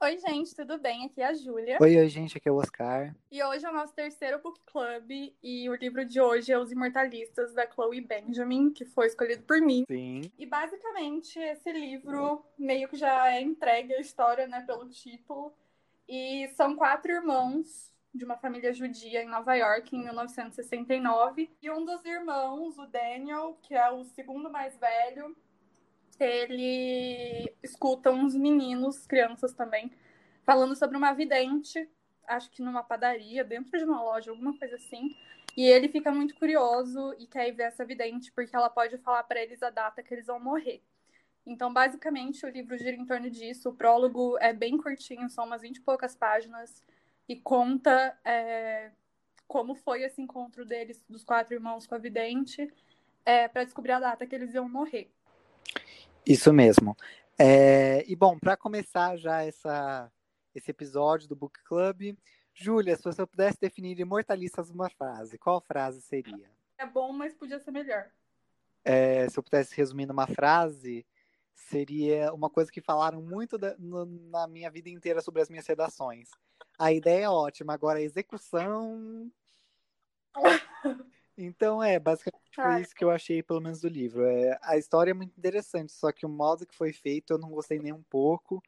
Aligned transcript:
Oi, 0.00 0.16
gente, 0.16 0.54
tudo 0.54 0.78
bem? 0.78 1.06
Aqui 1.06 1.20
é 1.20 1.26
a 1.26 1.34
Júlia. 1.34 1.76
Oi, 1.80 1.96
oi, 1.96 2.08
gente, 2.08 2.38
aqui 2.38 2.48
é 2.48 2.52
o 2.52 2.58
Oscar. 2.58 3.12
E 3.32 3.42
hoje 3.42 3.66
é 3.66 3.68
o 3.68 3.74
nosso 3.74 3.92
terceiro 3.92 4.38
book 4.38 4.60
club 4.64 5.10
e 5.42 5.68
o 5.68 5.74
livro 5.74 6.04
de 6.04 6.20
hoje 6.20 6.52
é 6.52 6.58
Os 6.58 6.70
Imortalistas 6.70 7.52
da 7.52 7.68
Chloe 7.68 8.00
Benjamin, 8.00 8.70
que 8.70 8.84
foi 8.84 9.08
escolhido 9.08 9.42
por 9.42 9.60
mim. 9.60 9.84
Sim. 9.88 10.30
E 10.38 10.46
basicamente 10.46 11.36
esse 11.36 11.72
livro 11.72 12.44
meio 12.56 12.88
que 12.88 12.96
já 12.96 13.32
é 13.32 13.42
entregue 13.42 13.92
a 13.92 14.00
história, 14.00 14.46
né, 14.46 14.62
pelo 14.64 14.88
título. 14.88 15.52
E 16.08 16.46
são 16.54 16.76
quatro 16.76 17.10
irmãos 17.10 17.92
de 18.14 18.24
uma 18.24 18.36
família 18.36 18.72
judia 18.72 19.24
em 19.24 19.28
Nova 19.28 19.56
York 19.56 19.96
em 19.96 20.04
1969. 20.04 21.50
E 21.60 21.70
um 21.72 21.84
dos 21.84 22.04
irmãos, 22.04 22.78
o 22.78 22.86
Daniel, 22.86 23.58
que 23.62 23.74
é 23.74 23.90
o 23.90 24.04
segundo 24.04 24.48
mais 24.48 24.76
velho, 24.76 25.36
ele 26.24 27.52
escuta 27.62 28.10
uns 28.10 28.34
meninos, 28.34 29.06
crianças 29.06 29.52
também, 29.52 29.90
falando 30.44 30.74
sobre 30.76 30.96
uma 30.96 31.12
vidente, 31.12 31.88
acho 32.26 32.50
que 32.50 32.62
numa 32.62 32.82
padaria, 32.82 33.44
dentro 33.44 33.78
de 33.78 33.84
uma 33.84 34.02
loja, 34.02 34.30
alguma 34.30 34.56
coisa 34.58 34.76
assim. 34.76 35.16
E 35.56 35.64
ele 35.66 35.88
fica 35.88 36.12
muito 36.12 36.34
curioso 36.36 37.14
e 37.18 37.26
quer 37.26 37.48
ir 37.48 37.52
ver 37.52 37.64
essa 37.64 37.84
vidente, 37.84 38.30
porque 38.32 38.54
ela 38.54 38.70
pode 38.70 38.98
falar 38.98 39.24
para 39.24 39.42
eles 39.42 39.62
a 39.62 39.70
data 39.70 40.02
que 40.02 40.14
eles 40.14 40.26
vão 40.26 40.38
morrer. 40.38 40.82
Então, 41.44 41.72
basicamente, 41.72 42.44
o 42.44 42.48
livro 42.48 42.76
gira 42.76 42.96
em 42.96 43.06
torno 43.06 43.30
disso. 43.30 43.70
O 43.70 43.74
prólogo 43.74 44.36
é 44.38 44.52
bem 44.52 44.76
curtinho, 44.76 45.30
são 45.30 45.46
umas 45.46 45.62
20 45.62 45.78
e 45.78 45.80
poucas 45.80 46.14
páginas, 46.14 46.84
e 47.28 47.36
conta 47.36 48.16
é, 48.24 48.90
como 49.46 49.74
foi 49.74 50.02
esse 50.02 50.20
encontro 50.20 50.64
deles, 50.64 51.04
dos 51.08 51.24
quatro 51.24 51.54
irmãos 51.54 51.86
com 51.86 51.94
a 51.94 51.98
vidente, 51.98 52.72
é, 53.24 53.48
para 53.48 53.64
descobrir 53.64 53.92
a 53.92 54.00
data 54.00 54.26
que 54.26 54.34
eles 54.34 54.54
iam 54.54 54.68
morrer. 54.68 55.10
Isso 56.26 56.52
mesmo. 56.52 56.96
É, 57.38 58.04
e 58.10 58.16
bom, 58.16 58.38
para 58.38 58.56
começar 58.56 59.16
já 59.16 59.42
essa, 59.42 60.10
esse 60.54 60.70
episódio 60.70 61.28
do 61.28 61.36
Book 61.36 61.58
Club, 61.64 62.16
Júlia, 62.52 62.96
se 62.96 63.04
você 63.04 63.24
pudesse 63.24 63.58
definir 63.60 63.98
imortalistas 64.00 64.70
numa 64.70 64.90
frase, 64.90 65.38
qual 65.38 65.60
frase 65.60 66.02
seria? 66.02 66.50
É 66.76 66.84
bom, 66.84 67.12
mas 67.12 67.34
podia 67.34 67.60
ser 67.60 67.70
melhor. 67.70 68.10
É, 68.84 69.28
se 69.28 69.38
eu 69.38 69.42
pudesse 69.42 69.76
resumir 69.76 70.06
numa 70.06 70.26
frase, 70.26 71.06
seria 71.54 72.32
uma 72.32 72.50
coisa 72.50 72.70
que 72.70 72.80
falaram 72.80 73.22
muito 73.22 73.56
da, 73.56 73.76
no, 73.78 74.06
na 74.06 74.46
minha 74.46 74.70
vida 74.70 74.88
inteira 74.88 75.20
sobre 75.20 75.42
as 75.42 75.48
minhas 75.48 75.66
redações. 75.66 76.30
A 76.78 76.92
ideia 76.92 77.24
é 77.24 77.28
ótima, 77.28 77.74
agora 77.74 77.98
a 77.98 78.02
execução. 78.02 79.30
Então, 81.40 81.80
é, 81.80 82.00
basicamente 82.00 82.50
foi 82.52 82.80
isso 82.82 82.92
que 82.92 83.04
eu 83.04 83.12
achei, 83.12 83.44
pelo 83.44 83.60
menos, 83.60 83.80
do 83.80 83.88
livro. 83.88 84.26
É, 84.26 84.58
a 84.60 84.76
história 84.76 85.12
é 85.12 85.14
muito 85.14 85.38
interessante, 85.38 85.92
só 85.92 86.10
que 86.10 86.26
o 86.26 86.28
modo 86.28 86.66
que 86.66 86.74
foi 86.74 86.92
feito 86.92 87.32
eu 87.32 87.38
não 87.38 87.50
gostei 87.50 87.78
nem 87.78 87.92
um 87.92 88.02
pouco. 88.02 88.60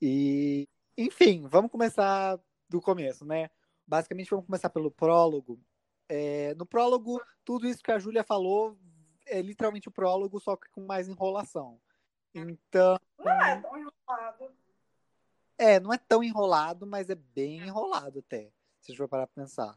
E, 0.00 0.68
enfim, 0.96 1.44
vamos 1.48 1.72
começar 1.72 2.38
do 2.68 2.80
começo, 2.80 3.24
né? 3.24 3.50
Basicamente, 3.84 4.30
vamos 4.30 4.46
começar 4.46 4.70
pelo 4.70 4.92
prólogo. 4.92 5.60
É, 6.08 6.54
no 6.54 6.64
prólogo, 6.64 7.20
tudo 7.44 7.66
isso 7.66 7.82
que 7.82 7.90
a 7.90 7.98
Júlia 7.98 8.22
falou 8.22 8.78
é 9.26 9.42
literalmente 9.42 9.88
o 9.88 9.92
prólogo, 9.92 10.38
só 10.38 10.56
que 10.56 10.70
com 10.70 10.86
mais 10.86 11.08
enrolação. 11.08 11.80
Então. 12.32 12.96
Não 13.18 13.42
é 13.42 13.60
tão 13.60 13.76
enrolado. 13.76 14.52
É, 15.58 15.80
não 15.80 15.92
é 15.92 15.98
tão 15.98 16.22
enrolado, 16.22 16.86
mas 16.86 17.10
é 17.10 17.16
bem 17.16 17.58
enrolado 17.58 18.20
até, 18.20 18.52
se 18.80 18.92
a 18.92 18.92
gente 18.92 18.98
for 18.98 19.08
parar 19.08 19.26
pra 19.26 19.42
pensar. 19.42 19.76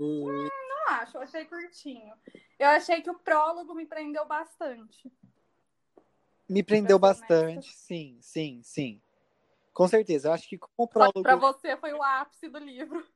Hum, 0.00 0.48
não 0.90 0.96
acho, 1.02 1.16
eu 1.16 1.22
achei 1.22 1.44
curtinho. 1.44 2.14
Eu 2.58 2.68
achei 2.68 3.00
que 3.00 3.10
o 3.10 3.18
prólogo 3.18 3.74
me 3.74 3.86
prendeu 3.86 4.26
bastante. 4.26 5.10
Me 6.48 6.62
prendeu 6.62 6.98
bastante, 6.98 7.72
sim, 7.72 8.18
sim, 8.20 8.60
sim. 8.62 9.00
Com 9.72 9.86
certeza. 9.86 10.28
Eu 10.28 10.32
acho 10.32 10.48
que 10.48 10.58
como 10.58 10.72
o 10.76 10.88
prólogo. 10.88 11.22
Pra 11.22 11.36
você 11.36 11.76
foi 11.76 11.92
o 11.92 12.02
ápice 12.02 12.48
do 12.48 12.58
livro. 12.58 13.06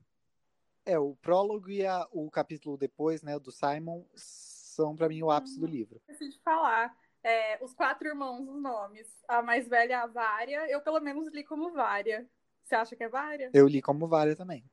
É, 0.87 0.99
o 0.99 1.17
prólogo 1.17 1.69
e 1.69 1.85
a, 1.85 2.07
o 2.13 2.31
capítulo 2.31 2.77
depois, 2.77 3.23
né, 3.23 3.39
do 3.39 3.51
Simon, 3.51 4.05
são 4.15 4.95
para 4.95 5.09
mim 5.09 5.23
o 5.23 5.31
ápice 5.31 5.55
uhum. 5.55 5.61
do 5.61 5.67
livro. 5.67 6.01
Esqueci 6.09 6.31
de 6.31 6.41
falar. 6.43 6.95
É, 7.23 7.59
os 7.65 7.75
quatro 7.75 8.07
irmãos, 8.07 8.47
os 8.47 8.61
nomes. 8.61 9.09
A 9.27 9.43
mais 9.43 9.67
velha 9.67 10.03
a 10.03 10.07
Vária. 10.07 10.71
Eu, 10.71 10.81
pelo 10.81 11.01
menos, 11.01 11.29
li 11.33 11.43
como 11.43 11.73
Vária. 11.73 12.29
Você 12.63 12.75
acha 12.75 12.95
que 12.95 13.03
é 13.03 13.09
Vária? 13.09 13.51
Eu 13.53 13.67
li 13.67 13.83
como 13.83 14.07
Vária 14.07 14.37
também. 14.37 14.65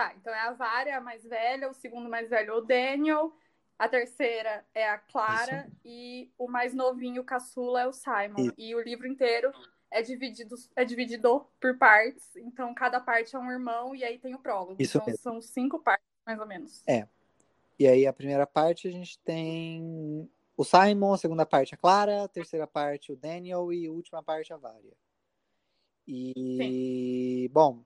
Tá, 0.00 0.14
então 0.18 0.32
é 0.32 0.40
a 0.40 0.52
Vária, 0.52 0.96
a 0.96 1.00
mais 1.00 1.22
velha, 1.22 1.68
o 1.68 1.74
segundo 1.74 2.08
mais 2.08 2.30
velho 2.30 2.52
é 2.52 2.54
o 2.54 2.62
Daniel, 2.62 3.34
a 3.78 3.86
terceira 3.86 4.64
é 4.74 4.88
a 4.88 4.96
Clara 4.96 5.66
Isso. 5.66 5.76
e 5.84 6.32
o 6.38 6.48
mais 6.48 6.72
novinho, 6.72 7.20
o 7.20 7.24
caçula, 7.24 7.82
é 7.82 7.86
o 7.86 7.92
Simon. 7.92 8.46
Isso. 8.46 8.54
E 8.56 8.74
o 8.74 8.80
livro 8.80 9.06
inteiro 9.06 9.52
é 9.90 10.00
dividido, 10.00 10.56
é 10.74 10.86
dividido 10.86 11.46
por 11.60 11.76
partes, 11.76 12.34
então 12.36 12.72
cada 12.72 12.98
parte 12.98 13.36
é 13.36 13.38
um 13.38 13.50
irmão 13.50 13.94
e 13.94 14.02
aí 14.02 14.18
tem 14.18 14.34
o 14.34 14.38
prólogo. 14.38 14.76
Isso 14.78 14.96
então 14.96 15.06
mesmo. 15.06 15.22
são 15.22 15.38
cinco 15.42 15.78
partes, 15.78 16.08
mais 16.24 16.40
ou 16.40 16.46
menos. 16.46 16.82
É. 16.88 17.06
E 17.78 17.86
aí 17.86 18.06
a 18.06 18.12
primeira 18.14 18.46
parte 18.46 18.88
a 18.88 18.90
gente 18.90 19.18
tem 19.18 20.26
o 20.56 20.64
Simon, 20.64 21.12
a 21.12 21.18
segunda 21.18 21.44
parte 21.44 21.74
a 21.74 21.76
Clara, 21.76 22.24
a 22.24 22.28
terceira 22.28 22.66
parte 22.66 23.12
o 23.12 23.16
Daniel 23.16 23.70
e 23.70 23.86
a 23.86 23.92
última 23.92 24.22
parte 24.22 24.50
a 24.50 24.56
Vária. 24.56 24.96
E, 26.08 26.32
Sim. 26.56 27.52
bom, 27.52 27.84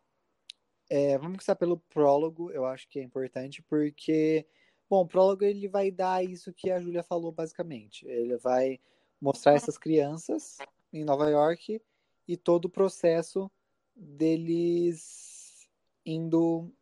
é, 0.94 1.18
vamos 1.18 1.38
começar 1.38 1.56
pelo 1.56 1.76
prólogo, 1.76 2.52
eu 2.52 2.64
acho 2.64 2.88
que 2.88 3.00
é 3.00 3.02
importante, 3.02 3.60
porque, 3.62 4.46
bom, 4.88 5.00
o 5.00 5.08
prólogo 5.08 5.42
ele 5.42 5.66
vai 5.66 5.90
dar 5.90 6.24
isso 6.24 6.52
que 6.52 6.70
a 6.70 6.78
Júlia 6.78 7.02
falou, 7.02 7.32
basicamente. 7.32 8.06
Ele 8.06 8.36
vai 8.36 8.78
mostrar 9.20 9.54
essas 9.54 9.76
crianças 9.76 10.56
em 10.92 11.04
Nova 11.04 11.28
York 11.28 11.82
e 12.28 12.36
todo 12.36 12.66
o 12.66 12.70
processo 12.70 13.50
deles 13.92 15.68
indo. 16.06 16.72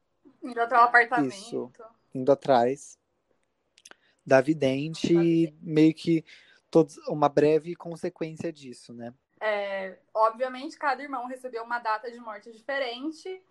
Indo 0.43 0.61
até 0.61 0.75
o 0.75 0.81
apartamento. 0.81 1.33
Isso, 1.33 1.73
indo 2.15 2.31
atrás 2.31 2.99
da 4.27 4.43
vidente, 4.43 5.57
meio 5.59 5.95
que 5.95 6.23
todos, 6.71 6.99
uma 7.09 7.31
breve 7.31 7.75
consequência 7.75 8.53
disso, 8.53 8.93
né? 8.93 9.15
É, 9.41 9.99
obviamente, 10.13 10.77
cada 10.77 11.03
irmão 11.03 11.27
recebeu 11.27 11.65
uma 11.65 11.79
data 11.79 12.13
de 12.13 12.21
morte 12.21 12.53
diferente 12.53 13.43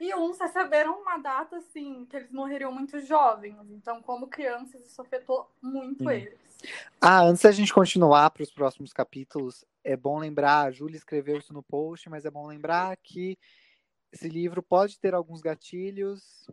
e 0.00 0.14
uns 0.14 0.38
receberam 0.38 1.00
uma 1.00 1.18
data, 1.18 1.56
assim, 1.56 2.06
que 2.06 2.16
eles 2.16 2.32
morreriam 2.32 2.72
muito 2.72 2.98
jovens. 3.00 3.56
Então, 3.70 4.02
como 4.02 4.26
crianças, 4.26 4.84
isso 4.86 5.00
afetou 5.00 5.50
muito 5.60 6.10
eles. 6.10 6.38
Ah, 7.00 7.22
antes 7.22 7.42
da 7.42 7.52
gente 7.52 7.72
continuar 7.72 8.30
para 8.30 8.42
os 8.42 8.50
próximos 8.50 8.92
capítulos, 8.92 9.64
é 9.84 9.96
bom 9.96 10.18
lembrar, 10.18 10.66
a 10.66 10.70
Júlia 10.70 10.96
escreveu 10.96 11.38
isso 11.38 11.52
no 11.52 11.62
post, 11.62 12.08
mas 12.08 12.24
é 12.24 12.30
bom 12.30 12.46
lembrar 12.46 12.96
que 12.96 13.38
esse 14.12 14.28
livro 14.28 14.62
pode 14.62 14.98
ter 14.98 15.14
alguns 15.14 15.40
gatilhos. 15.40 16.46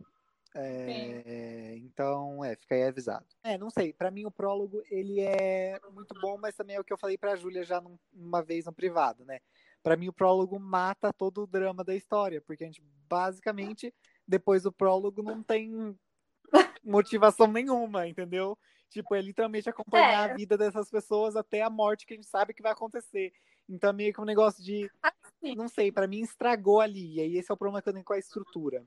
É, 0.52 1.76
então, 1.76 2.44
é, 2.44 2.56
fica 2.56 2.74
aí 2.74 2.82
avisado. 2.82 3.26
É, 3.44 3.56
não 3.56 3.70
sei, 3.70 3.92
para 3.92 4.10
mim 4.10 4.26
o 4.26 4.32
prólogo 4.32 4.82
ele 4.90 5.20
é 5.20 5.80
muito 5.92 6.12
bom, 6.20 6.36
mas 6.38 6.56
também 6.56 6.74
é 6.74 6.80
o 6.80 6.84
que 6.84 6.92
eu 6.92 6.98
falei 6.98 7.16
para 7.16 7.32
a 7.32 7.36
Júlia 7.36 7.62
já 7.62 7.80
num, 7.80 7.96
uma 8.12 8.42
vez 8.42 8.64
no 8.64 8.72
privado, 8.72 9.24
né? 9.24 9.38
Para 9.82 9.96
mim 9.96 10.08
o 10.08 10.12
prólogo 10.12 10.58
mata 10.58 11.12
todo 11.12 11.42
o 11.42 11.46
drama 11.46 11.82
da 11.82 11.94
história, 11.94 12.40
porque 12.40 12.64
a 12.64 12.66
gente 12.66 12.82
basicamente 13.08 13.94
depois 14.26 14.62
do 14.62 14.72
prólogo 14.72 15.22
não 15.22 15.42
tem 15.42 15.96
motivação 16.84 17.46
nenhuma, 17.46 18.06
entendeu? 18.06 18.56
Tipo, 18.88 19.14
é 19.14 19.20
literalmente 19.20 19.68
acompanhar 19.68 20.28
é. 20.28 20.32
a 20.32 20.36
vida 20.36 20.58
dessas 20.58 20.90
pessoas 20.90 21.36
até 21.36 21.62
a 21.62 21.70
morte 21.70 22.04
que 22.04 22.14
a 22.14 22.16
gente 22.16 22.28
sabe 22.28 22.52
que 22.52 22.62
vai 22.62 22.72
acontecer. 22.72 23.32
Então, 23.68 23.90
é 23.90 23.92
meio 23.92 24.12
que 24.12 24.20
um 24.20 24.24
negócio 24.24 24.62
de. 24.64 24.90
Assim. 25.00 25.54
Não 25.54 25.68
sei, 25.68 25.92
para 25.92 26.08
mim 26.08 26.20
estragou 26.20 26.80
ali. 26.80 27.14
E 27.14 27.20
aí, 27.20 27.36
esse 27.36 27.50
é 27.50 27.54
o 27.54 27.56
problema 27.56 27.80
que 27.80 27.88
eu 27.88 27.92
tenho 27.92 28.04
com 28.04 28.12
a 28.12 28.18
estrutura. 28.18 28.84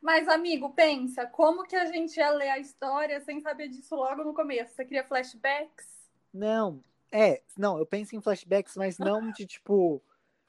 Mas, 0.00 0.26
amigo, 0.28 0.70
pensa, 0.70 1.26
como 1.26 1.64
que 1.64 1.76
a 1.76 1.84
gente 1.84 2.16
ia 2.16 2.30
ler 2.30 2.48
a 2.48 2.58
história 2.58 3.20
sem 3.20 3.40
saber 3.40 3.68
disso 3.68 3.94
logo 3.94 4.24
no 4.24 4.32
começo? 4.32 4.74
Você 4.74 4.84
queria 4.84 5.04
flashbacks? 5.04 5.86
Não, 6.32 6.82
é, 7.16 7.40
não, 7.56 7.78
eu 7.78 7.86
penso 7.86 8.16
em 8.16 8.20
flashbacks, 8.20 8.76
mas 8.76 8.98
não 8.98 9.30
de 9.30 9.46
tipo. 9.46 10.02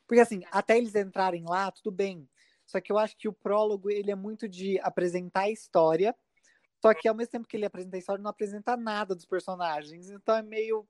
Porque 0.08 0.20
assim, 0.20 0.42
até 0.52 0.76
eles 0.76 0.96
entrarem 0.96 1.46
lá, 1.48 1.70
tudo 1.70 1.92
bem. 1.92 2.28
Só 2.66 2.82
que 2.82 2.92
eu 2.92 2.98
acho 2.98 3.16
que 3.16 3.28
o 3.28 3.34
prólogo, 3.34 3.92
ele 3.92 4.10
é 4.10 4.16
muito 4.16 4.50
de 4.50 4.80
apresentar 4.80 5.42
a 5.42 5.52
história. 5.52 6.16
Só 6.82 6.92
que 6.92 7.08
ao 7.08 7.14
mesmo 7.14 7.32
tempo 7.32 7.48
que 7.48 7.56
ele 7.56 7.68
apresenta 7.68 7.98
a 7.98 8.00
história, 8.00 8.22
não 8.22 8.32
apresenta 8.32 8.76
nada 8.76 9.14
dos 9.14 9.26
personagens. 9.26 10.10
Então 10.10 10.36
é 10.36 10.42
meio. 10.42 10.88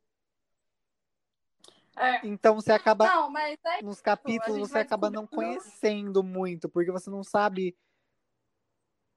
É. 1.97 2.25
Então 2.25 2.55
você 2.55 2.71
acaba. 2.71 3.05
Não, 3.05 3.37
é 3.37 3.81
nos 3.81 3.99
capítulos 3.99 4.69
você 4.69 4.79
acaba 4.79 5.09
não 5.09 5.27
conhecendo 5.27 6.23
muito, 6.23 6.69
porque 6.69 6.91
você 6.91 7.09
não 7.09 7.23
sabe 7.23 7.75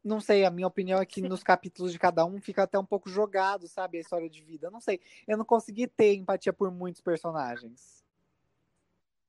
não 0.04 0.20
sei, 0.20 0.44
a 0.44 0.50
minha 0.50 0.66
opinião 0.66 1.00
é 1.00 1.06
que 1.06 1.20
Sim. 1.20 1.28
nos 1.28 1.42
capítulos 1.42 1.92
de 1.92 1.98
cada 1.98 2.24
um 2.24 2.40
fica 2.40 2.62
até 2.62 2.78
um 2.78 2.84
pouco 2.84 3.08
jogado, 3.08 3.66
sabe, 3.66 3.98
a 3.98 4.00
história 4.00 4.28
de 4.28 4.42
vida. 4.42 4.70
Não 4.70 4.80
sei, 4.80 5.00
eu 5.26 5.36
não 5.36 5.44
consegui 5.44 5.86
ter 5.86 6.14
empatia 6.14 6.52
por 6.52 6.70
muitos 6.70 7.00
personagens. 7.00 8.04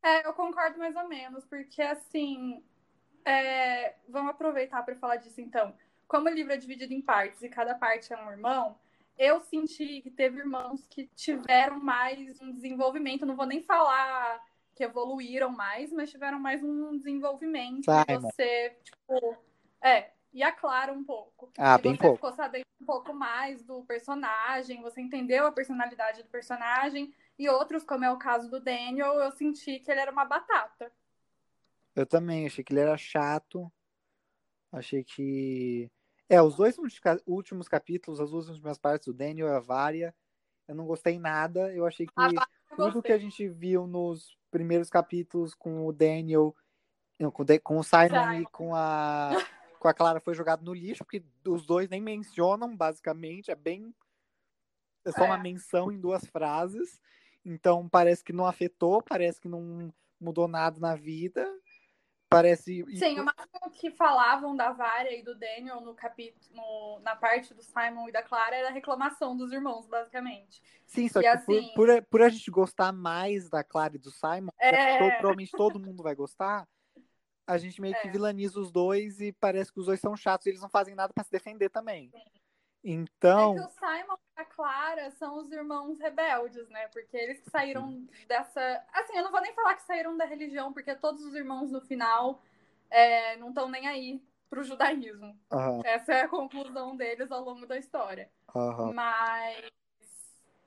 É, 0.02 0.26
eu 0.26 0.34
concordo 0.34 0.78
mais 0.78 0.96
ou 0.96 1.08
menos, 1.08 1.44
porque 1.46 1.82
assim, 1.82 2.64
é... 3.26 3.96
vamos 4.08 4.32
aproveitar 4.32 4.84
para 4.84 4.96
falar 4.96 5.18
disso 5.18 5.42
então. 5.42 5.74
Como 6.08 6.30
o 6.30 6.34
livro 6.34 6.54
é 6.54 6.58
dividido 6.58 6.94
em 6.94 7.02
partes 7.02 7.42
e 7.42 7.50
cada 7.50 7.76
parte 7.76 8.14
é 8.14 8.18
um 8.18 8.32
irmão, 8.32 8.78
eu 9.18 9.42
senti 9.42 10.02
que 10.02 10.10
teve 10.10 10.40
irmãos 10.40 10.88
que 10.88 11.08
tiveram 11.16 11.80
mais 11.80 12.40
um 12.42 12.52
desenvolvimento. 12.52 13.26
Não 13.26 13.36
vou 13.36 13.46
nem 13.46 13.62
falar 13.62 14.42
que 14.74 14.84
evoluíram 14.86 15.50
mais, 15.50 15.92
mas 15.92 16.10
tiveram 16.10 16.40
mais 16.40 16.64
um 16.64 16.98
desenvolvimento. 16.98 17.84
Simon. 17.84 18.22
Você, 18.22 18.78
tipo, 18.82 19.38
é, 19.82 20.12
e 20.34 20.44
a 20.44 20.52
Clara 20.52 20.94
um 20.94 21.04
pouco. 21.04 21.52
Ah, 21.58 21.78
e 21.80 21.82
bem 21.82 21.94
você 21.94 22.02
pouco. 22.02 22.16
ficou 22.16 22.32
sabendo 22.34 22.66
um 22.82 22.86
pouco 22.86 23.14
mais 23.14 23.64
do 23.64 23.84
personagem, 23.84 24.82
você 24.82 25.02
entendeu 25.02 25.48
a 25.48 25.52
personalidade 25.52 26.24
do 26.24 26.30
personagem. 26.30 27.14
E 27.38 27.50
outros, 27.50 27.84
como 27.84 28.04
é 28.04 28.12
o 28.12 28.18
caso 28.18 28.50
do 28.50 28.60
Daniel, 28.60 29.14
eu 29.16 29.32
senti 29.32 29.80
que 29.80 29.90
ele 29.90 30.02
era 30.02 30.12
uma 30.12 30.26
batata. 30.26 30.92
Eu 31.96 32.06
também, 32.06 32.46
achei 32.46 32.64
que 32.64 32.74
ele 32.74 32.82
era 32.82 32.98
chato. 32.98 33.72
Achei 34.72 35.04
que. 35.04 35.90
É, 36.28 36.42
os 36.42 36.56
dois 36.56 36.78
últimos- 37.26 37.68
capítulos, 37.68 38.20
as 38.20 38.30
duas 38.30 38.50
últimas 38.50 38.78
partes, 38.78 39.08
o 39.08 39.14
Daniel 39.14 39.48
e 39.48 39.52
a 39.52 39.60
Varia, 39.60 40.14
eu 40.68 40.76
não 40.76 40.86
gostei 40.86 41.18
nada. 41.18 41.74
Eu 41.74 41.86
achei 41.88 42.06
que 42.06 42.14
eu 42.16 42.76
tudo 42.76 43.02
que 43.02 43.12
a 43.12 43.18
gente 43.18 43.48
viu 43.48 43.88
nos 43.88 44.38
primeiros 44.52 44.90
capítulos 44.90 45.56
com 45.56 45.88
o 45.88 45.92
Daniel, 45.92 46.56
não, 47.20 47.32
com 47.32 47.44
o 47.44 47.84
Simon 47.84 48.10
Simon. 48.10 48.34
e 48.34 48.46
com 48.46 48.76
a, 48.76 49.32
com 49.80 49.88
a 49.88 49.94
Clara 49.94 50.20
foi 50.20 50.34
jogado 50.34 50.64
no 50.64 50.74
lixo, 50.74 51.04
porque 51.04 51.24
os 51.48 51.66
dois 51.66 51.88
nem 51.90 52.02
mencionam, 52.02 52.76
basicamente. 52.76 53.50
É 53.50 53.56
bem. 53.56 53.94
É 55.06 55.12
só 55.12 55.24
uma 55.26 55.36
É. 55.38 55.42
menção 55.42 55.92
em 55.92 56.00
duas 56.00 56.26
frases. 56.26 57.02
Então 57.46 57.88
parece 57.88 58.24
que 58.24 58.34
não 58.34 58.46
afetou, 58.46 59.02
parece 59.02 59.40
que 59.40 59.48
não 59.48 59.94
mudou 60.20 60.48
nada 60.48 60.80
na 60.80 60.96
vida. 60.96 61.50
Parece. 62.32 62.86
Sim, 62.96 63.22
o 63.22 63.26
máximo 63.26 63.72
que 63.74 63.90
falavam 63.90 64.56
da 64.56 64.72
Varia 64.72 65.18
e 65.18 65.24
do 65.24 65.34
Daniel 65.34 65.82
no 65.82 65.96
capítulo, 65.96 67.00
na 67.00 67.16
parte 67.16 67.56
do 67.56 67.64
Simon 67.64 68.08
e 68.08 68.12
da 68.12 68.22
Clara 68.22 68.56
era 68.56 68.68
a 68.68 68.72
reclamação 68.72 69.36
dos 69.36 69.52
irmãos, 69.52 69.88
basicamente. 69.88 70.62
Sim, 70.86 71.10
só 71.10 71.20
E 71.20 71.24
que 71.24 71.28
assim- 71.28 71.72
por, 71.74 71.88
por, 71.88 72.04
por 72.04 72.22
a 72.22 72.30
gente 72.30 72.52
gostar 72.52 72.92
mais 72.92 73.50
da 73.50 73.64
Clara 73.64 73.96
e 73.96 74.00
do 74.00 74.12
Simon, 74.12 74.52
É. 74.60 74.98
provavelmente 75.00 75.52
todo 75.54 75.80
mundo 75.80 76.04
vai 76.04 76.14
gostar, 76.14 76.68
a 77.50 77.58
gente 77.58 77.82
meio 77.82 77.96
que 77.96 78.08
É. 78.08 78.12
vilaniza 78.12 78.60
os 78.60 78.72
dois 78.72 79.20
e 79.20 79.32
parece 79.34 79.72
que 79.74 79.80
os 79.80 79.88
dois 79.88 80.00
são 80.00 80.16
chatos 80.16 80.46
e 80.46 80.50
eles 80.52 80.62
não 80.62 80.70
fazem 80.70 80.96
nada 80.96 81.14
pra 81.14 81.24
se 81.24 81.32
defender 81.32 81.70
também. 81.70 82.12
É 82.14 82.20
Então, 82.84 83.54
que 83.54 83.60
o 83.60 83.70
Simon 83.70 84.18
e 84.38 84.42
a 84.42 84.46
Clara 84.46 85.12
são 85.12 85.38
os 85.38 85.52
irmãos 85.52 85.98
rebeldes, 86.00 86.68
né? 86.70 86.88
Porque 86.90 87.16
eles 87.16 87.40
que 87.40 87.50
saíram 87.50 88.08
dessa. 88.28 88.84
Assim, 88.94 89.18
eu 89.18 89.24
não 89.24 89.32
vou 89.32 89.42
nem 89.42 89.54
falar 89.54 89.76
que 89.76 89.84
saíram 89.84 90.18
da 90.18 90.26
religião, 90.26 90.74
porque 90.74 90.94
todos 90.96 91.24
os 91.24 91.34
irmãos 91.34 91.72
no 91.72 91.82
final 91.82 92.42
é, 92.90 93.38
não 93.38 93.50
estão 93.50 93.70
nem 93.70 93.88
aí 93.88 94.22
pro 94.50 94.64
judaísmo. 94.64 95.40
aham, 95.52 95.84
Essa 95.84 96.14
é 96.14 96.22
a 96.24 96.28
conclusão 96.28 96.96
deles 96.96 97.32
ao 97.32 97.44
longo 97.44 97.66
da 97.66 97.78
história. 97.78 98.30
aham. 98.56 98.94
Mas 98.94 99.72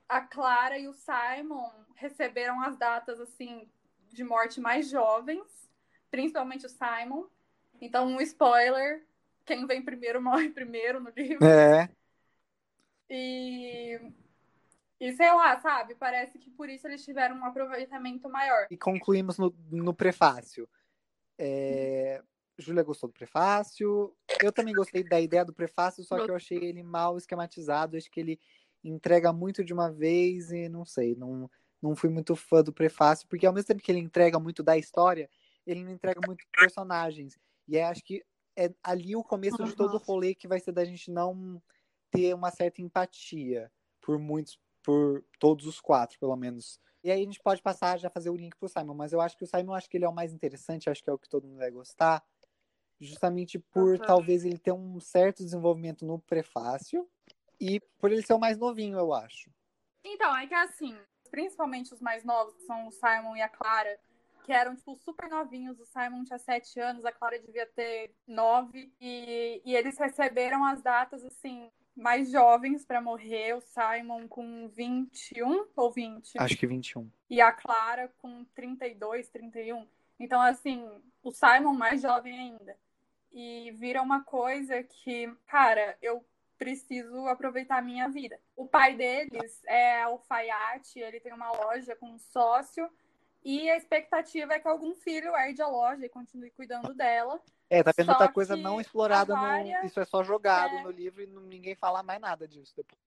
a 0.07 0.21
Clara 0.21 0.77
e 0.77 0.87
o 0.87 0.93
Simon 0.93 1.71
receberam 1.95 2.61
as 2.61 2.77
datas 2.77 3.19
assim 3.19 3.69
de 4.09 4.23
morte 4.23 4.59
mais 4.61 4.89
jovens, 4.89 5.69
principalmente 6.13 6.67
o 6.67 6.69
Simon. 6.69 7.25
Então, 7.81 8.05
um 8.05 8.21
spoiler: 8.21 9.03
quem 9.43 9.65
vem 9.65 9.81
primeiro 9.81 10.21
morre 10.21 10.51
primeiro 10.51 10.99
no 10.99 11.09
livro. 11.09 11.43
É, 11.43 11.89
E, 13.09 13.99
e 14.99 15.11
sei 15.13 15.33
lá, 15.33 15.59
sabe? 15.59 15.95
Parece 15.95 16.37
que 16.37 16.51
por 16.51 16.69
isso 16.69 16.87
eles 16.87 17.03
tiveram 17.03 17.37
um 17.37 17.45
aproveitamento 17.45 18.29
maior. 18.29 18.67
e 18.69 18.77
concluímos 18.77 19.39
no, 19.39 19.51
no 19.71 19.91
prefácio. 19.91 20.69
É, 21.35 22.21
Júlia 22.59 22.83
gostou 22.83 23.09
do 23.09 23.13
prefácio. 23.13 24.15
Eu 24.39 24.51
também 24.51 24.75
gostei 24.75 25.03
da 25.03 25.19
ideia 25.19 25.43
do 25.43 25.51
prefácio, 25.51 26.03
só 26.03 26.23
que 26.23 26.29
eu 26.29 26.35
achei 26.35 26.59
ele 26.59 26.83
mal 26.83 27.17
esquematizado. 27.17 27.97
Acho 27.97 28.11
que 28.11 28.19
ele 28.19 28.39
entrega 28.83 29.33
muito 29.33 29.63
de 29.63 29.73
uma 29.73 29.91
vez 29.91 30.51
e 30.51 30.69
não 30.69 30.85
sei, 30.85 31.15
não, 31.15 31.49
não 31.81 31.95
fui 31.95 32.09
muito 32.09 32.35
fã 32.35 32.61
do 32.61 32.73
prefácio, 32.73 33.27
porque 33.27 33.47
ao 33.47 33.53
mesmo 33.53 33.67
tempo 33.67 33.81
que 33.81 33.91
ele 33.91 33.99
entrega 33.99 34.37
muito 34.37 34.61
da 34.61 34.77
história, 34.77 35.27
ele 35.65 35.83
não 35.83 35.91
entrega 35.91 36.21
muito 36.21 36.45
personagens. 36.57 37.37
E 37.67 37.77
é, 37.77 37.83
acho 37.85 38.03
que 38.03 38.23
é 38.57 38.73
ali 38.83 39.15
o 39.15 39.23
começo 39.23 39.63
de 39.63 39.73
todo 39.73 39.95
o 39.95 39.97
rolê 39.97 40.35
que 40.35 40.47
vai 40.47 40.59
ser 40.59 40.71
da 40.71 40.85
gente 40.85 41.09
não 41.11 41.61
ter 42.11 42.33
uma 42.33 42.51
certa 42.51 42.81
empatia 42.81 43.71
por 44.01 44.19
muitos, 44.19 44.59
por 44.83 45.23
todos 45.39 45.65
os 45.65 45.79
quatro, 45.81 46.19
pelo 46.19 46.35
menos. 46.35 46.79
E 47.03 47.11
aí 47.11 47.21
a 47.21 47.25
gente 47.25 47.39
pode 47.41 47.61
passar 47.61 47.97
já 47.97 48.09
fazer 48.09 48.29
o 48.29 48.35
link 48.35 48.55
pro 48.57 48.69
Simon, 48.69 48.93
mas 48.93 49.11
eu 49.11 49.19
acho 49.19 49.37
que 49.37 49.43
o 49.43 49.47
Simon 49.47 49.73
acho 49.73 49.89
que 49.89 49.97
ele 49.97 50.05
é 50.05 50.09
o 50.09 50.13
mais 50.13 50.33
interessante, 50.33 50.89
acho 50.89 51.03
que 51.03 51.09
é 51.09 51.13
o 51.13 51.17
que 51.17 51.29
todo 51.29 51.47
mundo 51.47 51.57
vai 51.57 51.71
gostar, 51.71 52.23
justamente 52.99 53.59
por 53.59 53.97
Uhum. 53.99 54.05
talvez 54.05 54.45
ele 54.45 54.57
ter 54.57 54.71
um 54.71 54.99
certo 54.99 55.43
desenvolvimento 55.43 56.05
no 56.05 56.19
prefácio 56.19 57.09
e 57.59 57.79
por 57.99 58.11
ele 58.11 58.21
ser 58.21 58.33
o 58.33 58.39
mais 58.39 58.57
novinho, 58.57 58.97
eu 58.97 59.13
acho. 59.13 59.49
Então, 60.03 60.35
é 60.35 60.47
que 60.47 60.53
assim, 60.53 60.97
principalmente 61.31 61.93
os 61.93 62.01
mais 62.01 62.23
novos, 62.23 62.53
que 62.55 62.63
são 62.63 62.87
o 62.87 62.91
Simon 62.91 63.35
e 63.35 63.41
a 63.41 63.49
Clara, 63.49 63.99
que 64.43 64.51
eram, 64.51 64.75
tipo, 64.75 64.95
super 64.97 65.29
novinhos. 65.29 65.79
O 65.79 65.85
Simon 65.85 66.23
tinha 66.23 66.37
sete 66.37 66.79
anos, 66.79 67.05
a 67.05 67.11
Clara 67.11 67.39
devia 67.39 67.65
ter 67.65 68.13
nove. 68.27 68.93
E, 68.99 69.61
e 69.65 69.75
eles 69.75 69.97
receberam 69.97 70.63
as 70.65 70.81
datas, 70.81 71.23
assim, 71.23 71.71
mais 71.95 72.29
jovens 72.31 72.85
para 72.85 73.01
morrer. 73.01 73.53
O 73.55 73.61
Simon 73.61 74.27
com 74.27 74.67
21 74.69 75.67
ou 75.75 75.91
20. 75.91 76.37
Acho 76.37 76.57
que 76.57 76.67
21. 76.67 77.09
e 77.29 77.41
a 77.41 77.51
Clara 77.51 78.13
com 78.19 78.45
32, 78.53 79.29
31. 79.29 79.87
Então, 80.19 80.41
assim, 80.41 80.87
o 81.23 81.31
Simon 81.31 81.73
mais 81.73 82.01
jovem 82.01 82.37
ainda. 82.37 82.77
E 83.31 83.71
vira 83.71 84.01
uma 84.01 84.23
coisa 84.23 84.83
que, 84.83 85.27
cara, 85.47 85.97
eu 86.01 86.23
preciso 86.57 87.27
aproveitar 87.27 87.77
a 87.77 87.81
minha 87.81 88.07
vida. 88.07 88.39
O 88.55 88.67
pai 88.67 88.95
deles 88.95 89.61
é 89.65 90.03
alfaiate, 90.03 90.99
ele 90.99 91.19
tem 91.19 91.33
uma 91.33 91.51
loja 91.51 91.95
com 91.95 92.11
um 92.11 92.19
sócio, 92.19 92.89
e 93.43 93.69
a 93.69 93.77
expectativa 93.77 94.53
é 94.53 94.59
que 94.59 94.67
algum 94.67 94.95
filho 94.95 95.35
herde 95.35 95.61
a 95.61 95.67
loja 95.67 96.05
e 96.05 96.09
continue 96.09 96.51
cuidando 96.51 96.93
dela. 96.93 97.41
É, 97.69 97.81
tá 97.83 97.91
vendo 97.95 98.09
outra 98.09 98.31
coisa 98.31 98.55
não 98.55 98.79
explorada 98.79 99.35
no. 99.35 99.85
Isso 99.85 99.99
é 99.99 100.05
só 100.05 100.23
jogado 100.23 100.75
É. 100.75 100.83
no 100.83 100.91
livro 100.91 101.21
e 101.21 101.27
ninguém 101.27 101.75
fala 101.75 102.03
mais 102.03 102.21
nada 102.21 102.47
disso 102.47 102.73
depois. 102.75 103.01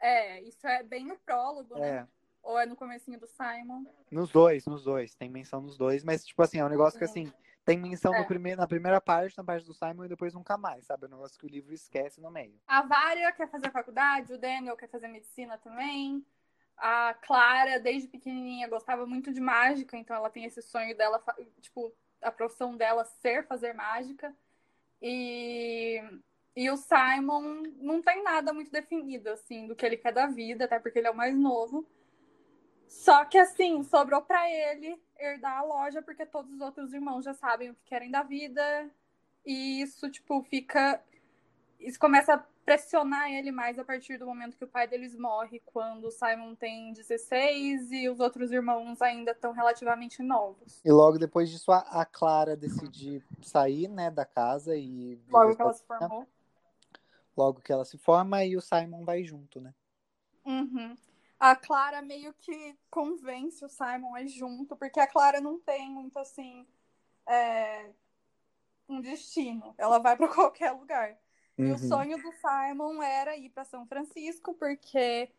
É, 0.00 0.40
isso 0.42 0.66
é 0.66 0.82
bem 0.82 1.04
no 1.04 1.18
prólogo, 1.18 1.78
né? 1.78 1.88
É. 1.88 2.06
Ou 2.42 2.58
é 2.58 2.64
no 2.64 2.74
comecinho 2.74 3.20
do 3.20 3.26
Simon. 3.26 3.84
Nos 4.10 4.30
dois, 4.30 4.64
nos 4.64 4.82
dois. 4.82 5.14
Tem 5.14 5.28
menção 5.28 5.60
nos 5.60 5.76
dois, 5.76 6.02
mas, 6.02 6.24
tipo 6.24 6.42
assim, 6.42 6.58
é 6.58 6.64
um 6.64 6.70
negócio 6.70 6.98
que 6.98 7.04
assim, 7.04 7.30
tem 7.66 7.78
menção 7.78 8.14
É. 8.14 8.20
no 8.20 8.26
primeiro, 8.26 8.58
na 8.58 8.66
primeira 8.66 8.98
parte, 8.98 9.36
na 9.36 9.44
parte 9.44 9.66
do 9.66 9.74
Simon, 9.74 10.06
e 10.06 10.08
depois 10.08 10.32
nunca 10.32 10.56
mais, 10.56 10.86
sabe? 10.86 11.04
É 11.04 11.08
um 11.08 11.10
negócio 11.10 11.38
que 11.38 11.44
o 11.44 11.48
livro 11.50 11.74
esquece 11.74 12.18
no 12.18 12.30
meio. 12.30 12.58
A 12.66 12.80
Vária 12.80 13.30
quer 13.32 13.50
fazer 13.50 13.70
faculdade, 13.70 14.32
o 14.32 14.38
Daniel 14.38 14.76
quer 14.76 14.88
fazer 14.88 15.08
medicina 15.08 15.58
também. 15.58 16.24
A 16.80 17.14
Clara, 17.14 17.78
desde 17.78 18.08
pequenininha, 18.08 18.66
gostava 18.68 19.06
muito 19.06 19.32
de 19.32 19.40
mágica, 19.40 19.96
então 19.96 20.16
ela 20.16 20.30
tem 20.30 20.44
esse 20.44 20.62
sonho 20.62 20.96
dela, 20.96 21.22
tipo, 21.60 21.92
a 22.22 22.32
profissão 22.32 22.76
dela 22.76 23.04
ser 23.04 23.46
fazer 23.46 23.74
mágica. 23.74 24.34
E, 25.02 26.02
e 26.56 26.70
o 26.70 26.76
Simon 26.76 27.62
não 27.76 28.00
tem 28.00 28.22
nada 28.22 28.52
muito 28.52 28.70
definido, 28.70 29.28
assim, 29.30 29.66
do 29.66 29.76
que 29.76 29.84
ele 29.84 29.96
quer 29.96 30.12
da 30.12 30.26
vida, 30.26 30.64
até 30.64 30.78
porque 30.78 30.98
ele 30.98 31.08
é 31.08 31.10
o 31.10 31.16
mais 31.16 31.36
novo. 31.36 31.86
Só 32.88 33.24
que, 33.24 33.38
assim, 33.38 33.82
sobrou 33.84 34.20
pra 34.22 34.50
ele 34.50 35.00
herdar 35.18 35.58
a 35.58 35.62
loja, 35.62 36.02
porque 36.02 36.26
todos 36.26 36.52
os 36.52 36.60
outros 36.60 36.92
irmãos 36.92 37.24
já 37.24 37.34
sabem 37.34 37.70
o 37.70 37.74
que 37.74 37.84
querem 37.84 38.10
da 38.10 38.22
vida. 38.22 38.90
E 39.44 39.80
isso, 39.80 40.10
tipo, 40.10 40.42
fica. 40.42 41.02
Isso 41.80 41.98
começa 41.98 42.34
a 42.34 42.38
pressionar 42.64 43.30
ele 43.32 43.50
mais 43.50 43.78
a 43.78 43.84
partir 43.84 44.18
do 44.18 44.26
momento 44.26 44.56
que 44.56 44.64
o 44.64 44.68
pai 44.68 44.86
deles 44.86 45.16
morre, 45.16 45.60
quando 45.66 46.04
o 46.04 46.10
Simon 46.10 46.54
tem 46.54 46.92
16 46.92 47.90
e 47.90 48.08
os 48.08 48.20
outros 48.20 48.52
irmãos 48.52 49.00
ainda 49.00 49.32
estão 49.32 49.52
relativamente 49.52 50.22
novos. 50.22 50.80
E 50.84 50.92
logo 50.92 51.18
depois 51.18 51.50
disso, 51.50 51.72
a, 51.72 52.04
Clara 52.04 52.56
decide 52.56 53.24
sair, 53.42 53.88
né, 53.88 54.10
da 54.10 54.24
casa 54.24 54.76
e. 54.76 55.18
Logo 55.28 55.56
que 55.56 55.62
ela 55.62 55.72
se 55.72 55.84
formou. 55.84 56.28
Logo 57.36 57.60
que 57.60 57.72
ela 57.72 57.84
se 57.84 57.96
forma 57.96 58.44
e 58.44 58.56
o 58.56 58.60
Simon 58.60 59.04
vai 59.04 59.24
junto, 59.24 59.60
né? 59.60 59.74
Uhum. 60.44 60.94
A 61.38 61.56
Clara 61.56 62.02
meio 62.02 62.34
que 62.34 62.76
convence 62.90 63.64
o 63.64 63.68
Simon 63.68 64.14
a 64.14 64.22
ir 64.22 64.28
junto, 64.28 64.76
porque 64.76 65.00
a 65.00 65.06
Clara 65.06 65.40
não 65.40 65.58
tem 65.58 65.90
muito 65.90 66.18
assim. 66.18 66.66
é, 67.26 67.90
um 68.90 69.00
destino. 69.00 69.74
Ela 69.78 69.98
vai 69.98 70.16
pra 70.16 70.28
qualquer 70.34 70.72
lugar. 70.72 71.16
E 71.60 71.64
o 71.64 71.72
Uhum. 71.72 71.78
sonho 71.78 72.16
do 72.22 72.32
Simon 72.32 73.02
era 73.02 73.36
ir 73.36 73.50
para 73.50 73.64
São 73.64 73.86
Francisco, 73.86 74.54
porque 74.54 75.30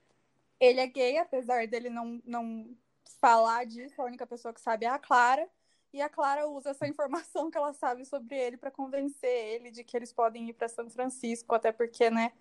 ele 0.59 0.79
é 0.79 0.87
gay, 0.87 1.17
apesar 1.17 1.67
dele 1.67 1.89
não, 1.89 2.21
não 2.23 2.75
falar 3.19 3.65
disso, 3.65 3.99
a 4.01 4.05
única 4.05 4.27
pessoa 4.27 4.53
que 4.53 4.61
sabe 4.61 4.85
é 4.85 4.89
a 4.89 4.99
Clara. 4.99 5.49
E 5.93 6.01
a 6.01 6.07
Clara 6.07 6.47
usa 6.47 6.69
essa 6.69 6.87
informação 6.87 7.49
que 7.51 7.57
ela 7.57 7.73
sabe 7.73 8.05
sobre 8.05 8.37
ele 8.37 8.55
para 8.57 8.71
convencer 8.71 9.29
ele 9.29 9.71
de 9.71 9.83
que 9.83 9.97
eles 9.97 10.13
podem 10.13 10.47
ir 10.49 10.53
para 10.53 10.67
São 10.69 10.89
Francisco, 10.89 11.53
até 11.55 11.71
porque, 11.71 12.09
né, 12.09 12.31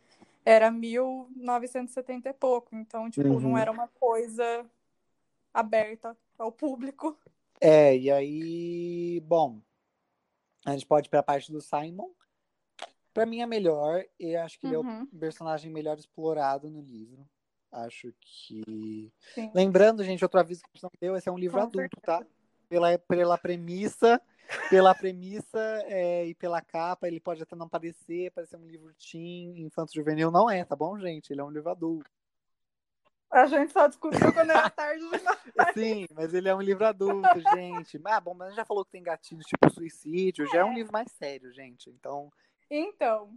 era 0.44 0.70
1970 0.70 2.28
e 2.28 2.32
pouco, 2.32 2.74
então, 2.76 3.10
tipo, 3.10 3.26
Uhum. 3.26 3.40
não 3.40 3.58
era 3.58 3.70
uma 3.70 3.88
coisa 3.88 4.64
aberta 5.52 6.16
ao 6.38 6.52
público. 6.52 7.18
É, 7.60 7.96
e 7.96 8.10
aí, 8.10 9.20
bom, 9.20 9.60
a 10.64 10.72
gente 10.72 10.86
pode 10.86 11.08
ir 11.08 11.10
pra 11.10 11.22
parte 11.22 11.50
do 11.50 11.60
Simon. 11.60 12.10
Pra 13.12 13.26
mim 13.26 13.40
é 13.40 13.46
melhor, 13.46 14.04
e 14.18 14.36
acho 14.36 14.58
que 14.58 14.66
ele 14.66 14.76
é 14.76 14.78
Uhum. 14.78 15.02
o 15.02 15.18
personagem 15.18 15.70
melhor 15.70 15.98
explorado 15.98 16.70
no 16.70 16.80
livro. 16.80 17.26
Acho 17.72 18.12
que. 18.20 19.12
Sim. 19.34 19.50
Lembrando, 19.54 20.02
gente, 20.04 20.24
outro 20.24 20.40
aviso 20.40 20.62
que 20.62 20.68
a 20.68 20.74
gente 20.74 20.82
não 20.82 20.90
deu, 21.00 21.16
esse 21.16 21.28
é 21.28 21.32
um 21.32 21.38
livro 21.38 21.58
Com 21.58 21.64
adulto, 21.64 22.00
tá? 22.00 22.24
Pela, 22.68 22.98
pela 22.98 23.38
premissa, 23.38 24.20
pela 24.68 24.94
premissa 24.94 25.58
é, 25.86 26.26
e 26.26 26.34
pela 26.34 26.60
capa, 26.60 27.06
ele 27.08 27.20
pode 27.20 27.42
até 27.42 27.54
não 27.56 27.68
parecer, 27.68 28.30
parecer 28.32 28.56
um 28.56 28.66
livro 28.66 28.92
teen, 28.94 29.60
infanto 29.60 29.92
juvenil, 29.94 30.30
não 30.30 30.48
é, 30.50 30.64
tá 30.64 30.74
bom, 30.76 30.98
gente? 30.98 31.32
Ele 31.32 31.40
é 31.40 31.44
um 31.44 31.50
livro 31.50 31.70
adulto. 31.70 32.10
A 33.30 33.46
gente 33.46 33.72
só 33.72 33.86
descobriu 33.86 34.32
quando 34.32 34.50
era 34.50 34.68
tarde 34.68 35.04
demais. 35.08 35.38
Sim, 35.74 36.06
mas 36.14 36.34
ele 36.34 36.48
é 36.48 36.54
um 36.54 36.60
livro 36.60 36.84
adulto, 36.84 37.40
gente. 37.54 38.00
Ah, 38.04 38.20
bom, 38.20 38.34
mas 38.34 38.56
já 38.56 38.64
falou 38.64 38.84
que 38.84 38.90
tem 38.90 39.02
gatilhos 39.02 39.46
tipo 39.46 39.70
suicídio, 39.72 40.48
já 40.48 40.58
é 40.58 40.64
um 40.64 40.74
livro 40.74 40.92
mais 40.92 41.10
sério, 41.12 41.52
gente. 41.52 41.88
Então, 41.90 42.32
Então, 42.70 43.36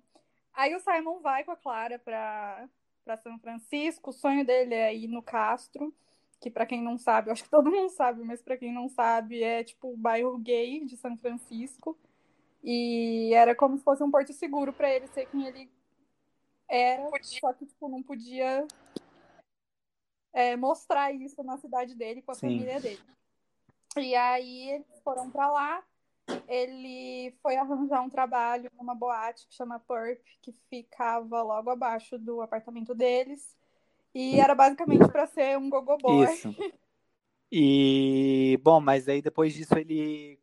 aí 0.53 0.75
o 0.75 0.79
Simon 0.79 1.19
vai 1.19 1.43
com 1.43 1.51
a 1.51 1.57
Clara 1.57 1.97
pra, 1.97 2.69
pra 3.03 3.17
São 3.17 3.39
Francisco. 3.39 4.11
O 4.11 4.13
sonho 4.13 4.45
dele 4.45 4.75
é 4.75 4.95
ir 4.95 5.07
no 5.07 5.23
Castro, 5.23 5.93
que 6.39 6.51
pra 6.51 6.65
quem 6.65 6.81
não 6.81 6.97
sabe, 6.97 7.29
eu 7.29 7.33
acho 7.33 7.43
que 7.43 7.49
todo 7.49 7.71
mundo 7.71 7.89
sabe, 7.89 8.23
mas 8.23 8.41
pra 8.41 8.57
quem 8.57 8.71
não 8.71 8.87
sabe, 8.87 9.41
é 9.41 9.63
tipo 9.63 9.91
o 9.91 9.97
bairro 9.97 10.37
gay 10.37 10.85
de 10.85 10.95
São 10.97 11.17
Francisco. 11.17 11.97
E 12.63 13.33
era 13.33 13.55
como 13.55 13.77
se 13.77 13.83
fosse 13.83 14.03
um 14.03 14.11
porto 14.11 14.31
seguro 14.31 14.71
pra 14.71 14.89
ele 14.89 15.07
ser 15.07 15.25
quem 15.25 15.45
ele 15.45 15.69
era, 16.69 17.09
só 17.21 17.51
que 17.53 17.65
tipo 17.65 17.89
não 17.89 18.01
podia 18.01 18.65
é, 20.31 20.55
mostrar 20.55 21.11
isso 21.11 21.43
na 21.43 21.57
cidade 21.57 21.93
dele 21.93 22.21
com 22.21 22.31
a 22.31 22.35
Sim. 22.35 22.41
família 22.41 22.79
dele. 22.79 23.01
E 23.97 24.15
aí 24.15 24.69
eles 24.71 25.01
foram 25.03 25.29
pra 25.29 25.51
lá. 25.51 25.83
Ele 26.47 27.35
foi 27.41 27.55
arranjar 27.55 28.01
um 28.01 28.09
trabalho 28.09 28.69
numa 28.77 28.95
boate 28.95 29.47
que 29.47 29.55
chama 29.55 29.79
Purp, 29.79 30.21
que 30.41 30.53
ficava 30.69 31.41
logo 31.41 31.69
abaixo 31.69 32.17
do 32.17 32.41
apartamento 32.41 32.93
deles. 32.93 33.57
E 34.13 34.39
era 34.39 34.53
basicamente 34.53 35.07
pra 35.07 35.25
ser 35.25 35.57
um 35.57 35.69
gogo 35.69 35.97
boy. 35.97 36.25
Isso. 36.25 36.55
E, 37.51 38.59
bom, 38.63 38.79
mas 38.79 39.07
aí 39.07 39.21
depois 39.21 39.53
disso 39.53 39.77
ele, 39.77 40.39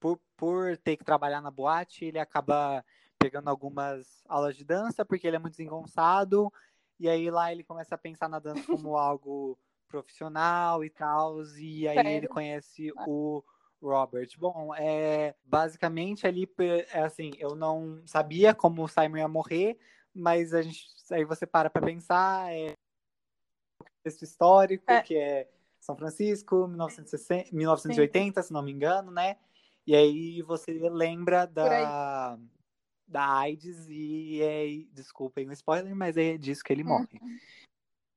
por, 0.00 0.18
por 0.36 0.76
ter 0.78 0.96
que 0.96 1.04
trabalhar 1.04 1.40
na 1.40 1.50
boate, 1.50 2.04
ele 2.06 2.18
acaba 2.18 2.84
pegando 3.18 3.48
algumas 3.48 4.22
aulas 4.26 4.56
de 4.56 4.64
dança, 4.64 5.04
porque 5.04 5.26
ele 5.26 5.36
é 5.36 5.38
muito 5.38 5.52
desengonçado, 5.52 6.52
e 6.98 7.08
aí 7.08 7.30
lá 7.30 7.52
ele 7.52 7.64
começa 7.64 7.94
a 7.94 7.98
pensar 7.98 8.28
na 8.28 8.38
dança 8.38 8.62
como 8.66 8.96
algo 8.96 9.58
profissional 9.88 10.84
e 10.84 10.90
tal, 10.90 11.42
e 11.58 11.86
aí 11.88 11.96
Sério? 11.96 12.10
ele 12.10 12.28
conhece 12.28 12.92
o 13.06 13.42
Robert. 13.82 14.28
Bom, 14.38 14.74
é, 14.74 15.34
basicamente 15.44 16.26
ali, 16.26 16.48
é 16.92 17.00
assim, 17.00 17.30
eu 17.38 17.54
não 17.54 18.02
sabia 18.06 18.54
como 18.54 18.82
o 18.82 18.88
Simon 18.88 19.18
ia 19.18 19.28
morrer, 19.28 19.78
mas 20.14 20.54
a 20.54 20.62
gente, 20.62 20.86
aí 21.10 21.24
você 21.24 21.46
para 21.46 21.70
pra 21.70 21.82
pensar, 21.82 22.52
é 22.52 22.72
contexto 23.78 24.22
histórico, 24.22 24.90
É. 24.90 25.02
que 25.02 25.16
é 25.16 25.48
São 25.80 25.96
Francisco, 25.96 26.66
1960, 26.66 27.50
1980, 27.54 28.42
se 28.42 28.52
não 28.52 28.62
me 28.62 28.72
engano, 28.72 29.10
né? 29.10 29.36
E 29.86 29.94
aí 29.94 30.42
você 30.42 30.72
lembra 30.90 31.46
da, 31.46 32.38
da 33.06 33.38
AIDS 33.38 33.86
e 33.88 34.42
é, 34.42 34.66
desculpem 34.92 35.48
o 35.48 35.52
spoiler, 35.52 35.94
mas 35.94 36.16
é 36.16 36.36
disso 36.36 36.64
que 36.64 36.72
ele 36.72 36.82
Hum. 36.82 36.88
morre. 36.88 37.20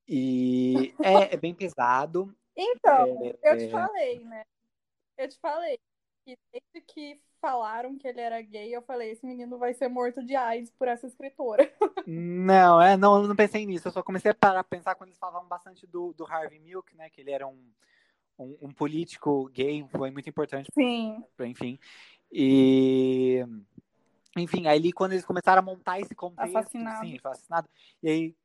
E 0.08 0.94
é, 1.00 1.34
é 1.34 1.36
bem 1.36 1.54
pesado. 1.54 2.34
Então, 2.56 3.06
É, 3.42 3.52
eu 3.52 3.58
te 3.58 3.64
é. 3.66 3.70
falei, 3.70 4.24
né? 4.24 4.42
Eu 5.20 5.28
te 5.28 5.38
falei 5.38 5.78
que 6.24 6.34
desde 6.50 6.86
que 6.86 7.20
falaram 7.42 7.98
que 7.98 8.08
ele 8.08 8.22
era 8.22 8.40
gay, 8.40 8.74
eu 8.74 8.80
falei, 8.80 9.10
esse 9.10 9.24
menino 9.24 9.58
vai 9.58 9.74
ser 9.74 9.86
morto 9.86 10.24
de 10.24 10.34
AIDS 10.34 10.70
por 10.78 10.88
essa 10.88 11.06
escritora. 11.06 11.70
Não, 12.06 12.80
é, 12.80 12.96
não, 12.96 13.20
eu 13.20 13.28
não 13.28 13.36
pensei 13.36 13.66
nisso. 13.66 13.86
Eu 13.86 13.92
só 13.92 14.02
comecei 14.02 14.30
a 14.30 14.34
parar 14.34 14.64
pensar 14.64 14.94
quando 14.94 15.10
eles 15.10 15.18
falavam 15.18 15.46
bastante 15.46 15.86
do, 15.86 16.14
do 16.14 16.24
Harvey 16.24 16.58
Milk, 16.58 16.96
né? 16.96 17.10
Que 17.10 17.20
ele 17.20 17.30
era 17.30 17.46
um, 17.46 17.70
um, 18.38 18.56
um 18.62 18.72
político 18.72 19.48
gay, 19.50 19.86
foi 19.90 20.10
muito 20.10 20.28
importante 20.28 20.70
Sim. 20.72 21.22
enfim. 21.40 21.78
E 22.32 23.44
enfim, 24.36 24.66
aí 24.66 24.90
quando 24.92 25.12
eles 25.12 25.26
começaram 25.26 25.60
a 25.60 25.62
montar 25.62 26.00
esse 26.00 26.14
contexto, 26.14 26.56
Assassinado. 26.56 27.06
sim, 27.06 27.18
foi 27.18 27.30
assassinado. 27.30 27.68
E 28.02 28.08
aí 28.08 28.36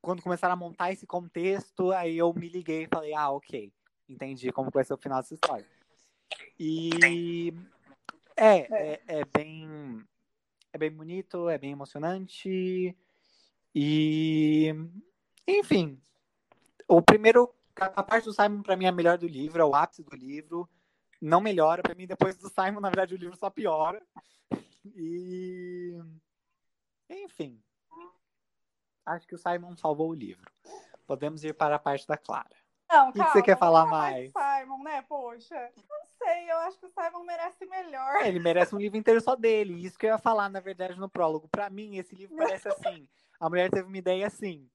quando 0.00 0.22
começaram 0.22 0.54
a 0.54 0.56
montar 0.56 0.90
esse 0.90 1.06
contexto, 1.06 1.92
aí 1.92 2.16
eu 2.16 2.32
me 2.32 2.48
liguei 2.48 2.84
e 2.84 2.88
falei: 2.88 3.14
"Ah, 3.14 3.30
OK. 3.30 3.70
Entendi 4.08 4.50
como 4.50 4.70
vai 4.70 4.84
ser 4.84 4.94
o 4.94 4.98
final 4.98 5.20
dessa 5.20 5.34
história". 5.34 5.81
E 6.58 7.52
é, 8.36 8.58
é, 8.58 9.02
é 9.06 9.24
bem 9.24 10.04
é 10.72 10.78
bem 10.78 10.90
bonito, 10.90 11.48
é 11.48 11.58
bem 11.58 11.72
emocionante. 11.72 12.96
E 13.74 14.74
enfim, 15.46 16.00
o 16.88 17.02
primeiro 17.02 17.52
a 17.76 18.02
parte 18.02 18.24
do 18.24 18.32
Simon 18.32 18.62
pra 18.62 18.76
mim 18.76 18.84
é 18.84 18.88
a 18.88 18.92
melhor 18.92 19.16
do 19.16 19.26
livro, 19.26 19.60
é 19.60 19.64
o 19.64 19.74
ápice 19.74 20.02
do 20.02 20.14
livro 20.14 20.68
não 21.22 21.40
melhora. 21.40 21.82
Pra 21.82 21.94
mim, 21.94 22.06
depois 22.06 22.36
do 22.36 22.48
Simon, 22.48 22.80
na 22.80 22.90
verdade, 22.90 23.14
o 23.14 23.18
livro 23.18 23.36
só 23.36 23.48
piora. 23.48 24.02
E. 24.96 25.96
Enfim. 27.08 27.62
Acho 29.06 29.26
que 29.26 29.34
o 29.34 29.38
Simon 29.38 29.76
salvou 29.76 30.10
o 30.10 30.14
livro. 30.14 30.50
Podemos 31.06 31.44
ir 31.44 31.54
para 31.54 31.76
a 31.76 31.78
parte 31.78 32.06
da 32.06 32.16
Clara. 32.16 32.56
Não, 32.92 33.10
que 33.10 33.18
calma, 33.18 33.32
você 33.32 33.42
quer 33.42 33.58
falar 33.58 33.84
do 33.84 34.30
Simon, 34.30 34.82
né? 34.82 35.02
Poxa. 35.08 35.70
Não 35.88 36.04
sei, 36.18 36.50
eu 36.50 36.56
acho 36.58 36.78
que 36.78 36.86
o 36.86 36.90
Simon 36.90 37.24
merece 37.24 37.64
melhor. 37.64 38.16
É, 38.16 38.28
Ele 38.28 38.38
merece 38.38 38.74
um 38.74 38.78
livro 38.78 38.98
inteiro 38.98 39.20
só 39.20 39.34
dele. 39.34 39.82
Isso 39.82 39.98
que 39.98 40.04
eu 40.04 40.10
ia 40.10 40.18
falar, 40.18 40.50
na 40.50 40.60
verdade, 40.60 41.00
no 41.00 41.08
prólogo. 41.08 41.48
Pra 41.48 41.70
mim, 41.70 41.96
esse 41.96 42.14
livro 42.14 42.36
parece 42.36 42.68
assim. 42.68 43.08
A 43.40 43.48
mulher 43.48 43.70
teve 43.70 43.88
uma 43.88 43.96
ideia 43.96 44.26
assim. 44.26 44.68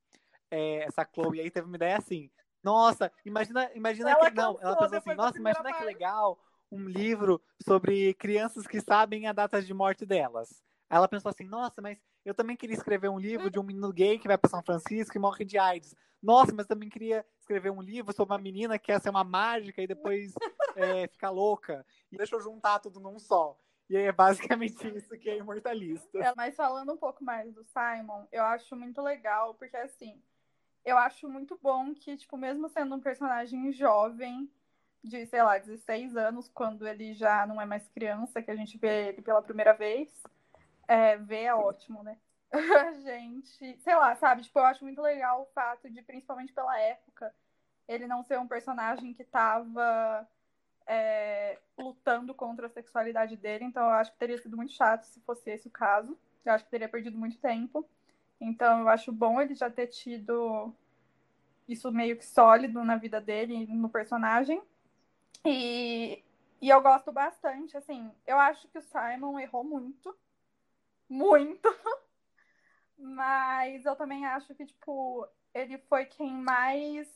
É, 0.49 0.85
essa 0.85 1.07
Chloe 1.13 1.39
aí 1.39 1.51
teve 1.51 1.67
uma 1.67 1.75
ideia 1.75 1.97
assim. 1.97 2.31
Nossa, 2.63 3.11
imagina, 3.23 3.69
imagina 3.75 4.11
Ela 4.11 4.31
que. 4.31 4.35
Não, 4.35 4.57
ela 4.61 4.75
pensou 4.75 4.97
assim, 4.97 5.13
nossa, 5.13 5.37
imagina 5.37 5.65
que 5.65 5.71
parte." 5.71 5.85
legal 5.85 6.39
um 6.71 6.87
livro 6.87 7.41
sobre 7.65 8.13
crianças 8.15 8.67
que 8.67 8.81
sabem 8.81 9.27
a 9.27 9.33
data 9.33 9.61
de 9.61 9.73
morte 9.73 10.05
delas. 10.05 10.61
Ela 10.89 11.07
pensou 11.07 11.29
assim, 11.29 11.45
nossa, 11.45 11.81
mas 11.81 11.97
eu 12.27 12.33
também 12.33 12.57
queria 12.57 12.75
escrever 12.75 13.07
um 13.07 13.17
livro 13.17 13.49
de 13.49 13.57
um 13.57 13.63
menino 13.63 13.89
gay 13.93 14.19
que 14.19 14.27
vai 14.27 14.37
para 14.37 14.49
São 14.49 14.61
Francisco 14.61 15.15
e 15.15 15.19
morre 15.19 15.45
de 15.45 15.57
AIDS. 15.57 15.95
Nossa, 16.21 16.53
mas 16.53 16.67
também 16.67 16.89
queria 16.89 17.25
escrever 17.39 17.69
um 17.69 17.81
livro 17.81 18.13
sobre 18.13 18.33
uma 18.33 18.41
menina 18.41 18.77
que 18.77 18.87
quer 18.87 18.99
ser 18.99 19.09
uma 19.11 19.23
mágica 19.23 19.81
e 19.81 19.87
depois 19.87 20.33
é, 20.75 21.07
ficar 21.07 21.29
louca. 21.29 21.85
E 22.11 22.17
deixa 22.17 22.35
eu 22.35 22.41
juntar 22.41 22.79
tudo 22.79 22.99
num 22.99 23.17
só. 23.17 23.57
E 23.89 23.95
aí 23.95 24.03
é 24.03 24.11
basicamente 24.11 24.75
isso 24.93 25.17
que 25.17 25.29
é 25.29 25.37
imortalista. 25.37 26.19
É, 26.19 26.33
Mas 26.35 26.53
falando 26.53 26.91
um 26.91 26.97
pouco 26.97 27.23
mais 27.23 27.53
do 27.53 27.63
Simon, 27.63 28.25
eu 28.29 28.43
acho 28.43 28.75
muito 28.75 29.01
legal, 29.01 29.53
porque 29.53 29.77
assim, 29.77 30.21
eu 30.83 30.97
acho 30.97 31.29
muito 31.29 31.57
bom 31.63 31.95
que, 31.95 32.17
tipo, 32.17 32.35
mesmo 32.35 32.67
sendo 32.67 32.93
um 32.93 32.99
personagem 32.99 33.71
jovem, 33.71 34.51
de, 35.01 35.25
sei 35.27 35.41
lá, 35.41 35.57
16 35.57 36.17
anos, 36.17 36.49
quando 36.49 36.85
ele 36.85 37.13
já 37.13 37.47
não 37.47 37.61
é 37.61 37.65
mais 37.65 37.87
criança, 37.87 38.41
que 38.41 38.51
a 38.51 38.55
gente 38.55 38.77
vê 38.77 39.07
ele 39.07 39.21
pela 39.21 39.41
primeira 39.41 39.71
vez, 39.71 40.11
é, 40.87 41.17
ver 41.17 41.43
é 41.43 41.53
ótimo, 41.53 42.03
né? 42.03 42.17
A 42.51 42.93
gente, 43.01 43.77
sei 43.79 43.95
lá, 43.95 44.15
sabe? 44.15 44.43
Tipo, 44.43 44.59
eu 44.59 44.65
acho 44.65 44.83
muito 44.83 45.01
legal 45.01 45.41
o 45.41 45.53
fato 45.53 45.89
de, 45.89 46.01
principalmente 46.01 46.53
pela 46.53 46.79
época, 46.79 47.33
ele 47.87 48.07
não 48.07 48.23
ser 48.23 48.39
um 48.39 48.47
personagem 48.47 49.13
que 49.13 49.23
tava 49.23 50.27
é, 50.85 51.59
lutando 51.77 52.33
contra 52.33 52.67
a 52.67 52.69
sexualidade 52.69 53.35
dele. 53.35 53.65
Então, 53.65 53.83
eu 53.83 53.91
acho 53.91 54.11
que 54.11 54.17
teria 54.17 54.37
sido 54.37 54.55
muito 54.55 54.71
chato 54.71 55.03
se 55.03 55.19
fosse 55.21 55.49
esse 55.49 55.67
o 55.67 55.71
caso. 55.71 56.17
Eu 56.45 56.53
acho 56.53 56.63
que 56.63 56.71
teria 56.71 56.89
perdido 56.89 57.17
muito 57.17 57.37
tempo. 57.37 57.87
Então, 58.39 58.81
eu 58.81 58.89
acho 58.89 59.11
bom 59.11 59.41
ele 59.41 59.55
já 59.55 59.69
ter 59.69 59.87
tido 59.87 60.73
isso 61.67 61.91
meio 61.91 62.17
que 62.17 62.25
sólido 62.25 62.83
na 62.83 62.95
vida 62.95 63.19
dele, 63.19 63.67
no 63.67 63.89
personagem. 63.89 64.61
E, 65.45 66.23
e 66.61 66.69
eu 66.69 66.81
gosto 66.81 67.11
bastante, 67.11 67.75
assim. 67.75 68.09
Eu 68.25 68.37
acho 68.39 68.67
que 68.69 68.77
o 68.77 68.81
Simon 68.81 69.39
errou 69.39 69.63
muito. 69.63 70.15
Muito. 71.09 71.67
Mas 72.97 73.85
eu 73.85 73.95
também 73.95 74.25
acho 74.25 74.53
que, 74.55 74.65
tipo, 74.65 75.27
ele 75.53 75.77
foi 75.77 76.05
quem 76.05 76.31
mais 76.31 77.07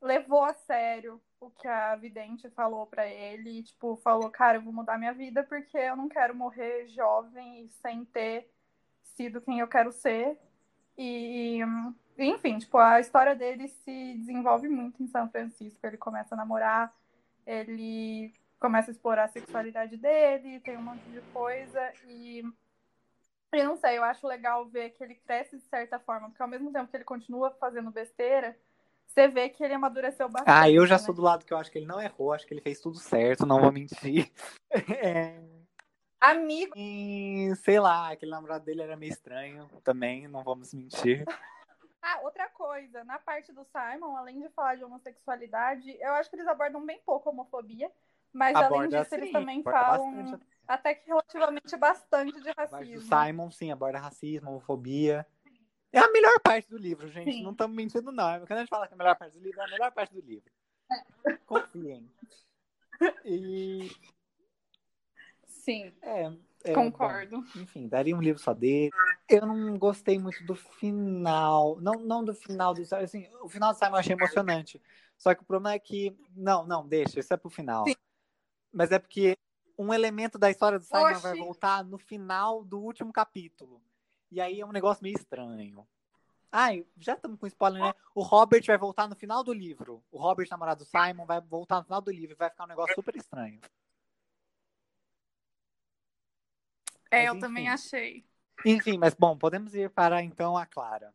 levou 0.00 0.42
a 0.42 0.54
sério 0.54 1.20
o 1.38 1.50
que 1.50 1.66
a 1.66 1.96
vidente 1.96 2.48
falou 2.50 2.86
para 2.86 3.06
ele. 3.06 3.62
Tipo, 3.62 3.96
falou, 3.96 4.30
cara, 4.30 4.58
eu 4.58 4.62
vou 4.62 4.72
mudar 4.72 4.98
minha 4.98 5.12
vida 5.12 5.42
porque 5.44 5.76
eu 5.76 5.96
não 5.96 6.08
quero 6.08 6.34
morrer 6.34 6.86
jovem 6.88 7.64
e 7.64 7.68
sem 7.68 8.04
ter 8.04 8.50
sido 9.02 9.40
quem 9.40 9.60
eu 9.60 9.68
quero 9.68 9.92
ser. 9.92 10.38
E, 10.96 11.60
enfim, 12.18 12.58
tipo, 12.58 12.76
a 12.78 13.00
história 13.00 13.34
dele 13.34 13.68
se 13.68 14.14
desenvolve 14.18 14.68
muito 14.68 15.02
em 15.02 15.08
São 15.08 15.28
Francisco. 15.30 15.86
Ele 15.86 15.96
começa 15.96 16.34
a 16.34 16.38
namorar, 16.38 16.94
ele 17.46 18.34
começa 18.60 18.90
a 18.90 18.92
explorar 18.92 19.24
a 19.24 19.28
sexualidade 19.28 19.96
dele, 19.96 20.60
tem 20.60 20.76
um 20.76 20.82
monte 20.82 21.02
de 21.08 21.20
coisa 21.32 21.92
e 22.06 22.44
eu 23.52 23.64
não 23.64 23.76
sei, 23.76 23.98
eu 23.98 24.04
acho 24.04 24.26
legal 24.26 24.64
ver 24.66 24.90
que 24.90 25.02
ele 25.02 25.16
cresce 25.16 25.56
de 25.56 25.64
certa 25.64 25.98
forma, 25.98 26.28
porque 26.28 26.42
ao 26.42 26.48
mesmo 26.48 26.72
tempo 26.72 26.88
que 26.88 26.96
ele 26.96 27.04
continua 27.04 27.50
fazendo 27.58 27.90
besteira, 27.90 28.56
você 29.06 29.26
vê 29.26 29.48
que 29.48 29.64
ele 29.64 29.74
amadureceu 29.74 30.28
bastante. 30.28 30.54
Ah, 30.54 30.70
eu 30.70 30.86
já 30.86 30.96
né? 30.96 31.02
sou 31.02 31.12
do 31.12 31.22
lado 31.22 31.44
que 31.44 31.52
eu 31.52 31.58
acho 31.58 31.70
que 31.72 31.78
ele 31.78 31.86
não 31.86 32.00
errou, 32.00 32.32
acho 32.32 32.46
que 32.46 32.54
ele 32.54 32.60
fez 32.60 32.78
tudo 32.78 32.98
certo, 32.98 33.46
não 33.46 33.60
vou 33.60 33.72
mentir. 33.72 34.30
É, 35.02 35.42
Amigo. 36.20 36.74
E, 36.76 37.52
sei 37.56 37.80
lá, 37.80 38.12
aquele 38.12 38.30
namorado 38.30 38.64
dele 38.64 38.82
era 38.82 38.94
meio 38.94 39.10
estranho 39.10 39.66
também, 39.82 40.28
não 40.28 40.44
vamos 40.44 40.74
mentir. 40.74 41.24
Ah, 42.02 42.18
outra 42.22 42.48
coisa, 42.48 43.04
na 43.04 43.18
parte 43.18 43.52
do 43.52 43.62
Simon, 43.62 44.16
além 44.16 44.40
de 44.40 44.48
falar 44.48 44.74
de 44.74 44.82
homossexualidade, 44.82 45.94
eu 46.00 46.14
acho 46.14 46.30
que 46.30 46.36
eles 46.36 46.48
abordam 46.48 46.84
bem 46.84 46.98
pouco 47.04 47.28
a 47.28 47.32
homofobia, 47.32 47.92
mas 48.32 48.54
Aborda, 48.56 48.76
além 48.76 48.88
disso, 48.90 49.10
sim, 49.10 49.16
eles 49.16 49.32
também 49.32 49.60
aborda 49.60 49.78
falam 49.80 50.14
bastante. 50.22 50.46
até 50.66 50.94
que 50.94 51.06
relativamente 51.06 51.76
bastante 51.76 52.40
de 52.40 52.50
racismo. 52.52 53.00
Simon, 53.02 53.50
sim, 53.50 53.70
aborda 53.70 53.98
racismo, 53.98 54.50
homofobia. 54.50 55.26
É 55.92 55.98
a 55.98 56.10
melhor 56.12 56.38
parte 56.40 56.68
do 56.70 56.78
livro, 56.78 57.08
gente. 57.08 57.32
Sim. 57.32 57.42
Não 57.42 57.50
estamos 57.52 57.76
mentindo, 57.76 58.12
não. 58.12 58.38
Quando 58.46 58.52
a 58.52 58.58
gente 58.60 58.68
fala 58.68 58.86
que 58.86 58.94
é 58.94 58.96
a 58.96 58.98
melhor 58.98 59.16
parte 59.16 59.36
do 59.36 59.42
livro, 59.42 59.60
é 59.60 59.64
a 59.64 59.68
melhor 59.68 59.92
parte 59.92 60.14
do 60.14 60.20
livro. 60.20 60.50
Confiem. 61.46 62.08
E. 63.24 63.90
Sim, 65.46 65.92
É, 66.02 66.32
é, 66.64 66.72
concordo. 66.72 67.42
bom, 67.42 67.60
enfim, 67.60 67.88
daria 67.88 68.16
um 68.16 68.20
livro 68.20 68.40
só 68.40 68.54
dele. 68.54 68.90
Eu 69.28 69.46
não 69.46 69.78
gostei 69.78 70.18
muito 70.18 70.44
do 70.44 70.54
final. 70.54 71.80
Não, 71.80 71.94
não 71.94 72.24
do 72.24 72.34
final 72.34 72.74
do 72.74 72.82
assim, 72.94 73.28
O 73.42 73.48
final 73.48 73.72
do 73.72 73.78
Simon 73.78 73.92
eu 73.92 73.96
achei 73.96 74.14
emocionante. 74.14 74.80
Só 75.16 75.34
que 75.34 75.42
o 75.42 75.44
problema 75.46 75.74
é 75.74 75.78
que. 75.78 76.16
Não, 76.34 76.66
não, 76.66 76.86
deixa, 76.86 77.20
isso 77.20 77.32
é 77.34 77.36
pro 77.36 77.50
final. 77.50 77.84
Sim. 77.86 77.94
Mas 78.72 78.92
é 78.92 78.98
porque 78.98 79.36
um 79.78 79.92
elemento 79.92 80.38
da 80.38 80.50
história 80.50 80.78
do 80.78 80.84
Simon 80.84 81.10
Oxi. 81.10 81.22
vai 81.22 81.36
voltar 81.36 81.84
no 81.84 81.98
final 81.98 82.64
do 82.64 82.78
último 82.78 83.12
capítulo. 83.12 83.82
E 84.30 84.40
aí 84.40 84.60
é 84.60 84.66
um 84.66 84.72
negócio 84.72 85.02
meio 85.02 85.16
estranho. 85.16 85.86
Ai, 86.52 86.86
já 86.98 87.14
estamos 87.14 87.38
com 87.38 87.46
spoiler, 87.46 87.82
né? 87.82 87.94
O 88.14 88.22
Robert 88.22 88.64
vai 88.66 88.76
voltar 88.76 89.08
no 89.08 89.14
final 89.14 89.42
do 89.42 89.52
livro. 89.52 90.04
O 90.10 90.18
Robert, 90.18 90.48
namorado 90.50 90.84
do 90.84 90.88
Simon, 90.88 91.24
vai 91.24 91.40
voltar 91.40 91.78
no 91.78 91.84
final 91.84 92.00
do 92.00 92.10
livro 92.10 92.34
e 92.34 92.36
vai 92.36 92.50
ficar 92.50 92.64
um 92.64 92.68
negócio 92.68 92.94
super 92.94 93.14
estranho. 93.16 93.60
É, 97.10 97.18
Mas, 97.18 97.26
eu 97.26 97.32
enfim. 97.32 97.40
também 97.40 97.68
achei. 97.68 98.24
Enfim, 98.64 98.98
mas 98.98 99.14
bom, 99.14 99.36
podemos 99.36 99.74
ir 99.74 99.90
para 99.90 100.22
então 100.22 100.56
a 100.56 100.66
Clara. 100.66 101.14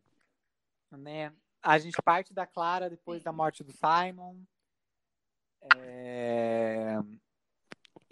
Né? 0.91 1.31
A 1.61 1.77
gente 1.77 2.01
parte 2.01 2.33
da 2.33 2.47
Clara 2.47 2.89
depois 2.89 3.23
da 3.23 3.31
morte 3.31 3.63
do 3.63 3.71
Simon. 3.71 4.41
É, 5.77 6.97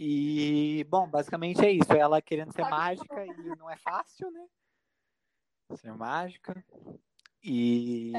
E, 0.06 0.84
bom, 0.90 1.08
basicamente 1.08 1.64
é 1.66 1.72
isso. 1.72 1.94
Ela 1.94 2.22
querendo 2.22 2.52
ser 2.52 2.64
mágica 2.70 3.26
e 3.26 3.56
não 3.56 3.70
é 3.70 3.78
fácil, 3.78 4.30
né? 4.32 4.46
Ser 5.78 5.94
mágica. 5.94 6.62
E 7.42 8.12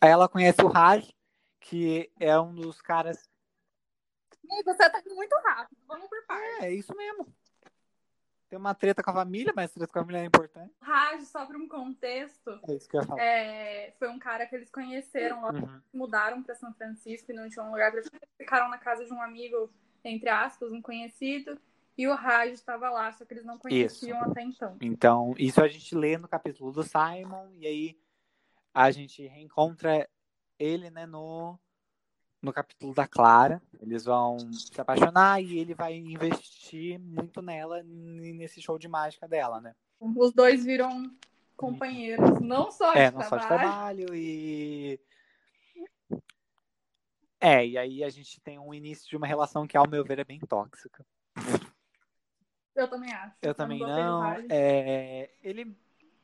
aí 0.00 0.10
ela 0.10 0.28
conhece 0.28 0.60
o 0.62 0.66
Raj, 0.66 1.08
que 1.60 2.10
é 2.18 2.36
um 2.40 2.52
dos 2.52 2.82
caras. 2.82 3.30
Amigo, 4.50 4.64
você 4.74 4.90
tá 4.90 4.98
indo 4.98 5.14
muito 5.14 5.36
rápido. 5.44 5.78
Vamos 5.86 6.08
por 6.08 6.26
partes. 6.26 6.58
É, 6.60 6.66
é 6.66 6.72
isso 6.74 6.92
mesmo. 6.96 7.32
Tem 8.48 8.58
uma 8.58 8.74
treta 8.74 9.00
com 9.00 9.10
a 9.12 9.14
família, 9.14 9.52
mas 9.54 9.70
treta 9.70 9.92
com 9.92 9.98
a 10.00 10.02
família 10.02 10.22
é 10.22 10.24
importante. 10.24 10.74
Raj, 10.80 11.22
só 11.28 11.46
para 11.46 11.56
um 11.56 11.68
contexto, 11.68 12.58
É 12.68 12.74
isso 12.74 12.88
que 12.88 12.96
eu 12.96 13.00
ia 13.02 13.06
falar. 13.06 13.22
é, 13.22 13.94
foi 13.96 14.08
um 14.08 14.18
cara 14.18 14.44
que 14.44 14.56
eles 14.56 14.68
conheceram 14.72 15.40
lá, 15.42 15.52
Uhum. 15.52 15.80
mudaram 15.94 16.42
para 16.42 16.56
São 16.56 16.74
Francisco 16.74 17.30
e 17.30 17.34
não 17.34 17.48
tinham 17.48 17.68
um 17.68 17.70
lugar 17.70 17.92
para 17.92 18.02
ficar. 18.02 18.18
Ficaram 18.36 18.68
na 18.68 18.78
casa 18.78 19.04
de 19.04 19.12
um 19.12 19.22
amigo, 19.22 19.72
entre 20.08 20.28
aspas, 20.28 20.70
um 20.72 20.80
conhecido. 20.82 21.58
E 21.98 22.06
o 22.08 22.14
Raj 22.14 22.52
estava 22.52 22.88
lá, 22.88 23.12
só 23.12 23.24
que 23.24 23.34
eles 23.34 23.44
não 23.44 23.58
conheciam 23.58 24.18
até 24.22 24.42
então. 24.42 24.76
Então, 24.80 25.34
isso 25.38 25.62
a 25.62 25.68
gente 25.68 25.94
lê 25.94 26.16
no 26.16 26.26
capítulo 26.28 26.72
do 26.72 26.82
Simon, 26.82 27.48
e 27.58 27.66
aí 27.66 27.98
a 28.72 28.90
gente 28.90 29.26
reencontra 29.26 30.08
ele, 30.58 30.88
né, 30.90 31.04
no, 31.04 31.58
no 32.40 32.52
capítulo 32.52 32.94
da 32.94 33.06
Clara. 33.06 33.60
Eles 33.80 34.04
vão 34.04 34.38
se 34.52 34.80
apaixonar 34.80 35.42
e 35.42 35.58
ele 35.58 35.74
vai 35.74 35.94
investir 35.96 36.98
muito 36.98 37.42
nela 37.42 37.82
nesse 37.82 38.62
show 38.62 38.78
de 38.78 38.88
mágica 38.88 39.28
dela, 39.28 39.60
né? 39.60 39.74
Os 40.00 40.32
dois 40.32 40.64
viram 40.64 41.10
companheiros, 41.56 42.40
não 42.40 42.70
só 42.70 42.94
É, 42.94 43.10
de 43.10 43.16
não 43.16 43.22
só 43.22 43.36
de 43.36 43.46
trabalho. 43.46 44.06
trabalho 44.06 44.14
e. 44.14 44.98
É, 47.40 47.66
e 47.66 47.78
aí 47.78 48.04
a 48.04 48.10
gente 48.10 48.38
tem 48.40 48.58
um 48.58 48.74
início 48.74 49.08
de 49.08 49.16
uma 49.16 49.26
relação 49.26 49.66
que, 49.66 49.76
ao 49.76 49.88
meu 49.88 50.04
ver, 50.04 50.18
é 50.18 50.24
bem 50.24 50.38
tóxica. 50.40 51.04
Eu 52.74 52.88
também 52.88 53.12
acho. 53.12 53.34
Eu 53.40 53.54
também 53.54 53.78
gostei 53.78 54.02
do 54.02 54.10
não. 54.10 54.20
Raj. 54.20 54.46
É, 54.50 55.30
ele. 55.42 55.76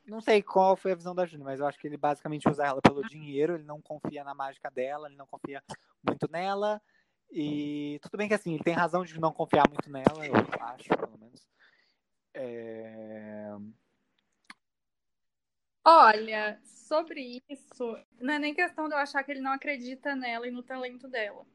Não 0.07 0.21
sei 0.21 0.41
qual 0.43 0.77
foi 0.77 0.93
a 0.93 0.95
visão 0.97 1.15
da 1.15 1.27
Júlia, 1.27 1.45
mas 1.45 1.59
eu 1.59 1.67
acho 1.67 1.79
que 1.79 1.87
ele 1.87 1.97
basicamente 1.97 2.49
usa 2.49 2.65
ela 2.65 2.81
pelo 2.81 3.03
dinheiro, 3.09 3.55
ele 3.55 3.65
não 3.65 3.83
confia 3.83 4.23
na 4.23 4.35
mágica 4.35 4.71
dela, 4.71 5.09
ele 5.09 5.17
não 5.17 5.27
confia 5.27 5.61
muito 6.07 6.31
nela. 6.31 6.81
E 7.29 7.99
tudo 8.03 8.17
bem 8.17 8.29
que 8.29 8.35
assim, 8.35 8.55
ele 8.55 8.63
tem 8.63 8.73
razão 8.73 9.05
de 9.05 9.19
não 9.19 9.33
confiar 9.33 9.69
muito 9.69 9.91
nela, 9.91 10.25
eu 10.25 10.35
acho, 10.61 10.89
pelo 10.91 11.19
menos. 11.19 11.49
É, 12.33 13.51
Olha, 15.89 16.59
sobre 16.65 17.41
isso, 17.49 17.97
não 18.21 18.35
é 18.35 18.39
nem 18.41 18.53
questão 18.53 18.89
de 18.89 18.95
eu 18.95 18.99
achar 18.99 19.23
que 19.23 19.31
ele 19.31 19.41
não 19.41 19.53
acredita 19.53 20.17
nela 20.17 20.49
e 20.49 20.51
no 20.51 20.61
talento 20.61 21.07
dela. 21.07 21.47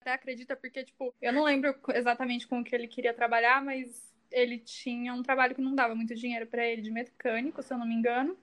Até 0.00 0.12
acredita 0.12 0.56
porque, 0.56 0.82
tipo, 0.82 1.14
eu 1.22 1.32
não 1.32 1.44
lembro 1.44 1.72
exatamente 1.94 2.44
com 2.48 2.58
o 2.58 2.64
que 2.64 2.74
ele 2.74 2.88
queria 2.88 3.14
trabalhar, 3.14 3.64
mas 3.64 4.12
ele 4.32 4.58
tinha 4.58 5.14
um 5.14 5.22
trabalho 5.22 5.54
que 5.54 5.60
não 5.60 5.76
dava 5.76 5.94
muito 5.94 6.12
dinheiro 6.16 6.48
pra 6.48 6.66
ele 6.66 6.82
de 6.82 6.90
mecânico, 6.90 7.62
se 7.62 7.72
eu 7.72 7.78
não 7.78 7.86
me 7.86 7.94
engano. 7.94 8.36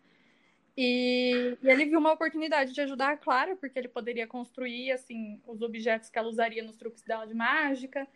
E, 0.77 1.57
e 1.61 1.69
ele 1.69 1.85
viu 1.85 1.99
uma 1.99 2.13
oportunidade 2.13 2.73
de 2.73 2.81
ajudar 2.81 3.11
a 3.11 3.17
Clara, 3.17 3.57
porque 3.57 3.77
ele 3.77 3.89
poderia 3.89 4.25
construir, 4.25 4.91
assim, 4.93 5.41
os 5.45 5.61
objetos 5.61 6.09
que 6.09 6.17
ela 6.17 6.29
usaria 6.29 6.63
nos 6.63 6.77
truques 6.77 7.03
dela 7.03 7.27
de 7.27 7.33
mágica. 7.33 8.07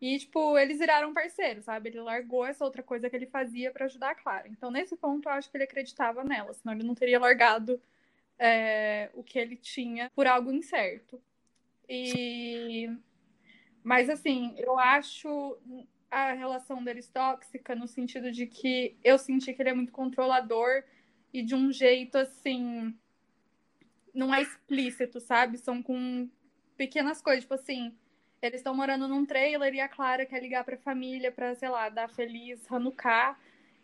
E, 0.00 0.16
tipo, 0.16 0.56
eles 0.56 0.78
viraram 0.78 1.12
parceiros, 1.12 1.64
sabe? 1.64 1.88
Ele 1.88 2.00
largou 2.00 2.46
essa 2.46 2.64
outra 2.64 2.84
coisa 2.84 3.10
que 3.10 3.16
ele 3.16 3.26
fazia 3.26 3.72
pra 3.72 3.86
ajudar 3.86 4.10
a 4.10 4.14
Clara. 4.14 4.46
Então, 4.46 4.70
nesse 4.70 4.96
ponto, 4.96 5.28
eu 5.28 5.32
acho 5.32 5.50
que 5.50 5.56
ele 5.56 5.64
acreditava 5.64 6.22
nela, 6.22 6.52
senão 6.54 6.72
ele 6.72 6.86
não 6.86 6.94
teria 6.94 7.18
largado 7.18 7.82
é, 8.38 9.10
o 9.12 9.24
que 9.24 9.38
ele 9.38 9.56
tinha 9.56 10.08
por 10.14 10.26
algo 10.26 10.52
incerto. 10.52 11.20
E... 11.88 12.88
Mas, 13.82 14.08
assim, 14.08 14.54
eu 14.56 14.78
acho 14.78 15.58
a 16.08 16.32
relação 16.32 16.82
deles 16.84 17.08
tóxica 17.08 17.74
no 17.74 17.88
sentido 17.88 18.30
de 18.30 18.46
que 18.46 18.96
eu 19.02 19.18
senti 19.18 19.52
que 19.52 19.60
ele 19.60 19.70
é 19.70 19.74
muito 19.74 19.92
controlador 19.92 20.84
e 21.32 21.42
de 21.42 21.56
um 21.56 21.72
jeito, 21.72 22.16
assim... 22.16 22.96
Não 24.14 24.32
é 24.32 24.42
explícito, 24.42 25.20
sabe? 25.20 25.58
São 25.58 25.82
com 25.82 26.30
pequenas 26.76 27.20
coisas, 27.20 27.42
tipo 27.42 27.54
assim... 27.54 27.96
Eles 28.40 28.60
estão 28.60 28.74
morando 28.74 29.08
num 29.08 29.26
trailer 29.26 29.74
e 29.74 29.80
a 29.80 29.88
Clara 29.88 30.24
quer 30.24 30.40
ligar 30.40 30.64
pra 30.64 30.76
família 30.76 31.32
pra, 31.32 31.54
sei 31.54 31.68
lá, 31.68 31.88
dar 31.88 32.08
feliz 32.08 32.60
Hanukkah. 32.70 33.36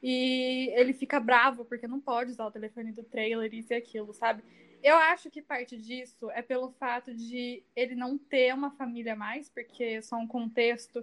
E 0.03 0.71
ele 0.75 0.93
fica 0.93 1.19
bravo 1.19 1.65
porque 1.65 1.89
não 1.89 1.99
pode 1.99 2.31
usar 2.31 2.47
o 2.47 2.51
telefone 2.51 2.93
do 2.93 3.03
trailer, 3.03 3.53
isso 3.55 3.73
e 3.73 3.77
aquilo, 3.77 4.13
sabe? 4.13 4.43
Eu 4.83 4.97
acho 4.97 5.31
que 5.31 5.41
parte 5.41 5.79
disso 5.79 6.31
é 6.33 6.43
pelo 6.43 6.71
fato 6.73 7.15
de 7.15 7.63
ele 7.75 7.95
não 7.95 8.19
ter 8.19 8.53
uma 8.53 8.71
família 8.73 9.17
mais, 9.17 9.49
porque 9.49 10.03
só 10.03 10.17
um 10.17 10.27
contexto. 10.27 11.03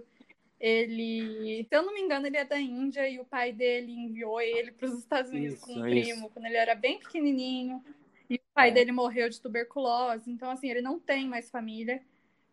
Ele, 0.60 1.66
se 1.68 1.76
eu 1.76 1.82
não 1.82 1.92
me 1.92 2.00
engano, 2.00 2.28
ele 2.28 2.36
é 2.36 2.44
da 2.44 2.60
Índia 2.60 3.08
e 3.08 3.18
o 3.18 3.24
pai 3.24 3.52
dele 3.52 3.90
enviou 3.92 4.40
ele 4.40 4.70
para 4.70 4.86
os 4.86 4.96
Estados 4.96 5.32
Unidos 5.32 5.56
Isso, 5.56 5.66
com 5.66 5.72
um 5.72 5.84
isso. 5.84 5.90
primo 5.90 6.30
quando 6.30 6.46
ele 6.46 6.56
era 6.56 6.76
bem 6.76 7.00
pequenininho. 7.00 7.84
E 8.30 8.36
o 8.36 8.40
pai 8.54 8.68
É. 8.68 8.72
dele 8.72 8.92
morreu 8.92 9.28
de 9.28 9.40
tuberculose. 9.40 10.30
Então, 10.30 10.48
assim, 10.48 10.70
ele 10.70 10.80
não 10.80 11.00
tem 11.00 11.26
mais 11.26 11.50
família. 11.50 12.00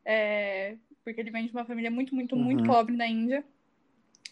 É, 0.03 0.75
porque 1.03 1.19
ele 1.19 1.31
vem 1.31 1.45
de 1.45 1.51
uma 1.51 1.65
família 1.65 1.91
muito, 1.91 2.13
muito, 2.13 2.35
muito 2.35 2.61
Uhum. 2.61 2.67
pobre 2.67 2.95
na 2.95 3.07
Índia. 3.07 3.43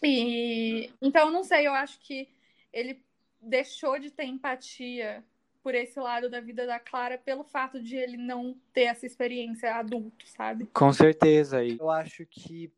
E 0.02 0.90
então, 1.02 1.26
eu 1.26 1.32
não 1.32 1.42
sei, 1.42 1.66
eu 1.66 1.72
acho 1.72 1.98
que 2.00 2.28
ele 2.72 3.02
deixou 3.40 3.98
de 3.98 4.10
ter 4.10 4.24
empatia 4.24 5.24
por 5.62 5.74
esse 5.74 5.98
lado 5.98 6.30
da 6.30 6.40
vida 6.40 6.66
da 6.66 6.78
Clara 6.78 7.18
pelo 7.18 7.44
fato 7.44 7.82
de 7.82 7.96
ele 7.96 8.16
não 8.16 8.56
ter 8.72 8.84
essa 8.84 9.06
experiência 9.06 9.74
adulto, 9.74 10.26
sabe? 10.28 10.66
Com 10.66 10.92
certeza. 10.92 11.64
E 11.64 11.78
eu 11.78 11.90
acho 11.90 12.24
que, 12.26 12.72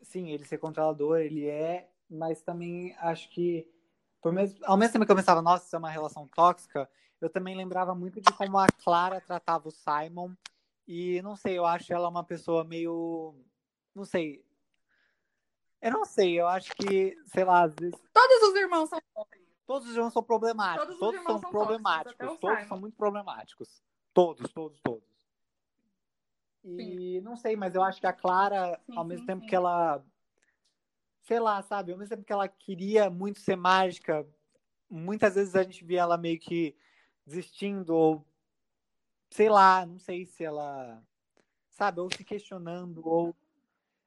sim, 0.00 0.30
ele 0.30 0.44
ser 0.44 0.58
controlador, 0.58 1.18
ele 1.18 1.46
é, 1.46 1.88
mas 2.08 2.40
também 2.40 2.94
acho 2.98 3.28
que, 3.30 3.66
por 4.20 4.32
mesmo, 4.32 4.58
ao 4.64 4.76
mesmo 4.76 4.92
tempo 4.92 5.06
que 5.06 5.12
eu 5.12 5.16
pensava, 5.16 5.42
nossa, 5.42 5.66
isso 5.66 5.74
é 5.76 5.78
uma 5.78 5.90
relação 5.90 6.26
tóxica, 6.28 6.88
eu 7.20 7.28
também 7.28 7.56
lembrava 7.56 7.94
muito 7.94 8.20
de 8.20 8.32
como 8.32 8.58
a 8.58 8.66
Clara 8.68 9.20
tratava 9.20 9.68
o 9.68 9.72
Simon. 9.72 10.32
E 10.94 11.22
não 11.22 11.34
sei, 11.34 11.56
eu 11.56 11.64
acho 11.64 11.90
ela 11.90 12.06
uma 12.06 12.22
pessoa 12.22 12.64
meio. 12.64 13.34
Não 13.94 14.04
sei. 14.04 14.44
Eu 15.80 15.90
não 15.90 16.04
sei, 16.04 16.38
eu 16.38 16.46
acho 16.46 16.70
que, 16.74 17.16
sei 17.24 17.44
lá, 17.44 17.62
às 17.62 17.74
vezes. 17.74 17.98
Todos 18.12 18.42
os 18.50 18.54
irmãos 18.54 18.90
são 18.90 19.00
Todos 19.66 19.88
os 19.88 19.94
irmãos 19.94 20.12
são 20.12 20.22
problemáticos. 20.22 20.84
Todos 20.84 20.94
os 20.94 21.00
Todos, 21.00 21.22
são 21.24 21.40
são 21.40 21.50
problemáticos. 21.50 22.18
tóxicos, 22.18 22.40
Todos 22.40 22.68
são 22.68 22.78
muito 22.78 22.94
problemáticos. 22.94 23.82
Todos, 24.12 24.52
todos, 24.52 24.78
todos. 24.82 25.08
E 26.62 27.22
não 27.22 27.36
sei, 27.36 27.56
mas 27.56 27.74
eu 27.74 27.82
acho 27.82 27.98
que 27.98 28.06
a 28.06 28.12
Clara, 28.12 28.78
Sim, 28.84 28.94
ao 28.94 29.02
mesmo 29.02 29.22
sim, 29.22 29.26
tempo 29.28 29.42
sim. 29.44 29.48
que 29.48 29.56
ela. 29.56 30.04
Sei 31.22 31.40
lá, 31.40 31.62
sabe? 31.62 31.92
Ao 31.92 31.98
mesmo 31.98 32.14
tempo 32.14 32.26
que 32.26 32.32
ela 32.34 32.46
queria 32.48 33.08
muito 33.08 33.40
ser 33.40 33.56
mágica, 33.56 34.28
muitas 34.90 35.36
vezes 35.36 35.56
a 35.56 35.62
gente 35.62 35.82
via 35.86 36.02
ela 36.02 36.18
meio 36.18 36.38
que 36.38 36.76
desistindo, 37.26 37.94
ou. 37.94 38.26
Sei 39.32 39.48
lá, 39.48 39.86
não 39.86 39.98
sei 39.98 40.26
se 40.26 40.44
ela. 40.44 41.02
Sabe? 41.70 42.00
Ou 42.00 42.10
se 42.12 42.22
questionando, 42.22 43.00
ou. 43.06 43.34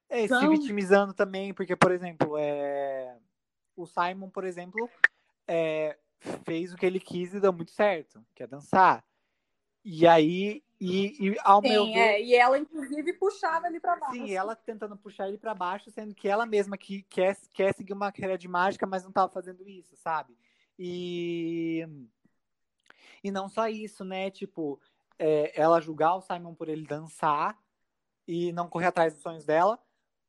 É, 0.08 0.28
se 0.28 0.48
vitimizando 0.48 1.12
também, 1.12 1.52
porque, 1.52 1.74
por 1.74 1.90
exemplo, 1.90 2.38
é... 2.38 3.18
o 3.74 3.86
Simon, 3.86 4.30
por 4.30 4.44
exemplo, 4.44 4.88
é... 5.48 5.98
fez 6.44 6.72
o 6.72 6.76
que 6.76 6.86
ele 6.86 7.00
quis 7.00 7.34
e 7.34 7.40
deu 7.40 7.52
muito 7.52 7.72
certo, 7.72 8.24
que 8.32 8.44
é 8.44 8.46
dançar. 8.46 9.04
E 9.84 10.06
aí, 10.06 10.62
e, 10.80 11.28
e 11.30 11.36
ao 11.42 11.60
Sim, 11.60 11.68
meu 11.70 11.86
é. 11.86 11.92
ver. 11.92 12.24
E 12.24 12.34
ela, 12.36 12.56
inclusive, 12.56 13.12
puxava 13.14 13.66
ele 13.66 13.80
pra 13.80 13.96
baixo. 13.96 14.14
Sim, 14.14 14.32
ela 14.32 14.54
tentando 14.54 14.96
puxar 14.96 15.26
ele 15.26 15.38
para 15.38 15.54
baixo, 15.54 15.90
sendo 15.90 16.14
que 16.14 16.28
ela 16.28 16.46
mesma 16.46 16.78
que 16.78 17.02
quer, 17.02 17.36
quer 17.52 17.74
seguir 17.74 17.94
uma 17.94 18.12
carreira 18.12 18.38
de 18.38 18.46
mágica, 18.46 18.86
mas 18.86 19.02
não 19.02 19.10
tava 19.10 19.32
fazendo 19.32 19.68
isso, 19.68 19.96
sabe? 19.96 20.38
E. 20.78 21.84
E 23.24 23.30
não 23.32 23.48
só 23.48 23.66
isso, 23.68 24.04
né? 24.04 24.30
Tipo, 24.30 24.80
é, 25.18 25.52
ela 25.60 25.80
julgar 25.80 26.14
o 26.16 26.20
Simon 26.20 26.54
por 26.54 26.68
ele 26.68 26.86
dançar 26.86 27.58
e 28.26 28.52
não 28.52 28.68
correr 28.68 28.86
atrás 28.86 29.12
dos 29.14 29.22
sonhos 29.22 29.44
dela. 29.44 29.78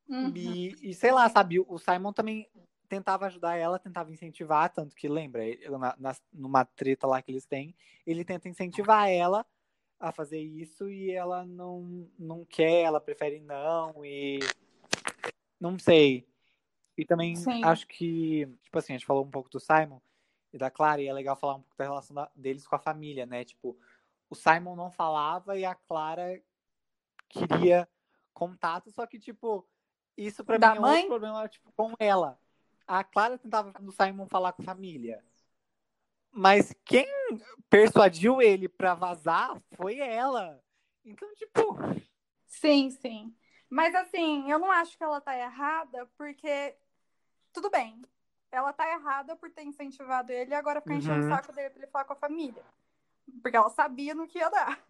Uhum. 0.08 0.32
E, 0.36 0.90
e 0.90 0.94
sei 0.94 1.12
lá, 1.12 1.28
sabe? 1.30 1.60
O 1.60 1.78
Simon 1.78 2.14
também 2.14 2.50
tentava 2.88 3.26
ajudar 3.26 3.58
ela, 3.58 3.78
tentava 3.78 4.12
incentivar, 4.12 4.72
tanto 4.72 4.96
que 4.96 5.08
lembra, 5.10 5.44
ele- 5.46 5.68
na, 5.78 5.96
na- 5.98 6.16
numa 6.32 6.64
treta 6.64 7.06
lá 7.06 7.22
que 7.22 7.32
eles 7.32 7.46
têm, 7.46 7.76
ele 8.06 8.24
tenta 8.24 8.48
incentivar 8.48 9.10
ela 9.10 9.46
a 10.00 10.12
fazer 10.12 10.40
isso 10.40 10.90
e 10.90 11.12
ela 11.12 11.46
não, 11.46 12.10
não 12.18 12.46
quer, 12.46 12.84
ela 12.84 13.02
prefere 13.02 13.40
não 13.42 14.06
e 14.06 14.40
não 15.60 15.78
sei. 15.78 16.26
E 16.98 17.06
também 17.06 17.36
Sim. 17.36 17.64
acho 17.64 17.88
que, 17.88 18.48
tipo 18.64 18.78
assim, 18.78 18.94
a 18.94 18.98
gente 18.98 19.06
falou 19.06 19.26
um 19.26 19.30
pouco 19.30 19.50
do 19.50 19.60
Simon 19.60 20.00
e 20.54 20.58
da 20.58 20.72
Clara, 20.72 21.02
e 21.02 21.08
é 21.08 21.14
legal 21.14 21.36
falar 21.36 21.56
um 21.56 21.62
pouco 21.62 21.78
da 21.78 21.84
relação 21.84 22.16
da- 22.16 22.32
deles 22.36 22.66
com 22.66 22.76
a 22.76 22.80
família, 22.80 23.26
né? 23.26 23.44
Tipo, 23.44 23.78
o 24.30 24.36
Simon 24.36 24.76
não 24.76 24.92
falava 24.92 25.58
e 25.58 25.66
a 25.66 25.76
Clara 25.76 26.42
queria 27.30 27.88
contato, 28.34 28.92
só 28.92 29.06
que, 29.06 29.20
tipo, 29.20 29.68
isso 30.16 30.44
pra 30.44 30.58
Da 30.58 30.72
mim 30.72 30.78
é 30.78 30.80
mãe? 30.80 30.94
outro 30.96 31.08
problema, 31.08 31.48
tipo, 31.48 31.72
com 31.74 31.94
ela. 32.00 32.40
A 32.86 33.04
Clara 33.04 33.38
tentava 33.38 33.72
do 33.74 33.92
Simon 33.92 34.28
falar 34.28 34.54
com 34.54 34.62
a 34.62 34.66
família. 34.66 35.24
Mas 36.32 36.74
quem 36.86 37.08
persuadiu 37.70 38.42
ele 38.42 38.70
pra 38.70 38.94
vazar 38.94 39.60
foi 39.76 40.00
ela. 40.00 40.62
Então, 41.04 41.34
tipo, 41.36 41.78
Sim, 42.46 42.90
sim. 42.92 43.36
Mas 43.70 43.94
assim, 43.96 44.50
eu 44.50 44.60
não 44.60 44.72
acho 44.72 44.98
que 44.98 45.04
ela 45.04 45.20
tá 45.20 45.38
errada, 45.38 46.06
porque 46.18 46.76
tudo 47.52 47.70
bem. 47.70 48.02
Ela 48.50 48.72
tá 48.72 48.90
errada 48.90 49.36
por 49.36 49.52
ter 49.52 49.64
incentivado 49.64 50.32
ele 50.32 50.52
e 50.52 50.54
agora 50.54 50.80
ficar 50.80 50.96
enchendo 50.96 51.20
Uhum. 51.20 51.26
o 51.26 51.30
saco 51.30 51.52
dele 51.54 51.70
pra 51.70 51.84
ele 51.84 51.92
falar 51.92 52.06
com 52.06 52.14
a 52.14 52.18
família. 52.18 52.64
Porque 53.42 53.58
ela 53.58 53.70
sabia 53.70 54.16
no 54.16 54.28
que 54.28 54.40
ia 54.40 54.50
dar. 54.50 54.84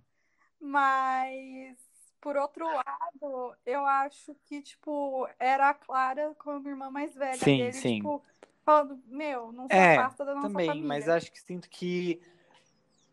Mas, 0.60 1.78
por 2.22 2.38
outro 2.38 2.66
lado, 2.66 3.56
eu 3.66 3.86
acho 3.86 4.36
que, 4.46 4.62
tipo, 4.62 5.28
era 5.40 5.70
a 5.70 5.74
Clara 5.74 6.34
como 6.40 6.68
irmã 6.68 6.90
mais 6.90 7.16
velha 7.16 7.38
Sim, 7.38 7.58
dele, 7.60 7.74
sim. 7.74 8.02
tipo, 8.02 8.24
falando, 8.64 9.02
meu, 9.08 9.52
não 9.52 9.68
se 9.70 9.76
É, 9.76 9.98
afasta 9.98 10.26
da 10.26 10.34
nossa 10.36 10.50
também, 10.50 10.68
família. 10.68 10.88
mas 10.88 11.08
acho 11.10 11.32
que 11.32 11.40
sinto 11.40 11.70
que 11.70 12.20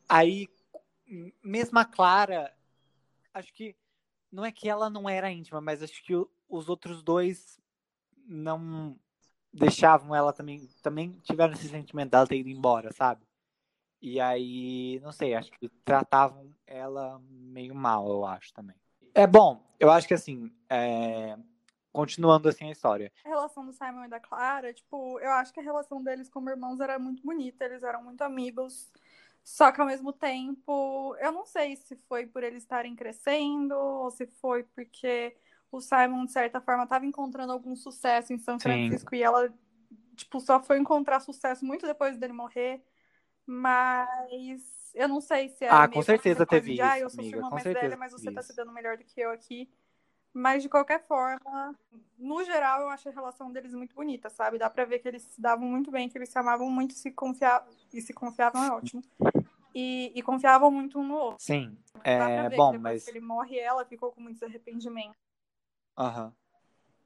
aí, 0.08 0.48
mesmo 1.42 1.78
a 1.78 1.84
Clara, 1.84 2.52
acho 3.34 3.52
que 3.52 3.76
não 4.32 4.44
é 4.44 4.52
que 4.52 4.68
ela 4.68 4.90
não 4.90 5.08
era 5.08 5.30
íntima, 5.30 5.60
mas 5.60 5.82
acho 5.82 6.02
que 6.04 6.14
o- 6.14 6.30
os 6.48 6.68
outros 6.68 7.02
dois 7.02 7.60
não 8.26 8.98
deixavam 9.52 10.14
ela 10.14 10.32
também, 10.32 10.68
também 10.82 11.12
tiveram 11.22 11.54
esse 11.54 11.68
sentimento 11.68 12.10
dela 12.10 12.26
ter 12.26 12.38
ido 12.38 12.48
embora, 12.50 12.92
sabe? 12.92 13.26
E 14.06 14.20
aí, 14.20 15.00
não 15.02 15.10
sei, 15.10 15.34
acho 15.34 15.50
que 15.52 15.66
tratavam 15.82 16.54
ela 16.66 17.18
meio 17.26 17.74
mal, 17.74 18.06
eu 18.06 18.26
acho 18.26 18.52
também. 18.52 18.76
É 19.14 19.26
bom, 19.26 19.64
eu 19.80 19.90
acho 19.90 20.06
que 20.06 20.12
assim, 20.12 20.52
é, 20.68 21.38
continuando 21.90 22.50
assim 22.50 22.68
a 22.68 22.70
história. 22.70 23.10
A 23.24 23.28
relação 23.30 23.64
do 23.64 23.72
Simon 23.72 24.04
e 24.04 24.08
da 24.08 24.20
Clara, 24.20 24.74
tipo, 24.74 25.18
eu 25.20 25.30
acho 25.30 25.54
que 25.54 25.60
a 25.60 25.62
relação 25.62 26.04
deles 26.04 26.28
como 26.28 26.50
irmãos 26.50 26.80
era 26.80 26.98
muito 26.98 27.24
bonita, 27.24 27.64
eles 27.64 27.82
eram 27.82 28.04
muito 28.04 28.20
amigos. 28.20 28.92
Só 29.42 29.72
que 29.72 29.80
ao 29.80 29.86
mesmo 29.86 30.12
tempo, 30.12 31.16
eu 31.18 31.32
não 31.32 31.46
sei 31.46 31.74
se 31.74 31.96
foi 32.06 32.26
por 32.26 32.42
eles 32.42 32.62
estarem 32.62 32.94
crescendo 32.94 33.74
ou 33.74 34.10
se 34.10 34.26
foi 34.26 34.64
porque 34.64 35.34
o 35.72 35.80
Simon, 35.80 36.26
de 36.26 36.32
certa 36.32 36.60
forma, 36.60 36.84
estava 36.84 37.06
encontrando 37.06 37.54
algum 37.54 37.74
sucesso 37.74 38.34
em 38.34 38.38
São 38.38 38.58
Sim. 38.58 38.68
Francisco 38.68 39.14
e 39.14 39.22
ela, 39.22 39.50
tipo, 40.14 40.40
só 40.40 40.62
foi 40.62 40.78
encontrar 40.78 41.20
sucesso 41.20 41.64
muito 41.64 41.86
depois 41.86 42.18
dele 42.18 42.34
morrer. 42.34 42.84
Mas 43.46 44.90
eu 44.94 45.08
não 45.08 45.20
sei 45.20 45.48
se 45.48 45.64
é 45.64 45.68
Ah, 45.70 45.86
com 45.88 46.02
certeza 46.02 46.46
teve 46.46 46.74
de, 46.74 46.80
ah, 46.80 46.96
isso, 46.96 47.04
eu 47.04 47.10
sou 47.10 47.16
sua 47.16 47.22
amiga, 47.22 47.36
irmã 47.36 47.48
com 47.48 47.54
mais 47.56 47.62
certeza 47.62 47.86
velha, 47.86 47.96
mas 47.96 48.12
você 48.12 48.24
teve 48.24 48.34
tá 48.36 48.42
se 48.42 48.48
isso. 48.52 48.56
dando 48.56 48.72
melhor 48.72 48.96
do 48.96 49.04
que 49.04 49.20
eu 49.20 49.30
aqui. 49.30 49.68
Mas 50.32 50.62
de 50.62 50.68
qualquer 50.68 51.06
forma, 51.06 51.78
no 52.18 52.42
geral, 52.42 52.80
eu 52.80 52.88
acho 52.88 53.08
a 53.08 53.12
relação 53.12 53.52
deles 53.52 53.72
muito 53.72 53.94
bonita, 53.94 54.28
sabe? 54.28 54.58
Dá 54.58 54.68
pra 54.68 54.84
ver 54.84 54.98
que 54.98 55.06
eles 55.06 55.22
se 55.22 55.40
davam 55.40 55.66
muito 55.68 55.90
bem, 55.92 56.08
que 56.08 56.18
eles 56.18 56.28
se 56.28 56.38
amavam 56.38 56.68
muito 56.68 56.90
e 56.90 56.94
se 56.94 57.12
confiavam. 57.12 57.72
E 57.92 58.00
se 58.00 58.12
confiavam 58.12 58.64
é 58.64 58.70
ótimo. 58.72 59.02
E, 59.72 60.12
e 60.14 60.22
confiavam 60.22 60.70
muito 60.72 60.98
um 60.98 61.04
no 61.06 61.14
outro. 61.14 61.44
Sim, 61.44 61.76
é 62.02 62.48
ver 62.48 62.56
bom, 62.56 62.78
mas 62.78 63.06
ele 63.06 63.20
morre, 63.20 63.58
ela 63.58 63.84
ficou 63.84 64.10
com 64.10 64.20
muitos 64.20 64.42
arrependimentos. 64.42 65.16
Aham. 65.96 66.32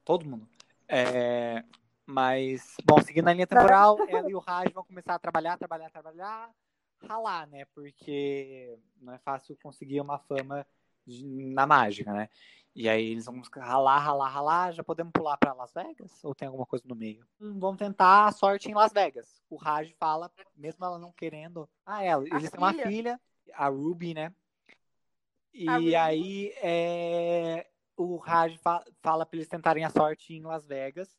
Todo 0.03 0.25
mundo. 0.25 0.47
É, 0.87 1.63
mas, 2.09 2.75
bom, 2.83 2.99
seguindo 3.01 3.27
a 3.27 3.33
linha 3.33 3.45
temporal, 3.45 3.97
ela 4.07 4.29
e 4.29 4.33
o 4.33 4.39
Raj 4.39 4.71
vão 4.73 4.83
começar 4.83 5.13
a 5.15 5.19
trabalhar, 5.19 5.57
trabalhar, 5.57 5.89
trabalhar, 5.91 6.49
ralar, 7.07 7.47
né? 7.47 7.65
Porque 7.65 8.77
não 8.99 9.13
é 9.13 9.19
fácil 9.19 9.55
conseguir 9.61 10.01
uma 10.01 10.17
fama 10.17 10.65
de- 11.05 11.25
na 11.25 11.67
mágica, 11.67 12.11
né? 12.11 12.27
E 12.75 12.89
aí 12.89 13.11
eles 13.11 13.25
vão 13.25 13.41
ralar, 13.57 13.99
ralar, 13.99 14.27
ralar. 14.29 14.71
Já 14.73 14.83
podemos 14.83 15.11
pular 15.11 15.37
para 15.37 15.53
Las 15.53 15.71
Vegas? 15.73 16.23
Ou 16.23 16.33
tem 16.33 16.47
alguma 16.47 16.65
coisa 16.65 16.85
no 16.87 16.95
meio? 16.95 17.27
Hum, 17.39 17.59
Vão 17.59 17.75
tentar 17.75 18.25
a 18.25 18.31
sorte 18.31 18.69
em 18.69 18.73
Las 18.73 18.91
Vegas. 18.91 19.43
O 19.49 19.55
Raj 19.55 19.93
fala, 19.99 20.31
mesmo 20.55 20.83
ela 20.85 20.97
não 20.97 21.11
querendo. 21.11 21.69
Ah, 21.85 22.03
ela, 22.03 22.23
A 22.23 22.37
eles 22.37 22.49
têm 22.49 22.59
uma 22.59 22.71
filha. 22.71 22.87
filha, 22.87 23.21
a 23.53 23.67
Ruby, 23.67 24.13
né? 24.13 24.33
Ruby. 25.57 25.89
E 25.89 25.95
aí 25.95 26.53
é, 26.61 27.67
o 27.97 28.17
Raj 28.17 28.57
fa- 28.59 28.83
fala 29.01 29.25
para 29.25 29.37
eles 29.37 29.47
tentarem 29.47 29.83
a 29.83 29.89
sorte 29.89 30.33
em 30.33 30.41
Las 30.41 30.65
Vegas. 30.65 31.15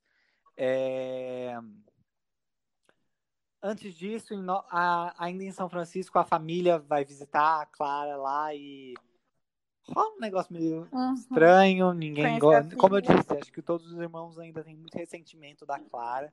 É, 0.63 1.55
Antes 3.63 3.95
disso, 3.95 4.35
em 4.35 4.43
No- 4.43 4.65
a- 4.71 5.15
ainda 5.19 5.43
em 5.45 5.53
São 5.53 5.69
Francisco, 5.69 6.19
a 6.19 6.25
família 6.25 6.79
vai 6.79 7.05
visitar 7.05 7.61
a 7.63 7.67
Clara 7.67 8.17
lá 8.17 8.55
e 8.55 8.95
rola 9.87 10.17
um 10.17 10.21
negócio 10.21 10.53
meio 10.53 10.89
Uhum. 10.93 11.15
estranho, 11.15 11.93
ninguém 11.95 12.39
gosta. 12.39 12.77
Como 12.77 12.97
eu 12.97 13.01
disse, 13.01 13.37
acho 13.39 13.53
que 13.53 13.61
todos 13.63 13.87
os 13.87 13.99
irmãos 13.99 14.39
ainda 14.39 14.63
têm 14.65 14.77
muito 14.77 14.95
ressentimento 14.97 15.65
da 15.67 15.79
Clara. 15.79 16.33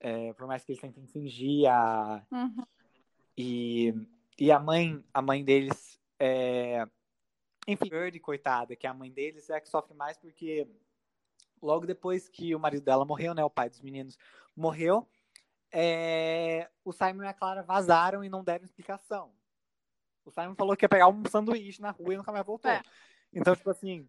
É, 0.00 0.32
por 0.34 0.46
mais 0.46 0.64
que 0.64 0.72
eles 0.72 0.80
tentem 0.80 1.06
fingir 1.06 1.70
a, 1.70 2.22
Uhum. 2.30 2.64
e, 3.36 3.94
e 4.38 4.50
a 4.52 4.58
mãe, 4.58 5.02
a 5.12 5.20
mãe 5.22 5.42
deles 5.44 5.98
é. 6.18 6.86
Enfim, 7.68 7.90
coitada, 8.20 8.76
que 8.76 8.86
é 8.86 8.90
a 8.90 8.94
mãe 8.94 9.10
deles, 9.10 9.50
é 9.50 9.56
a 9.56 9.60
que 9.60 9.68
sofre 9.68 9.92
mais 9.94 10.16
porque 10.16 10.66
logo 11.62 11.86
depois 11.86 12.28
que 12.28 12.54
o 12.54 12.60
marido 12.60 12.84
dela 12.84 13.04
morreu, 13.04 13.34
né? 13.34 13.44
O 13.44 13.50
pai 13.50 13.68
dos 13.68 13.80
meninos 13.80 14.18
morreu, 14.54 15.08
é, 15.72 16.70
o 16.84 16.92
Simon 16.92 17.24
e 17.24 17.26
a 17.26 17.34
Clara 17.34 17.62
vazaram 17.62 18.24
e 18.24 18.28
não 18.28 18.42
deram 18.42 18.64
explicação. 18.64 19.32
O 20.24 20.30
Simon 20.30 20.54
falou 20.54 20.76
que 20.76 20.84
ia 20.84 20.88
pegar 20.88 21.08
um 21.08 21.22
sanduíche 21.30 21.80
na 21.80 21.90
rua 21.90 22.14
e 22.14 22.16
nunca 22.16 22.32
mais 22.32 22.44
voltou. 22.44 22.70
É. 22.70 22.82
Então, 23.32 23.54
tipo 23.54 23.70
assim. 23.70 24.08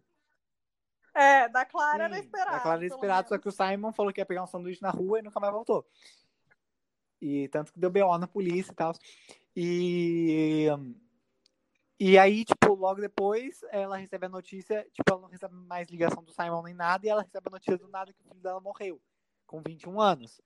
É, 1.14 1.48
da 1.48 1.64
Clara 1.64 2.04
era 2.04 2.14
sim, 2.14 2.20
esperado. 2.20 2.56
A 2.56 2.60
Clara 2.60 2.78
era 2.78 2.86
esperado, 2.86 3.28
só 3.28 3.38
que 3.38 3.48
o 3.48 3.52
Simon 3.52 3.92
falou 3.92 4.12
que 4.12 4.20
ia 4.20 4.26
pegar 4.26 4.42
um 4.42 4.46
sanduíche 4.46 4.82
na 4.82 4.90
rua 4.90 5.18
e 5.18 5.22
nunca 5.22 5.38
mais 5.40 5.52
voltou. 5.52 5.86
E 7.20 7.48
tanto 7.48 7.72
que 7.72 7.80
deu 7.80 7.90
BO 7.90 8.16
na 8.18 8.26
polícia 8.26 8.72
e 8.72 8.74
tal. 8.74 8.92
E. 9.54 10.68
E 12.00 12.16
aí, 12.16 12.44
tipo, 12.44 12.74
logo 12.74 13.00
depois, 13.00 13.60
ela 13.70 13.96
recebe 13.96 14.26
a 14.26 14.28
notícia, 14.28 14.86
tipo, 14.92 15.10
ela 15.10 15.20
não 15.20 15.28
recebe 15.28 15.54
mais 15.54 15.88
ligação 15.88 16.22
do 16.22 16.32
Simon 16.32 16.62
nem 16.62 16.74
nada, 16.74 17.04
e 17.04 17.08
ela 17.08 17.22
recebe 17.22 17.48
a 17.48 17.50
notícia 17.50 17.76
do 17.76 17.88
nada 17.88 18.12
que 18.12 18.20
o 18.20 18.28
filho 18.28 18.40
dela 18.40 18.60
morreu, 18.60 19.00
com 19.46 19.60
21 19.60 20.00
anos. 20.00 20.40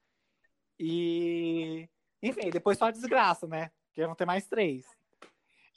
E. 0.79 1.88
Enfim, 2.23 2.51
depois 2.51 2.79
só 2.79 2.87
a 2.87 2.91
desgraça, 2.91 3.47
né? 3.47 3.71
Porque 3.87 4.07
vão 4.07 4.15
ter 4.15 4.25
mais 4.25 4.47
três. 4.47 4.87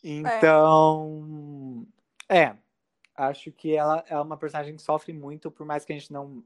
Então. 0.03 1.85
É. 2.29 2.55
Acho 3.17 3.51
que 3.51 3.75
ela 3.75 4.03
é 4.07 4.19
uma 4.19 4.37
personagem 4.37 4.75
que 4.75 4.81
sofre 4.81 5.13
muito, 5.13 5.51
por 5.51 5.65
mais 5.65 5.83
que 5.83 5.91
a 5.91 5.97
gente 5.97 6.11
não. 6.11 6.43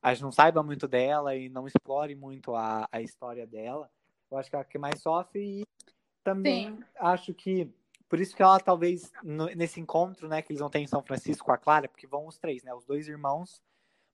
A 0.00 0.14
gente 0.14 0.22
não 0.22 0.32
saiba 0.32 0.62
muito 0.62 0.86
dela 0.86 1.34
e 1.34 1.48
não 1.48 1.66
explore 1.66 2.14
muito 2.14 2.54
a, 2.54 2.88
a 2.90 3.00
história 3.00 3.46
dela. 3.46 3.90
Eu 4.30 4.38
acho 4.38 4.48
que 4.48 4.54
é 4.54 4.60
a 4.60 4.64
que 4.64 4.78
mais 4.78 5.00
sofre 5.00 5.60
e 5.60 5.66
também 6.22 6.76
Sim. 6.76 6.84
acho 6.96 7.34
que 7.34 7.72
por 8.08 8.20
isso 8.20 8.34
que 8.34 8.42
ela 8.42 8.58
talvez 8.58 9.12
no- 9.22 9.46
nesse 9.54 9.80
encontro, 9.80 10.28
né, 10.28 10.40
que 10.42 10.50
eles 10.52 10.60
vão 10.60 10.70
ter 10.70 10.78
em 10.78 10.86
São 10.86 11.02
Francisco 11.02 11.44
com 11.46 11.52
a 11.52 11.58
Clara, 11.58 11.88
porque 11.88 12.06
vão 12.06 12.26
os 12.26 12.38
três, 12.38 12.62
né, 12.62 12.74
os 12.74 12.84
dois 12.86 13.06
irmãos 13.08 13.62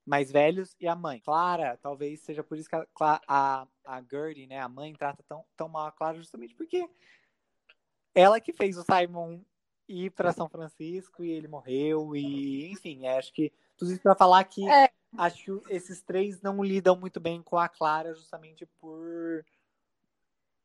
mais 0.05 0.31
velhos 0.31 0.77
e 0.79 0.87
a 0.87 0.95
mãe. 0.95 1.21
Clara, 1.21 1.79
talvez 1.81 2.21
seja 2.21 2.43
por 2.43 2.59
isso 2.59 2.69
que 2.69 2.77
a, 2.77 2.87
a, 3.27 3.67
a 3.87 4.03
Gertie, 4.03 4.47
né, 4.47 4.61
a 4.61 4.69
mãe 4.69 4.93
trata 4.95 5.23
tão, 5.27 5.45
tão 5.57 5.69
mal 5.69 5.87
a 5.87 5.93
Clara 5.93 6.19
justamente 6.19 6.55
porque 6.55 6.89
ela 8.15 8.41
que 8.41 8.53
fez 8.53 8.77
o 8.77 8.85
Simon 8.85 9.41
ir 9.89 10.11
para 10.11 10.33
São 10.33 10.49
Francisco 10.49 11.25
e 11.25 11.31
ele 11.31 11.49
morreu 11.49 12.15
e 12.17 12.71
enfim, 12.71 13.07
acho 13.07 13.33
que 13.33 13.53
tudo 13.77 13.93
isso 13.93 14.03
para 14.03 14.15
falar 14.15 14.45
que 14.45 14.69
É. 14.69 14.91
acho 15.17 15.61
que 15.61 15.73
esses 15.75 16.03
três 16.03 16.41
não 16.43 16.63
lidam 16.63 16.97
muito 16.97 17.21
bem 17.21 17.43
com 17.43 17.59
a 17.59 17.69
Clara 17.69 18.15
justamente 18.15 18.67
por 18.81 19.45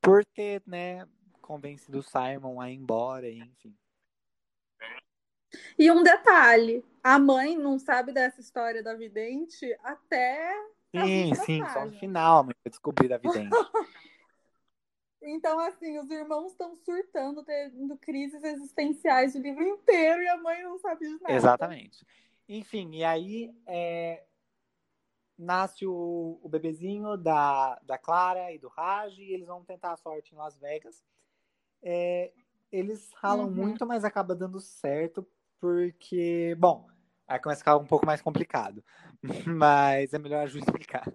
por 0.02 0.26
ter, 0.26 0.64
né, 0.66 1.06
convencido 1.50 1.98
o 1.98 2.04
Simon 2.04 2.62
a 2.62 2.70
ir 2.70 2.76
embora, 2.76 3.28
enfim. 3.28 3.76
E 5.80 5.90
um 5.90 6.04
detalhe: 6.04 6.86
a 7.04 7.18
mãe 7.18 7.58
não 7.58 7.80
sabe 7.80 8.14
dessa 8.14 8.40
história 8.40 8.84
da 8.84 8.94
vidente 8.94 9.66
até. 9.84 10.54
Sim, 10.96 11.34
sim, 11.34 11.66
só 11.74 11.86
no 11.86 11.92
final, 11.94 12.44
mas 12.44 12.56
eu 12.64 12.70
descobri 12.70 13.08
da 13.08 13.18
vidente. 13.18 13.50
Então, 15.22 15.60
assim, 15.60 16.00
os 16.00 16.10
irmãos 16.10 16.54
estão 16.54 16.74
surtando, 16.78 17.44
tendo 17.44 17.98
crises 17.98 18.42
existenciais 18.42 19.36
o 19.36 19.40
livro 19.40 19.68
inteiro 19.68 20.22
e 20.22 20.30
a 20.30 20.38
mãe 20.38 20.64
não 20.64 20.80
sabe 20.80 21.06
de 21.06 21.22
nada. 21.22 21.34
Exatamente. 21.34 22.08
Enfim, 22.48 22.96
e 22.96 23.04
aí 23.04 23.54
é, 23.68 24.24
nasce 25.38 25.86
o, 25.86 26.40
o 26.42 26.48
bebezinho 26.48 27.18
da, 27.18 27.78
da 27.84 27.98
Clara 27.98 28.54
e 28.54 28.58
do 28.58 28.70
Raj, 28.70 29.20
e 29.20 29.34
eles 29.34 29.46
vão 29.46 29.62
tentar 29.66 29.92
a 29.92 29.98
sorte 29.98 30.34
em 30.34 30.38
Las 30.38 30.58
Vegas. 30.58 31.04
É, 31.82 32.32
eles 32.72 33.12
ralam 33.16 33.48
Uhum. 33.48 33.56
muito, 33.56 33.86
mas 33.86 34.04
acaba 34.04 34.36
dando 34.36 34.60
certo, 34.60 35.26
porque, 35.60 36.56
bom, 36.60 36.88
aí 37.28 37.40
começa 37.40 37.60
a 37.60 37.64
ficar 37.64 37.78
um 37.78 37.86
pouco 37.88 38.06
mais 38.06 38.22
complicado. 38.22 38.84
Mas 39.48 40.14
é 40.14 40.20
melhor 40.20 40.44
a 40.44 40.48
Ju 40.48 40.60
explicar. 40.60 41.12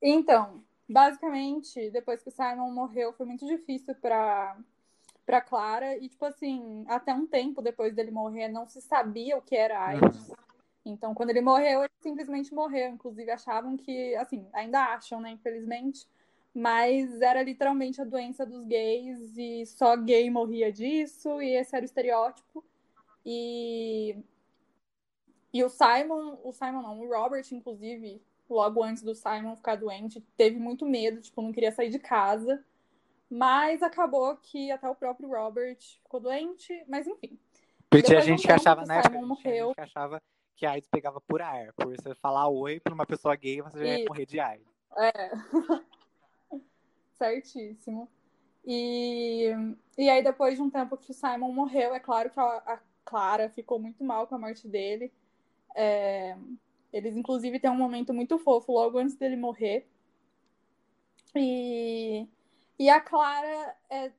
Então, 0.00 0.62
basicamente, 0.88 1.90
depois 1.90 2.22
que 2.22 2.28
o 2.28 2.32
Simon 2.32 2.70
morreu, 2.70 3.12
foi 3.12 3.26
muito 3.26 3.46
difícil 3.46 3.94
pra, 3.96 4.56
pra 5.24 5.40
Clara. 5.40 5.96
E, 5.98 6.08
tipo 6.08 6.24
assim, 6.24 6.84
até 6.88 7.14
um 7.14 7.26
tempo 7.26 7.62
depois 7.62 7.94
dele 7.94 8.10
morrer, 8.10 8.48
não 8.48 8.66
se 8.68 8.80
sabia 8.80 9.36
o 9.36 9.42
que 9.42 9.56
era 9.56 9.80
AIDS. 9.80 10.32
Então, 10.84 11.14
quando 11.14 11.30
ele 11.30 11.40
morreu, 11.40 11.80
ele 11.82 11.92
simplesmente 12.00 12.54
morreu. 12.54 12.90
Inclusive, 12.90 13.30
achavam 13.30 13.76
que, 13.76 14.14
assim, 14.16 14.46
ainda 14.52 14.80
acham, 14.94 15.20
né, 15.20 15.30
infelizmente. 15.30 16.06
Mas 16.58 17.20
era 17.20 17.42
literalmente 17.42 18.00
a 18.00 18.04
doença 18.04 18.46
dos 18.46 18.64
gays 18.64 19.36
e 19.36 19.66
só 19.66 19.94
gay 19.94 20.30
morria 20.30 20.72
disso, 20.72 21.42
e 21.42 21.54
esse 21.54 21.76
era 21.76 21.82
o 21.82 21.84
estereótipo. 21.84 22.64
E, 23.26 24.16
e 25.52 25.62
o 25.62 25.68
Simon, 25.68 26.38
o 26.42 26.52
Simon 26.52 26.80
não, 26.80 26.98
o 26.98 27.14
Robert, 27.14 27.44
inclusive, 27.52 28.22
logo 28.48 28.82
antes 28.82 29.02
do 29.02 29.14
Simon 29.14 29.54
ficar 29.54 29.76
doente, 29.76 30.22
teve 30.34 30.58
muito 30.58 30.86
medo, 30.86 31.20
tipo, 31.20 31.42
não 31.42 31.52
queria 31.52 31.72
sair 31.72 31.90
de 31.90 31.98
casa. 31.98 32.64
Mas 33.28 33.82
acabou 33.82 34.34
que 34.38 34.70
até 34.70 34.88
o 34.88 34.94
próprio 34.94 35.28
Robert 35.28 35.76
ficou 36.02 36.20
doente, 36.20 36.82
mas 36.88 37.06
enfim. 37.06 37.38
Porque 37.90 38.06
tinha 38.06 38.18
um 38.18 38.22
gente 38.22 38.40
que 38.40 38.48
tempo 38.48 38.60
achava, 38.62 38.80
época, 38.80 39.02
Simon 39.02 39.10
tinha 39.10 39.20
gente 39.20 39.28
morreu. 39.28 39.74
que 39.74 39.80
achava 39.82 40.22
que 40.54 40.64
a 40.64 40.70
AIDS 40.70 40.88
pegava 40.88 41.20
por 41.20 41.42
ar. 41.42 41.74
Por 41.74 41.94
você 41.94 42.14
falar 42.14 42.48
oi 42.48 42.80
pra 42.80 42.94
uma 42.94 43.04
pessoa 43.04 43.36
gay, 43.36 43.60
você 43.60 43.78
já 43.78 43.98
ia 43.98 44.06
morrer 44.08 44.24
de 44.24 44.40
AIDS. 44.40 44.66
É. 44.96 45.30
Certíssimo. 47.18 48.08
E, 48.64 49.50
e 49.96 50.08
aí, 50.10 50.22
depois 50.22 50.56
de 50.56 50.62
um 50.62 50.70
tempo 50.70 50.96
que 50.96 51.10
o 51.10 51.14
Simon 51.14 51.52
morreu, 51.52 51.94
é 51.94 52.00
claro 52.00 52.30
que 52.30 52.40
a, 52.40 52.44
a 52.44 52.80
Clara 53.04 53.48
ficou 53.48 53.78
muito 53.78 54.02
mal 54.04 54.26
com 54.26 54.34
a 54.34 54.38
morte 54.38 54.66
dele. 54.66 55.12
É, 55.74 56.36
eles, 56.92 57.16
inclusive, 57.16 57.60
têm 57.60 57.70
um 57.70 57.76
momento 57.76 58.12
muito 58.12 58.38
fofo 58.38 58.72
logo 58.72 58.98
antes 58.98 59.16
dele 59.16 59.36
morrer. 59.36 59.86
E, 61.34 62.26
e 62.78 62.88
a 62.88 63.00
Clara 63.00 63.76
é 63.90 64.12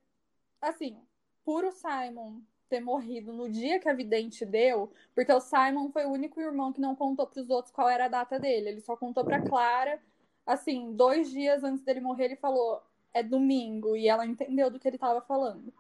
assim, 0.62 0.98
por 1.44 1.64
o 1.66 1.72
Simon 1.72 2.42
ter 2.70 2.82
morrido 2.82 3.32
no 3.34 3.50
dia 3.50 3.80
que 3.80 3.88
a 3.90 3.94
vidente 3.94 4.46
deu, 4.46 4.92
porque 5.16 5.32
o 5.32 5.40
Simon 5.40 5.90
foi 5.92 6.06
o 6.06 6.12
único 6.12 6.40
irmão 6.42 6.74
que 6.74 6.82
não 6.82 6.96
contou 6.96 7.26
para 7.28 7.42
os 7.42 7.50
outros 7.50 7.74
qual 7.74 7.90
era 7.90 8.06
a 8.06 8.10
data 8.10 8.40
dele. 8.40 8.70
Ele 8.70 8.82
só 8.82 8.96
contou 8.98 9.24
para 9.24 9.42
Clara, 9.42 10.02
assim, 10.46 10.94
dois 10.94 11.30
dias 11.32 11.64
antes 11.64 11.84
dele 11.84 12.02
morrer, 12.02 12.26
ele 12.26 12.36
falou 12.36 12.82
é 13.14 13.24
domingo 13.24 13.96
e 13.96 14.08
ela 14.08 14.26
entendeu 14.26 14.70
do 14.72 14.80
que 14.80 14.88
ele 14.88 14.98
estava 14.98 15.22
falando. 15.22 15.74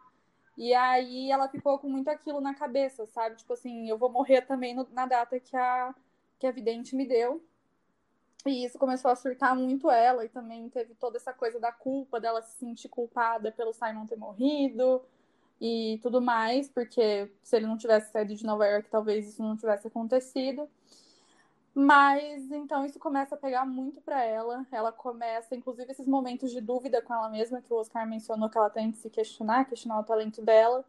E 0.57 0.73
aí 0.73 1.31
ela 1.31 1.47
ficou 1.49 1.79
com 1.79 1.89
muito 1.89 2.09
aquilo 2.09 2.41
na 2.41 2.53
cabeça, 2.55 3.05
sabe? 3.07 3.37
Tipo 3.37 3.53
assim, 3.53 3.89
eu 3.89 3.97
vou 3.97 4.11
morrer 4.11 4.41
também 4.43 4.75
no- 4.75 4.87
na 4.91 5.05
data 5.05 5.39
que 5.39 5.55
a 5.57 5.93
que 6.39 6.45
a 6.47 6.51
vidente 6.51 6.95
me 6.95 7.07
deu. 7.07 7.43
E 8.45 8.63
isso 8.65 8.77
começou 8.77 9.11
a 9.11 9.15
surtar 9.15 9.55
muito 9.55 9.89
ela, 9.91 10.23
e 10.23 10.29
também 10.29 10.69
teve 10.69 10.93
toda 10.95 11.17
essa 11.17 11.33
coisa 11.33 11.59
da 11.59 11.71
culpa, 11.71 12.19
dela 12.19 12.41
se 12.41 12.57
sentir 12.57 12.87
culpada 12.87 13.51
pelo 13.51 13.73
Simon 13.73 14.05
ter 14.05 14.15
morrido 14.15 15.01
e 15.59 15.99
tudo 16.01 16.21
mais, 16.21 16.69
porque 16.69 17.29
se 17.43 17.55
ele 17.57 17.65
não 17.65 17.77
tivesse 17.77 18.11
saído 18.11 18.35
de 18.35 18.45
Nova 18.45 18.65
York, 18.67 18.89
talvez 18.89 19.27
isso 19.27 19.41
não 19.43 19.57
tivesse 19.57 19.87
acontecido. 19.87 20.69
Mas 21.79 22.51
então 22.51 22.83
isso 22.83 22.97
começa 22.97 23.35
a 23.35 23.37
pegar 23.37 23.63
muito 23.63 24.01
pra 24.01 24.23
ela. 24.23 24.65
Ela 24.71 24.91
começa, 24.91 25.55
inclusive, 25.55 25.91
esses 25.91 26.07
momentos 26.07 26.49
de 26.49 26.59
dúvida 26.59 27.03
com 27.03 27.13
ela 27.13 27.29
mesma, 27.29 27.61
que 27.61 27.71
o 27.71 27.75
Oscar 27.75 28.07
mencionou 28.07 28.49
que 28.49 28.57
ela 28.57 28.67
tem 28.71 28.91
que 28.91 28.97
se 28.97 29.11
questionar, 29.11 29.63
questionar 29.65 29.99
o 29.99 30.03
talento 30.03 30.41
dela. 30.41 30.83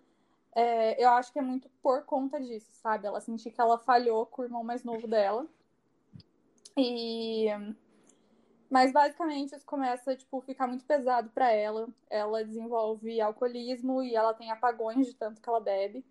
É, 0.55 1.05
eu 1.05 1.11
acho 1.11 1.31
que 1.31 1.39
é 1.39 1.43
muito 1.43 1.69
por 1.83 2.05
conta 2.07 2.41
disso, 2.41 2.71
sabe? 2.73 3.07
Ela 3.07 3.21
sentir 3.21 3.51
que 3.51 3.61
ela 3.61 3.77
falhou 3.77 4.25
com 4.25 4.41
o 4.41 4.45
irmão 4.47 4.65
mais 4.65 4.83
novo 4.83 5.07
dela. 5.07 5.47
E 6.75 7.49
mas 8.71 8.91
basicamente 8.91 9.55
isso 9.55 9.67
começa 9.67 10.17
tipo 10.17 10.41
ficar 10.41 10.67
muito 10.67 10.87
pesado 10.87 11.29
pra 11.35 11.53
ela. 11.53 11.87
Ela 12.09 12.43
desenvolve 12.43 13.21
alcoolismo 13.21 14.03
e 14.03 14.15
ela 14.17 14.33
tem 14.33 14.51
apagões 14.51 15.07
de 15.07 15.15
tanto 15.15 15.43
que 15.43 15.49
ela 15.51 15.61
bebe. 15.61 16.03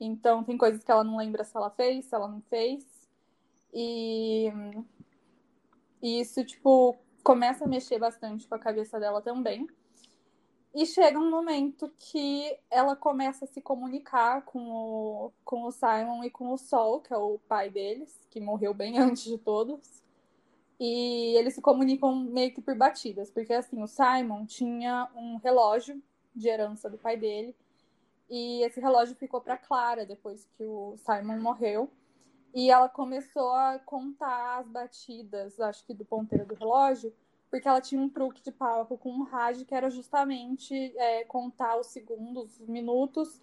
Então 0.00 0.42
tem 0.42 0.56
coisas 0.56 0.82
que 0.82 0.90
ela 0.90 1.04
não 1.04 1.18
lembra 1.18 1.44
se 1.44 1.54
ela 1.54 1.68
fez, 1.68 2.06
se 2.06 2.14
ela 2.14 2.28
não 2.28 2.40
fez. 2.40 3.01
E, 3.72 4.52
e 6.02 6.20
isso 6.20 6.44
tipo 6.44 6.96
começa 7.22 7.64
a 7.64 7.68
mexer 7.68 7.98
bastante 7.98 8.46
com 8.46 8.54
a 8.54 8.58
cabeça 8.58 8.98
dela 8.98 9.22
também. 9.22 9.66
E 10.74 10.86
chega 10.86 11.18
um 11.18 11.30
momento 11.30 11.92
que 11.98 12.58
ela 12.70 12.96
começa 12.96 13.44
a 13.44 13.48
se 13.48 13.60
comunicar 13.60 14.42
com 14.42 14.70
o, 14.70 15.32
com 15.44 15.64
o 15.64 15.70
Simon 15.70 16.24
e 16.24 16.30
com 16.30 16.50
o 16.50 16.56
Sol, 16.56 17.00
que 17.00 17.12
é 17.12 17.16
o 17.16 17.38
pai 17.46 17.68
deles, 17.68 18.18
que 18.30 18.40
morreu 18.40 18.72
bem 18.72 18.96
antes 18.98 19.24
de 19.24 19.36
todos. 19.36 20.02
E 20.80 21.36
eles 21.36 21.54
se 21.54 21.60
comunicam 21.60 22.14
meio 22.16 22.52
que 22.54 22.60
por 22.60 22.74
batidas, 22.74 23.30
porque 23.30 23.52
assim, 23.52 23.82
o 23.82 23.86
Simon 23.86 24.46
tinha 24.46 25.08
um 25.14 25.36
relógio 25.36 26.02
de 26.34 26.48
herança 26.48 26.88
do 26.88 26.96
pai 26.96 27.16
dele, 27.16 27.54
e 28.28 28.62
esse 28.62 28.80
relógio 28.80 29.14
ficou 29.14 29.42
para 29.42 29.58
Clara 29.58 30.06
depois 30.06 30.48
que 30.56 30.64
o 30.64 30.96
Simon 30.96 31.38
morreu. 31.38 31.90
E 32.54 32.70
ela 32.70 32.88
começou 32.88 33.52
a 33.52 33.78
contar 33.78 34.58
as 34.58 34.68
batidas, 34.68 35.58
acho 35.58 35.86
que 35.86 35.94
do 35.94 36.04
ponteiro 36.04 36.44
do 36.44 36.54
relógio, 36.54 37.12
porque 37.50 37.66
ela 37.66 37.80
tinha 37.80 38.00
um 38.00 38.08
truque 38.08 38.42
de 38.42 38.52
palco 38.52 38.98
com 38.98 39.10
um 39.10 39.22
rádio 39.22 39.66
que 39.66 39.74
era 39.74 39.90
justamente 39.90 40.74
é, 40.96 41.24
contar 41.24 41.78
os 41.78 41.88
segundos, 41.88 42.60
os 42.60 42.68
minutos, 42.68 43.40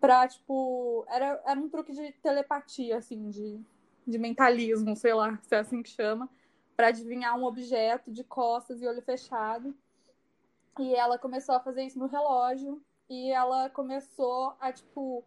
pra, 0.00 0.26
tipo. 0.26 1.04
Era, 1.08 1.40
era 1.46 1.60
um 1.60 1.68
truque 1.68 1.92
de 1.92 2.12
telepatia, 2.14 2.98
assim, 2.98 3.30
de, 3.30 3.60
de 4.06 4.18
mentalismo, 4.18 4.96
sei 4.96 5.14
lá, 5.14 5.38
se 5.42 5.54
é 5.54 5.60
assim 5.60 5.82
que 5.82 5.90
chama, 5.90 6.28
pra 6.76 6.88
adivinhar 6.88 7.38
um 7.38 7.44
objeto 7.44 8.10
de 8.10 8.24
costas 8.24 8.82
e 8.82 8.86
olho 8.86 9.02
fechado. 9.02 9.74
E 10.78 10.94
ela 10.94 11.18
começou 11.18 11.54
a 11.54 11.60
fazer 11.60 11.84
isso 11.84 11.98
no 11.98 12.06
relógio, 12.06 12.82
e 13.08 13.30
ela 13.30 13.68
começou 13.70 14.56
a, 14.58 14.72
tipo, 14.72 15.24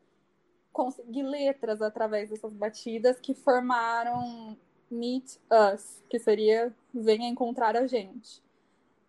conseguir 0.75 1.23
letras 1.23 1.81
através 1.81 2.29
dessas 2.29 2.53
batidas 2.53 3.17
que 3.17 3.33
formaram 3.33 4.57
Meet 4.91 5.37
Us, 5.73 6.03
que 6.09 6.19
seria 6.19 6.75
venha 6.93 7.29
encontrar 7.29 7.77
a 7.77 7.87
gente. 7.87 8.43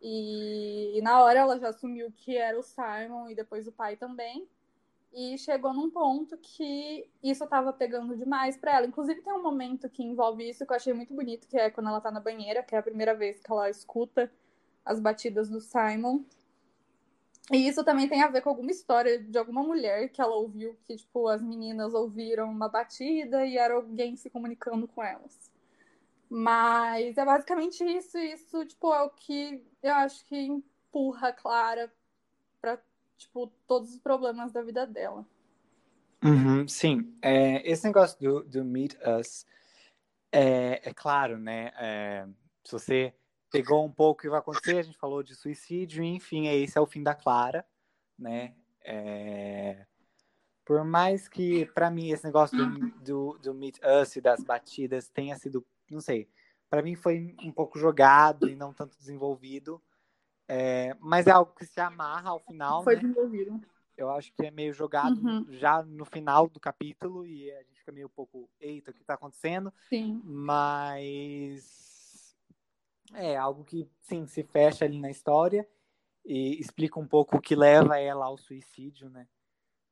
E, 0.01 0.97
e, 0.97 1.03
na 1.03 1.21
hora 1.21 1.41
ela 1.41 1.59
já 1.59 1.71
assumiu 1.71 2.13
que 2.13 2.37
era 2.37 2.57
o 2.57 2.63
Simon 2.63 3.29
e 3.29 3.35
depois 3.35 3.67
o 3.67 3.73
pai 3.73 3.97
também. 3.97 4.47
E 5.13 5.37
chegou 5.39 5.73
num 5.73 5.91
ponto 5.91 6.37
que 6.37 7.09
isso 7.21 7.43
estava 7.43 7.73
pegando 7.73 8.17
demais 8.17 8.57
para 8.57 8.77
ela. 8.77 8.87
Inclusive 8.87 9.23
tem 9.23 9.33
um 9.33 9.43
momento 9.43 9.89
que 9.89 10.05
envolve 10.05 10.49
isso 10.49 10.65
que 10.65 10.73
eu 10.73 10.77
achei 10.77 10.93
muito 10.93 11.13
bonito, 11.15 11.49
que 11.49 11.59
é 11.59 11.69
quando 11.69 11.89
ela 11.89 12.01
tá 12.01 12.13
na 12.13 12.21
banheira, 12.21 12.63
que 12.63 12.77
é 12.77 12.79
a 12.79 12.83
primeira 12.83 13.15
vez 13.15 13.41
que 13.41 13.51
ela 13.51 13.69
escuta 13.69 14.31
as 14.85 15.01
batidas 15.01 15.49
do 15.49 15.61
Simon. 15.61 16.23
E 17.53 17.69
isso 17.69 17.85
também 17.85 18.09
tem 18.09 18.23
a 18.23 18.29
ver 18.29 18.41
com 18.41 18.49
alguma 18.49 18.71
história 18.71 19.21
de 19.23 19.39
alguma 19.39 19.63
mulher 19.63 20.09
que 20.09 20.21
ela 20.21 20.35
ouviu, 20.35 20.77
que, 20.85 20.97
tipo, 20.97 21.29
as 21.29 21.41
meninas 21.41 21.95
ouviram 21.95 22.51
uma 22.51 22.69
batida 22.69 23.47
e 23.47 23.57
era 23.57 23.75
alguém 23.75 24.17
se 24.17 24.29
comunicando 24.29 24.89
com 24.89 25.03
elas. 25.03 25.51
Mas 26.29 27.17
é 27.17 27.25
basicamente 27.25 27.85
isso, 27.85 28.19
isso, 28.19 28.65
tipo, 28.67 28.93
é 28.93 29.03
o 29.03 29.11
que 29.11 29.65
eu 29.81 29.95
acho 29.95 30.25
que 30.25 30.37
empurra 30.37 31.29
a 31.29 31.33
Clara 31.33 31.93
pra, 32.61 32.81
tipo, 33.17 33.53
todos 33.69 33.91
os 33.91 33.99
problemas 33.99 34.51
da 34.51 34.63
vida 34.63 34.85
dela. 34.85 35.25
Uhum, 36.25 36.67
sim, 36.67 37.17
é, 37.23 37.63
esse 37.71 37.85
negócio 37.87 38.19
do, 38.19 38.43
do 38.43 38.65
Meet 38.65 38.97
Us, 39.21 39.47
é, 40.33 40.89
é 40.89 40.93
claro, 40.93 41.39
né? 41.39 41.71
É, 41.79 42.27
se 42.65 42.73
você 42.73 43.15
pegou 43.57 43.85
um 43.85 43.91
pouco 43.91 44.21
o 44.21 44.23
que 44.23 44.29
vai 44.29 44.39
acontecer, 44.39 44.79
a 44.79 44.83
gente 44.83 44.99
falou 44.99 45.23
de 45.23 45.35
suicídio, 45.35 46.03
enfim, 46.05 46.47
esse 46.47 46.77
é 46.77 46.81
o 46.81 46.87
fim 46.87 47.03
da 47.03 47.15
Clara, 47.15 47.65
né? 48.19 48.55
É, 48.85 49.87
Por 50.65 50.85
mais 50.85 51.29
que, 51.29 51.67
para 51.67 51.91
mim, 51.91 52.11
esse 52.11 52.25
negócio 52.25 52.57
do, 52.57 52.91
do, 53.03 53.39
do 53.39 53.55
Meet 53.55 53.79
Us 53.83 54.17
e 54.17 54.21
das 54.21 54.43
batidas 54.45 55.09
tenha 55.09 55.37
sido, 55.37 55.65
não 55.91 56.01
sei, 56.01 56.29
para 56.69 56.83
mim 56.83 56.95
foi 56.95 57.35
um 57.43 57.53
pouco 57.53 57.79
jogado 57.79 58.49
e 58.49 58.57
não 58.57 58.73
tanto 58.73 58.99
desenvolvido. 58.99 59.83
É, 60.49 60.97
mas 61.01 61.27
é 61.27 61.33
algo 61.33 61.53
que 61.55 61.67
se 61.67 61.81
amarra 61.81 62.31
ao 62.31 62.39
final. 62.39 62.85
Foi 62.85 62.95
né? 62.95 63.01
desenvolvido. 63.01 63.61
Eu 63.97 64.11
acho 64.11 64.33
que 64.33 64.45
é 64.45 64.51
meio 64.51 64.73
jogado 64.73 65.17
Uhum. 65.21 65.47
já 65.49 65.83
no 65.83 66.05
final 66.05 66.49
do 66.49 66.61
capítulo 66.61 67.25
e 67.25 67.51
a 67.51 67.63
gente 67.63 67.79
fica 67.81 67.91
meio 67.91 68.07
um 68.07 68.11
pouco, 68.11 68.49
eita, 68.61 68.91
o 68.91 68.95
que 68.95 69.03
tá 69.03 69.15
acontecendo? 69.15 69.73
Sim. 69.89 70.21
Mas 70.23 71.86
é 73.15 73.37
algo 73.37 73.65
que, 73.65 73.89
sim, 74.01 74.27
se 74.27 74.43
fecha 74.43 74.85
ali 74.85 74.99
na 74.99 75.11
história 75.11 75.67
e 76.25 76.61
explica 76.61 76.99
um 76.99 77.07
pouco 77.07 77.37
o 77.37 77.41
que 77.41 77.55
leva 77.55 77.99
ela 77.99 78.27
ao 78.27 78.37
suicídio, 78.37 79.09
né? 79.09 79.27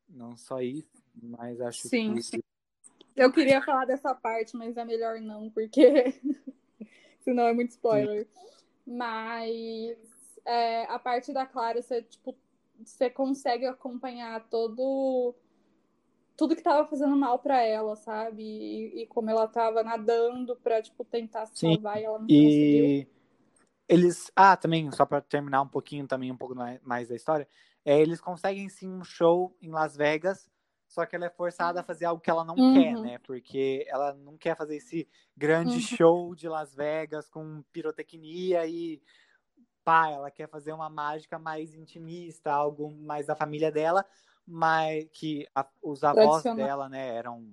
Não 0.09 0.37
só 0.37 0.61
isso, 0.61 1.03
mas 1.15 1.61
acho 1.61 1.89
Sim, 1.89 2.15
que 2.15 2.23
sim. 2.23 2.43
Eu 3.17 3.33
queria 3.33 3.63
falar 3.63 3.85
dessa 3.85 4.15
parte, 4.15 4.57
mas 4.57 4.77
é 4.77 4.85
melhor 4.85 5.21
não, 5.21 5.49
porque 5.51 6.15
senão 7.23 7.47
é 7.47 7.53
muito 7.53 7.71
spoiler. 7.71 8.27
Mas 8.87 9.97
é, 10.45 10.85
a 10.85 10.99
parte 10.99 11.33
da 11.33 11.47
Clara, 11.47 11.81
você, 11.81 12.03
tipo, 12.03 12.37
você 12.85 13.09
consegue 13.09 13.67
acompanhar 13.67 14.49
todo 14.49 15.35
tudo 16.37 16.57
que 16.57 16.63
tava 16.63 16.89
fazendo 16.89 17.17
mal 17.17 17.39
pra 17.39 17.61
ela, 17.63 17.97
sabe? 17.97 18.43
E, 18.43 19.03
e 19.03 19.07
como 19.07 19.31
ela 19.31 19.47
tava 19.49 19.83
nadando 19.83 20.57
pra, 20.57 20.83
tipo, 20.83 21.05
tentar 21.05 21.47
se 21.47 21.57
Sim, 21.59 21.77
salvar 21.77 22.01
e 22.01 22.05
ela 22.05 22.19
não 22.19 22.33
conseguiu. 22.33 22.95
E 22.97 23.07
eles. 23.89 24.31
Ah, 24.37 24.57
também, 24.57 24.91
só 24.93 25.07
para 25.07 25.21
terminar 25.21 25.63
um 25.63 25.69
pouquinho 25.69 26.07
também, 26.07 26.33
um 26.33 26.37
pouco 26.37 26.55
mais- 26.55 26.81
mais 26.83 27.09
da 27.09 27.15
história. 27.17 27.49
É, 27.85 28.01
eles 28.01 28.21
conseguem 28.21 28.69
sim 28.69 28.89
um 28.89 29.05
show 29.05 29.57
em 29.61 29.71
Las 29.71 29.97
Vegas, 29.97 30.51
só 30.89 31.05
que 31.07 31.15
ela 31.17 31.27
é 31.27 31.31
forçada 31.31 31.81
a 31.81 31.85
fazer 31.85 32.07
algo 32.07 32.23
que 32.23 32.31
ela 32.31 32.45
não 32.45 32.57
Uhum. 32.57 32.73
quer, 32.73 32.99
né? 33.01 33.19
Porque 33.19 33.85
ela 33.89 34.15
não 34.15 34.37
quer 34.39 34.57
fazer 34.57 34.77
esse 34.77 35.09
grande 35.37 35.77
Uhum. 35.77 35.81
show 35.81 36.35
de 36.35 36.49
Las 36.49 36.75
Vegas 36.75 37.29
com 37.29 37.63
pirotecnia 37.73 38.67
e 38.67 39.03
pá, 39.85 40.09
ela 40.11 40.31
quer 40.31 40.49
fazer 40.49 40.73
uma 40.73 40.89
mágica 40.89 41.39
mais 41.39 41.75
intimista, 41.75 42.53
algo 42.53 42.91
mais 42.91 43.27
da 43.27 43.37
família 43.37 43.71
dela, 43.71 44.05
mas 44.47 45.07
que 45.13 45.47
a- 45.55 45.67
os 45.83 46.05
avós 46.05 46.43
dela, 46.55 46.89
né, 46.89 47.15
eram 47.17 47.47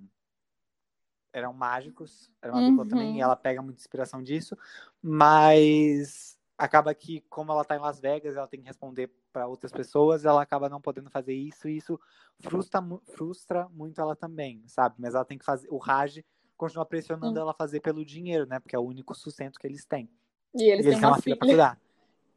eram 1.32 1.52
mágicos, 1.54 2.30
era 2.42 2.52
uma 2.52 2.62
dupla 2.62 2.84
também, 2.86 3.10
Uhum. 3.12 3.16
e 3.16 3.20
ela 3.20 3.34
pega 3.34 3.62
muita 3.62 3.80
inspiração 3.80 4.22
disso, 4.22 4.54
mas 5.00 6.38
acaba 6.58 6.94
que 6.94 7.22
como 7.22 7.50
ela 7.50 7.64
tá 7.64 7.74
em 7.74 7.78
Las 7.80 7.98
Vegas, 8.00 8.36
ela 8.36 8.46
tem 8.46 8.60
que 8.60 8.66
responder 8.66 9.10
para 9.32 9.46
outras 9.46 9.72
pessoas, 9.72 10.26
ela 10.26 10.42
acaba 10.42 10.68
não 10.68 10.78
podendo 10.80 11.08
fazer 11.10 11.32
isso, 11.32 11.68
e 11.68 11.78
isso 11.78 11.98
frustra, 12.38 12.82
frustra 13.14 13.66
muito 13.70 13.98
ela 13.98 14.14
também, 14.14 14.62
sabe? 14.68 14.96
Mas 14.98 15.14
ela 15.14 15.24
tem 15.24 15.38
que 15.38 15.44
fazer, 15.44 15.68
o 15.70 15.78
Raj 15.78 16.18
continua 16.54 16.84
pressionando 16.84 17.34
Sim. 17.34 17.40
ela 17.40 17.52
a 17.52 17.54
fazer 17.54 17.80
pelo 17.80 18.04
dinheiro, 18.04 18.46
né? 18.46 18.60
Porque 18.60 18.76
é 18.76 18.78
o 18.78 18.82
único 18.82 19.14
sustento 19.14 19.58
que 19.58 19.66
eles 19.66 19.86
têm. 19.86 20.10
E 20.54 20.64
eles 20.70 20.84
E 20.84 20.88
eles 20.90 21.00
têm 21.00 21.08
uma 21.08 21.14
filha 21.14 21.22
filha. 21.22 21.36
pra 21.38 21.48
cuidar. 21.48 21.80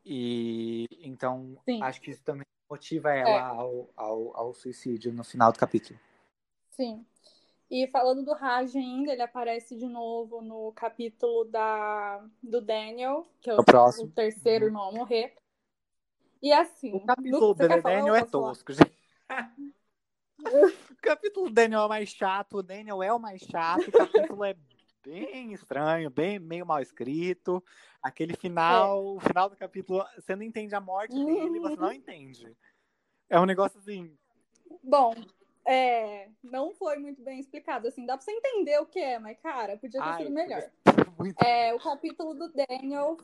E 0.05 0.87
então 1.01 1.57
Sim. 1.65 1.81
acho 1.83 1.99
que 1.99 2.11
isso 2.11 2.23
também 2.23 2.45
motiva 2.69 3.11
ela 3.13 3.47
ao, 3.47 3.89
ao, 3.95 4.37
ao 4.37 4.53
suicídio 4.53 5.13
no 5.13 5.23
final 5.23 5.51
do 5.51 5.59
capítulo. 5.59 5.99
Sim. 6.71 7.05
E 7.69 7.87
falando 7.87 8.23
do 8.23 8.33
Raj 8.33 8.75
ainda, 8.75 9.11
ele 9.11 9.21
aparece 9.21 9.75
de 9.75 9.87
novo 9.87 10.41
no 10.41 10.71
capítulo 10.73 11.45
da, 11.45 12.23
do 12.41 12.61
Daniel, 12.61 13.25
que 13.41 13.49
é 13.49 13.55
o, 13.55 13.61
O 13.61 13.63
próximo. 13.63 14.11
terceiro 14.11 14.65
Uhum. 14.65 14.69
irmão 14.69 14.89
a 14.89 14.91
morrer. 14.91 15.35
E 16.41 16.53
assim, 16.53 16.93
O 16.93 17.05
capítulo 17.05 17.53
do 17.53 17.67
falar 17.67 17.81
Daniel 17.81 18.15
é 18.15 18.23
tosco, 18.23 18.71
gente. 18.71 18.95
o 20.39 20.95
capítulo 21.01 21.47
do 21.49 21.53
Daniel 21.53 21.85
é 21.85 21.87
mais 21.87 22.09
chato, 22.09 22.57
o 22.57 22.63
Daniel 22.63 23.01
é 23.01 23.11
o 23.11 23.19
mais 23.19 23.41
chato, 23.41 23.87
o 23.87 23.91
capítulo 23.91 24.43
é 24.43 24.55
bem 25.05 25.53
estranho, 25.53 26.09
bem 26.09 26.39
meio 26.39 26.65
mal 26.65 26.81
escrito. 26.81 27.63
Aquele 28.01 28.35
final, 28.35 29.15
o 29.15 29.19
final 29.19 29.49
do 29.49 29.55
capítulo, 29.55 30.03
você 30.15 30.35
não 30.35 30.43
entende 30.43 30.73
a 30.75 30.81
morte 30.81 31.13
dele, 31.13 31.59
você 31.59 31.75
não 31.75 31.91
entende. 31.91 32.57
É 33.29 33.39
um 33.39 33.45
negócio 33.45 33.79
assim, 33.79 34.15
Bom, 34.83 35.13
é, 35.65 36.29
não 36.43 36.73
foi 36.73 36.97
muito 36.97 37.21
bem 37.23 37.39
explicado, 37.39 37.87
assim, 37.87 38.05
dá 38.05 38.15
pra 38.17 38.23
você 38.23 38.31
entender 38.31 38.79
o 38.79 38.85
que 38.85 38.99
é, 38.99 39.19
mas, 39.19 39.37
cara, 39.39 39.77
podia 39.77 40.01
ter 40.01 40.07
ai, 40.07 40.23
sido 40.23 40.31
melhor. 40.31 40.71
É, 41.45 41.73
o 41.73 41.79
capítulo 41.79 42.33
do 42.33 42.49
Daniel 42.53 43.17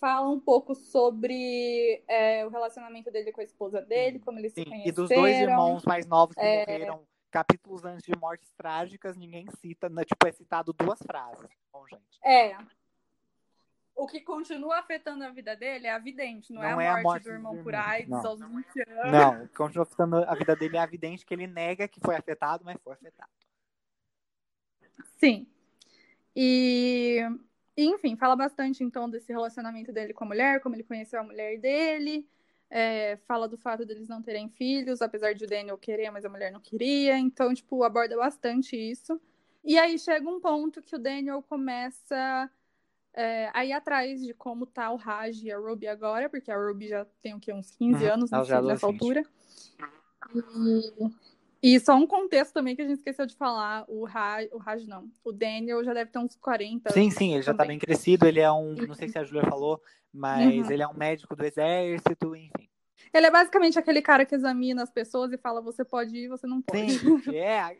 fala 0.00 0.28
um 0.28 0.40
pouco 0.40 0.74
sobre 0.74 2.02
é, 2.08 2.44
o 2.44 2.48
relacionamento 2.48 3.08
dele 3.08 3.30
com 3.30 3.40
a 3.40 3.44
esposa 3.44 3.80
dele, 3.80 4.18
como 4.18 4.40
eles 4.40 4.52
se 4.52 4.64
Sim, 4.64 4.70
conheceram. 4.70 4.88
e 4.88 4.92
dos 4.92 5.08
dois 5.10 5.38
irmãos 5.38 5.84
mais 5.84 6.06
novos 6.06 6.34
que 6.34 6.42
É. 6.42 6.66
morreram 6.66 7.06
capítulos 7.36 7.84
antes 7.84 8.02
de 8.02 8.18
mortes 8.18 8.50
trágicas, 8.54 9.14
ninguém 9.14 9.46
cita, 9.60 9.90
né? 9.90 10.06
tipo, 10.06 10.26
é 10.26 10.32
citado 10.32 10.72
duas 10.72 10.98
frases. 11.02 11.50
Bom, 11.70 11.86
gente. 11.86 12.18
É. 12.24 12.56
O 13.94 14.06
que 14.06 14.22
continua 14.22 14.78
afetando 14.78 15.22
a 15.22 15.28
vida 15.28 15.54
dele 15.54 15.86
é 15.86 15.92
a 15.92 15.98
vidente, 15.98 16.50
não, 16.54 16.62
Não 16.62 16.80
é, 16.80 16.86
é 16.86 16.88
a 16.88 16.98
a 16.98 17.02
morte, 17.02 17.24
do 17.24 17.30
irmão 17.30 17.62
por 17.62 17.74
AIDS 17.74 18.08
não. 18.08 18.26
aos 18.26 18.40
20 18.40 18.50
anos. 18.88 19.12
Não, 19.12 19.48
continua 19.48 19.82
afetando 19.82 20.16
a 20.16 20.34
vida 20.34 20.56
dele 20.56 20.78
é 20.78 20.80
a 20.80 20.86
vidente 20.86 21.26
que 21.26 21.34
ele 21.34 21.46
nega 21.46 21.86
que 21.86 22.00
foi 22.00 22.16
afetado, 22.16 22.64
mas 22.64 22.78
foi 22.82 22.94
afetado. 22.94 23.30
Sim. 25.18 25.46
E, 26.34 27.20
enfim, 27.76 28.16
fala 28.16 28.34
bastante 28.34 28.82
então 28.82 29.10
desse 29.10 29.30
relacionamento 29.30 29.92
dele 29.92 30.14
com 30.14 30.24
a 30.24 30.28
mulher, 30.28 30.60
como 30.62 30.74
ele 30.74 30.84
conheceu 30.84 31.20
a 31.20 31.24
mulher 31.24 31.58
dele. 31.58 32.26
É, 32.70 33.16
fala 33.26 33.48
do 33.48 33.56
fato 33.56 33.84
deles 33.84 34.08
não 34.08 34.22
terem 34.22 34.48
filhos, 34.48 35.00
apesar 35.00 35.34
de 35.34 35.44
o 35.44 35.48
Daniel 35.48 35.78
querer, 35.78 36.10
mas 36.10 36.24
a 36.24 36.28
mulher 36.28 36.50
não 36.52 36.60
queria. 36.60 37.18
Então, 37.18 37.54
tipo, 37.54 37.82
aborda 37.82 38.16
bastante 38.16 38.76
isso. 38.76 39.20
E 39.64 39.78
aí 39.78 39.98
chega 39.98 40.28
um 40.28 40.40
ponto 40.40 40.82
que 40.82 40.94
o 40.94 40.98
Daniel 40.98 41.42
começa 41.42 42.50
é, 43.14 43.50
a 43.52 43.64
ir 43.64 43.72
atrás 43.72 44.22
de 44.22 44.34
como 44.34 44.66
tá 44.66 44.90
o 44.90 44.96
Raj 44.96 45.42
e 45.42 45.50
a 45.50 45.58
Ruby 45.58 45.88
agora, 45.88 46.28
porque 46.28 46.50
a 46.50 46.56
Ruby 46.56 46.88
já 46.88 47.04
tem 47.22 47.34
o 47.34 47.40
quê? 47.40 47.52
Uns 47.52 47.70
15 47.70 48.04
Uhum, 48.04 48.10
anos 48.12 48.30
já 48.46 48.58
é 48.58 48.62
nessa 48.62 48.86
altura. 48.86 49.24
E, 50.34 51.10
e 51.62 51.78
só 51.80 51.94
um 51.94 52.06
contexto 52.06 52.52
também 52.52 52.76
que 52.76 52.82
a 52.82 52.86
gente 52.86 52.98
esqueceu 52.98 53.26
de 53.26 53.36
falar, 53.36 53.84
o 53.88 54.04
Raj, 54.04 54.48
o 54.52 54.58
Raj 54.58 54.86
não, 54.86 55.10
o 55.24 55.32
Daniel 55.32 55.82
já 55.84 55.92
deve 55.94 56.10
ter 56.10 56.18
uns 56.18 56.36
40 56.36 56.90
Sim, 56.92 57.10
sim, 57.10 57.34
ele 57.34 57.42
já 57.42 57.54
tá 57.54 57.64
bem 57.64 57.78
crescido, 57.78 58.26
ele 58.26 58.40
é 58.40 58.50
um, 58.50 58.74
não 58.86 58.94
sei 58.94 59.08
se 59.08 59.18
a 59.18 59.24
Julia 59.24 59.44
falou, 59.48 59.80
mas 60.12 60.66
Uhum. 60.66 60.72
ele 60.72 60.82
é 60.82 60.88
um 60.88 60.94
médico 60.94 61.34
do 61.34 61.44
exército, 61.44 62.34
enfim. 62.36 62.68
Ele 63.12 63.26
é 63.26 63.30
basicamente 63.30 63.78
aquele 63.78 64.02
cara 64.02 64.24
que 64.24 64.34
examina 64.34 64.82
as 64.82 64.90
pessoas 64.90 65.32
e 65.32 65.38
fala, 65.38 65.60
você 65.60 65.84
pode 65.84 66.16
ir, 66.16 66.28
você 66.28 66.46
não 66.46 66.60
pode. 66.62 66.98
Sim, 66.98 66.98
é, 67.36 67.76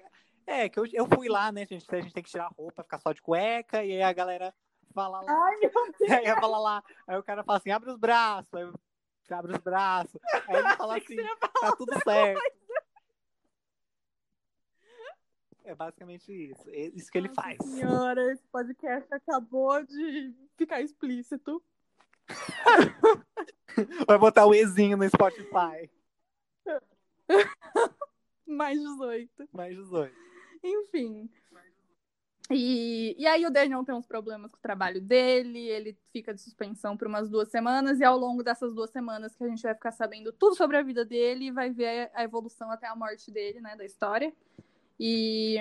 é 0.47 0.69
que 0.69 0.79
eu, 0.79 0.87
eu 0.93 1.07
fui 1.07 1.29
lá, 1.29 1.51
né, 1.53 1.67
gente, 1.67 1.85
a 1.89 2.01
gente 2.01 2.13
tem 2.15 2.23
que 2.23 2.31
tirar 2.31 2.47
a 2.47 2.55
roupa, 2.57 2.83
ficar 2.83 3.01
só 3.01 3.13
de 3.13 3.21
cueca, 3.23 3.85
e 3.85 3.93
aí 3.93 4.03
a 4.03 4.13
galera 4.13 4.55
fala 4.95 5.21
lá, 5.21 5.33
Ai, 5.45 5.57
meu 5.57 5.71
Deus. 5.99 6.11
aí 6.11 6.41
fala 6.41 6.59
lá, 6.59 6.85
aí 7.07 7.19
o 7.19 7.23
cara 7.23 7.45
fala 7.45 7.59
assim, 7.59 7.71
abre 7.71 7.91
os 7.91 7.99
braços, 7.99 8.53
aí 8.55 8.65
você 9.23 9.35
abre 9.35 9.53
os 9.53 9.59
braços, 9.59 10.21
aí 10.49 10.57
ele 10.57 10.77
fala 10.77 10.97
assim, 10.97 11.17
tá 11.61 11.73
tudo 11.77 11.93
certo. 12.03 12.41
É 15.67 15.75
basicamente 15.75 16.33
isso, 16.33 16.71
é 16.71 16.87
isso 16.95 17.11
que 17.11 17.19
ele 17.19 17.27
Nossa 17.27 17.43
faz. 17.43 17.59
Senhora, 17.61 18.33
esse 18.33 18.47
podcast 18.53 19.13
acabou 19.13 19.85
de 19.85 20.33
ficar 20.57 20.81
explícito. 20.81 21.61
Vai 24.07 24.17
botar 24.17 24.47
o 24.47 24.55
Ezinho 24.55 24.97
no 24.97 25.09
Spotify, 25.09 25.91
Mais 28.47 28.79
18. 28.79 29.49
mais 29.53 29.77
18. 29.77 30.15
Enfim. 30.63 31.29
E, 32.49 33.17
e 33.19 33.27
aí 33.27 33.45
o 33.45 33.51
Daniel 33.51 33.85
tem 33.85 33.93
uns 33.93 34.07
problemas 34.07 34.53
com 34.53 34.57
o 34.57 34.61
trabalho 34.61 35.01
dele, 35.01 35.59
ele 35.69 35.99
fica 36.13 36.33
de 36.33 36.41
suspensão 36.41 36.97
por 36.97 37.09
umas 37.09 37.29
duas 37.29 37.49
semanas, 37.49 37.99
e 37.99 38.05
ao 38.05 38.17
longo 38.17 38.45
dessas 38.45 38.73
duas 38.73 38.91
semanas 38.91 39.35
que 39.35 39.43
a 39.43 39.49
gente 39.49 39.65
vai 39.65 39.75
ficar 39.75 39.91
sabendo 39.91 40.33
tudo 40.33 40.55
sobre 40.55 40.77
a 40.77 40.83
vida 40.83 41.05
dele 41.05 41.47
e 41.47 41.51
vai 41.51 41.73
ver 41.73 42.09
a 42.15 42.23
evolução 42.23 42.71
até 42.71 42.87
a 42.87 42.95
morte 42.95 43.33
dele, 43.33 43.61
né, 43.61 43.75
da 43.75 43.85
história. 43.85 44.33
E, 44.99 45.57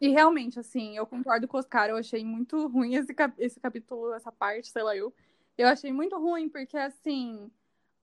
e 0.00 0.08
realmente, 0.08 0.58
assim, 0.58 0.96
eu 0.96 1.06
concordo 1.06 1.48
com 1.48 1.56
o 1.56 1.60
Oscar, 1.60 1.88
eu 1.88 1.96
achei 1.96 2.24
muito 2.24 2.66
ruim 2.68 2.94
esse, 2.94 3.12
cap- 3.14 3.34
esse 3.38 3.58
capítulo, 3.60 4.12
essa 4.14 4.30
parte, 4.30 4.68
sei 4.68 4.82
lá 4.82 4.96
eu. 4.96 5.12
Eu 5.58 5.68
achei 5.68 5.92
muito 5.92 6.18
ruim, 6.18 6.48
porque 6.48 6.76
assim, 6.76 7.50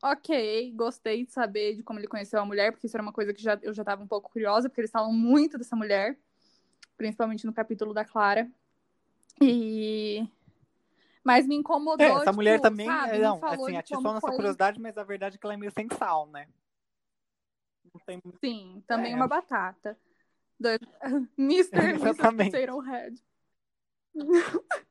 ok, 0.03 0.71
gostei 0.75 1.25
de 1.25 1.31
saber 1.31 1.75
de 1.75 1.83
como 1.83 1.99
ele 1.99 2.07
conheceu 2.07 2.39
a 2.39 2.45
mulher, 2.45 2.71
porque 2.71 2.87
isso 2.87 2.95
era 2.95 3.03
uma 3.03 3.13
coisa 3.13 3.33
que 3.33 3.41
já, 3.41 3.57
eu 3.61 3.73
já 3.73 3.83
tava 3.83 4.03
um 4.03 4.07
pouco 4.07 4.29
curiosa, 4.29 4.69
porque 4.69 4.81
eles 4.81 4.91
falam 4.91 5.11
muito 5.11 5.57
dessa 5.57 5.75
mulher, 5.75 6.17
principalmente 6.95 7.45
no 7.45 7.53
capítulo 7.53 7.93
da 7.93 8.05
Clara. 8.05 8.49
E. 9.41 10.27
Mas 11.23 11.47
me 11.47 11.55
incomodou. 11.55 12.05
É, 12.05 12.11
essa 12.11 12.31
mulher 12.31 12.55
tipo, 12.59 12.63
também, 12.69 12.87
sabe, 12.87 13.17
é, 13.17 13.19
não, 13.21 13.39
falou 13.39 13.65
assim, 13.65 13.75
atiçou 13.75 14.01
nossa 14.01 14.27
foi- 14.27 14.35
curiosidade, 14.35 14.79
mas 14.79 14.97
a 14.97 15.03
verdade 15.03 15.35
é 15.35 15.39
que 15.39 15.45
ela 15.45 15.53
é 15.53 15.57
meio 15.57 15.71
sem 15.71 15.87
sal, 15.97 16.27
né? 16.27 16.47
Não 17.93 18.01
tem 18.05 18.21
Sim, 18.39 18.83
também 18.87 19.13
É. 19.13 19.15
uma 19.15 19.27
batata. 19.27 19.97
Do... 20.59 20.69
Mr. 21.37 21.77
Exatamente. 21.95 22.51
Potato 22.51 22.79
Head. 22.79 23.23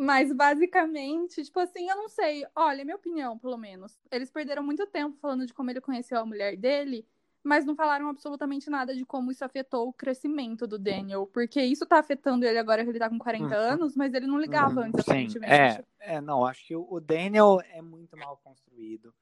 Mas 0.00 0.32
basicamente, 0.32 1.42
tipo 1.42 1.58
assim, 1.58 1.88
eu 1.88 1.96
não 1.96 2.08
sei. 2.08 2.46
Olha, 2.54 2.84
minha 2.84 2.96
opinião, 2.96 3.36
pelo 3.36 3.58
menos. 3.58 3.98
Eles 4.12 4.30
perderam 4.30 4.62
muito 4.62 4.86
tempo 4.86 5.18
falando 5.20 5.44
de 5.44 5.52
como 5.52 5.70
ele 5.70 5.80
conheceu 5.80 6.20
a 6.20 6.24
mulher 6.24 6.56
dele, 6.56 7.04
mas 7.42 7.64
não 7.64 7.74
falaram 7.74 8.08
absolutamente 8.08 8.70
nada 8.70 8.94
de 8.94 9.04
como 9.04 9.32
isso 9.32 9.44
afetou 9.44 9.88
o 9.88 9.92
crescimento 9.92 10.68
do 10.68 10.78
Daniel, 10.78 11.26
porque 11.26 11.60
isso 11.60 11.84
tá 11.84 11.98
afetando 11.98 12.46
ele 12.46 12.58
agora 12.58 12.84
que 12.84 12.90
ele 12.90 12.98
tá 12.98 13.08
com 13.08 13.18
40 13.18 13.44
uhum. 13.44 13.52
anos, 13.52 13.96
mas 13.96 14.14
ele 14.14 14.28
não 14.28 14.38
ligava 14.38 14.80
uhum. 14.80 14.86
antes, 14.86 15.04
Sim. 15.04 15.10
aparentemente. 15.10 15.52
É, 15.52 15.84
é, 15.98 16.20
não, 16.20 16.46
acho 16.46 16.64
que 16.64 16.76
o 16.76 17.00
Daniel 17.00 17.58
é 17.72 17.82
muito 17.82 18.16
mal 18.16 18.36
construído. 18.44 19.12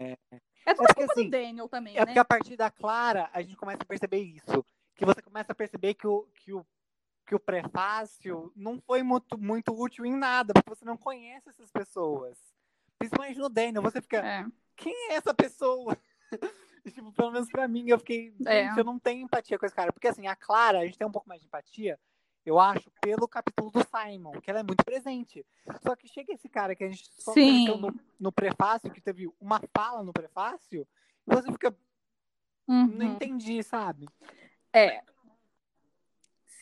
É, 0.00 0.16
é 0.66 0.74
tudo 0.74 0.84
é 0.84 0.94
porque, 0.94 1.02
assim, 1.02 1.24
do 1.24 1.30
Daniel 1.30 1.68
também, 1.68 1.96
É 1.96 2.00
né? 2.00 2.06
porque 2.06 2.18
a 2.18 2.24
partir 2.24 2.56
da 2.56 2.70
Clara, 2.70 3.28
a 3.32 3.42
gente 3.42 3.56
começa 3.56 3.82
a 3.82 3.86
perceber 3.86 4.18
isso, 4.18 4.64
que 4.96 5.04
você 5.04 5.20
começa 5.22 5.52
a 5.52 5.54
perceber 5.54 5.94
que 5.94 6.06
o, 6.06 6.26
que 6.34 6.52
o 6.52 6.66
que 7.30 7.34
o 7.36 7.38
prefácio 7.38 8.52
não 8.56 8.80
foi 8.80 9.04
muito, 9.04 9.38
muito 9.38 9.72
útil 9.72 10.04
em 10.04 10.16
nada, 10.16 10.52
porque 10.52 10.68
você 10.68 10.84
não 10.84 10.96
conhece 10.96 11.48
essas 11.48 11.70
pessoas. 11.70 12.36
Principalmente 12.98 13.38
no 13.38 13.48
Daniel, 13.48 13.82
você 13.82 14.00
fica, 14.02 14.16
é. 14.16 14.44
quem 14.76 14.92
é 15.10 15.14
essa 15.14 15.32
pessoa? 15.32 15.96
tipo, 16.92 17.12
pelo 17.12 17.30
menos 17.30 17.48
pra 17.48 17.68
mim, 17.68 17.88
eu 17.88 18.00
fiquei, 18.00 18.34
é. 18.44 18.76
eu 18.76 18.82
não 18.82 18.98
tenho 18.98 19.22
empatia 19.22 19.56
com 19.56 19.64
esse 19.64 19.74
cara. 19.74 19.92
Porque 19.92 20.08
assim, 20.08 20.26
a 20.26 20.34
Clara, 20.34 20.80
a 20.80 20.84
gente 20.84 20.98
tem 20.98 21.06
um 21.06 21.12
pouco 21.12 21.28
mais 21.28 21.40
de 21.40 21.46
empatia, 21.46 22.00
eu 22.50 22.58
acho, 22.58 22.90
pelo 23.00 23.26
capítulo 23.28 23.70
do 23.70 23.80
Simon, 23.80 24.32
que 24.40 24.50
ela 24.50 24.60
é 24.60 24.62
muito 24.62 24.84
presente. 24.84 25.44
Só 25.82 25.94
que 25.96 26.08
chega 26.08 26.32
esse 26.32 26.48
cara 26.48 26.74
que 26.74 26.84
a 26.84 26.88
gente 26.88 27.08
só 27.18 27.34
no, 27.34 27.94
no 28.18 28.32
prefácio, 28.32 28.90
que 28.90 29.00
teve 29.00 29.28
uma 29.40 29.60
fala 29.74 30.02
no 30.02 30.12
prefácio, 30.12 30.86
e 31.26 31.34
você 31.34 31.50
fica. 31.52 31.74
Uhum. 32.68 32.86
Não 32.86 33.06
entendi, 33.06 33.62
sabe? 33.62 34.08
É, 34.72 35.02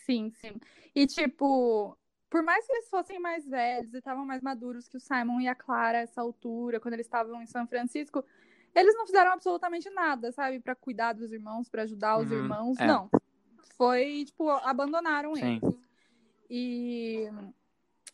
Sim, 0.09 0.33
sim. 0.41 0.59
E, 0.95 1.07
tipo, 1.07 1.95
por 2.31 2.43
mais 2.43 2.67
que 2.67 2.73
eles 2.73 2.89
fossem 2.89 3.21
mais 3.21 3.47
velhos 3.47 3.93
e 3.93 3.99
estavam 3.99 4.25
mais 4.25 4.41
maduros 4.41 4.89
que 4.89 4.97
o 4.97 5.01
Simon 5.01 5.39
e 5.39 5.49
a 5.49 5.55
Clara 5.55 5.99
a 5.99 6.01
essa 6.01 6.23
altura, 6.23 6.81
quando 6.81 6.95
eles 6.95 7.05
estavam 7.05 7.43
em 7.43 7.47
São 7.47 7.67
Francisco, 7.67 8.25
eles 8.75 8.95
não 8.95 9.05
fizeram 9.05 9.33
absolutamente 9.33 9.91
nada, 9.91 10.33
sabe? 10.33 10.61
para 10.61 10.75
cuidar 10.75 11.13
dos 11.13 11.31
irmãos, 11.31 11.69
para 11.69 11.83
ajudar 11.83 12.19
os 12.19 12.31
uhum, 12.31 12.39
irmãos. 12.39 12.81
É. 12.81 12.87
Não. 12.87 13.11
Foi, 13.77 14.25
tipo, 14.25 14.49
abandonaram 14.49 15.35
sim. 15.35 15.61
eles. 15.63 15.78
E. 16.49 17.29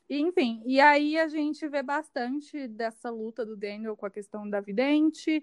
Enfim, 0.09 0.63
e 0.67 0.81
aí 0.81 1.19
a 1.19 1.29
gente 1.29 1.67
vê 1.67 1.83
bastante 1.83 2.69
dessa 2.69 3.09
luta 3.09 3.45
do 3.45 3.57
Daniel 3.57 3.97
com 3.97 4.05
a 4.05 4.11
questão 4.11 4.49
da 4.49 4.61
vidente, 4.61 5.43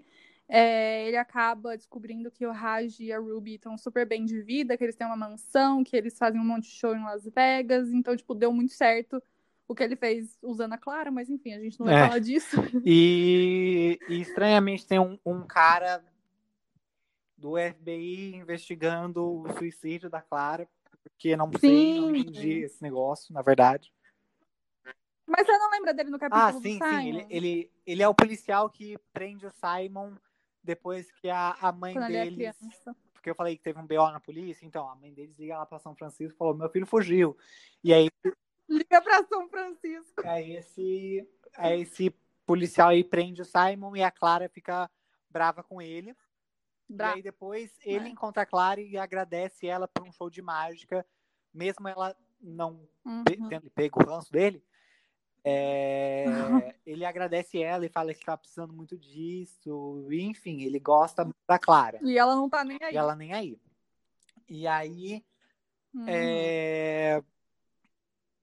é, 0.54 1.08
ele 1.08 1.16
acaba 1.16 1.78
descobrindo 1.78 2.30
que 2.30 2.46
o 2.46 2.52
Raj 2.52 3.00
e 3.00 3.12
a 3.14 3.18
Ruby 3.18 3.56
estão 3.56 3.78
super 3.78 4.06
bem 4.06 4.26
de 4.26 4.42
vida, 4.42 4.78
que 4.78 4.84
eles 4.84 4.98
têm 4.98 5.08
uma 5.08 5.16
mansão, 5.16 5.82
que 5.82 5.96
eles 5.96 6.18
fazem 6.18 6.42
um 6.42 6.44
monte 6.44 6.64
de 6.64 6.76
show 6.76 6.94
em 6.94 7.02
Las 7.02 7.24
Vegas. 7.24 7.94
Então, 7.94 8.18
tipo, 8.18 8.36
deu 8.36 8.52
muito 8.52 8.74
certo 8.74 9.24
o 9.66 9.74
que 9.74 9.82
ele 9.82 9.96
fez 9.96 10.38
usando 10.42 10.74
a 10.74 10.78
Clara, 10.78 11.10
mas 11.10 11.30
enfim, 11.30 11.54
a 11.54 11.60
gente 11.62 11.80
não 11.80 11.88
vai 11.88 11.96
é. 11.96 12.06
falar 12.06 12.20
disso. 12.20 12.58
E, 12.86 13.98
e 14.10 14.20
estranhamente 14.20 14.86
tem 14.86 15.00
um, 15.00 15.18
um, 15.26 15.48
cara 15.48 16.04
do 17.38 17.54
FBI 17.56 18.36
investigando 18.36 19.24
o 19.24 19.54
suicídio 19.54 20.10
da 20.10 20.22
Clara, 20.22 20.68
porque 21.04 21.36
não 21.36 21.52
sei, 21.60 21.98
entendi 21.98 22.64
esse 22.64 22.82
negócio, 22.82 23.34
na 23.34 23.42
verdade. 23.42 23.94
Mas 25.26 25.46
você 25.46 25.58
não 25.58 25.72
lembra 25.72 25.94
dele 25.94 26.10
no 26.10 26.20
capítulo 26.20 26.44
ah, 26.44 26.62
sim, 26.62 26.78
sim. 26.78 27.08
Ele, 27.08 27.26
ele, 27.30 27.72
ele 27.86 28.04
é 28.04 28.08
o 28.08 28.14
policial 28.14 28.70
que 28.70 28.98
prende 29.14 29.46
o 29.46 29.52
Simon 29.52 30.14
depois 30.64 31.12
que 31.12 31.30
a, 31.30 31.56
a 31.62 31.72
mãe 31.72 31.94
Quando 31.94 32.12
é 32.12 32.26
deles. 32.26 32.60
É 32.88 32.94
porque 33.14 33.30
eu 33.30 33.36
falei 33.36 33.56
que 33.56 33.62
teve 33.62 33.80
um 33.80 33.86
BO 33.86 34.12
na 34.12 34.20
polícia, 34.20 34.66
então 34.66 34.90
a 34.90 34.96
mãe 34.96 35.14
deles 35.14 35.38
liga 35.38 35.58
lá 35.58 35.66
pra 35.66 35.78
São 35.80 35.96
Francisco 35.96 36.34
e 36.34 36.38
falou: 36.38 36.56
meu 36.56 36.70
filho 36.70 36.88
fugiu. 36.88 37.38
E 37.84 37.94
aí. 37.94 38.10
Liga 38.68 39.02
pra 39.02 39.24
São 39.26 39.50
Francisco. 39.50 40.26
Aí 40.26 40.54
esse, 40.54 41.28
aí 41.58 41.82
esse 41.82 42.10
policial 42.46 42.88
aí 42.88 43.04
prende 43.04 43.42
o 43.42 43.46
Simon 43.46 43.98
e 43.98 44.02
a 44.04 44.10
Clara 44.10 44.48
fica 44.48 44.90
brava 45.30 45.62
com 45.62 45.82
ele. 45.82 46.16
Bra 46.92 47.12
e 47.12 47.14
aí 47.16 47.22
depois 47.22 47.72
ele 47.84 48.08
é. 48.08 48.10
encontra 48.10 48.44
a 48.44 48.46
Clara 48.46 48.82
e 48.82 48.98
agradece 48.98 49.68
ela 49.68 49.88
por 49.88 50.08
um 50.08 50.12
show 50.12 50.30
de 50.30 50.42
mágica, 50.42 51.06
mesmo 51.54 51.88
ela 51.88 52.16
não 52.42 52.88
uhum. 53.06 53.24
tendo 53.50 53.70
pego 53.72 54.02
o 54.02 54.06
ranço 54.06 54.32
dele. 54.32 54.64
É, 55.44 56.26
ele 56.86 57.04
agradece 57.04 57.62
ela 57.62 57.86
e 57.86 57.90
fala 57.90 58.14
que 58.14 58.26
tá 58.26 58.38
precisando 58.38 58.74
muito 58.74 58.98
disso. 58.98 60.08
E, 60.10 60.22
enfim, 60.22 60.62
ele 60.62 60.80
gosta 60.80 61.30
da 61.48 61.58
Clara. 61.58 62.00
E 62.04 62.18
ela 62.18 62.36
não 62.36 62.50
tá 62.50 62.64
nem 62.64 62.78
aí. 62.82 62.94
E 62.94 62.98
ela 62.98 63.16
nem 63.16 63.34
aí. 63.34 63.60
E 64.48 64.68
aí. 64.68 65.24
Uhum. 65.94 66.06
É, 66.08 67.22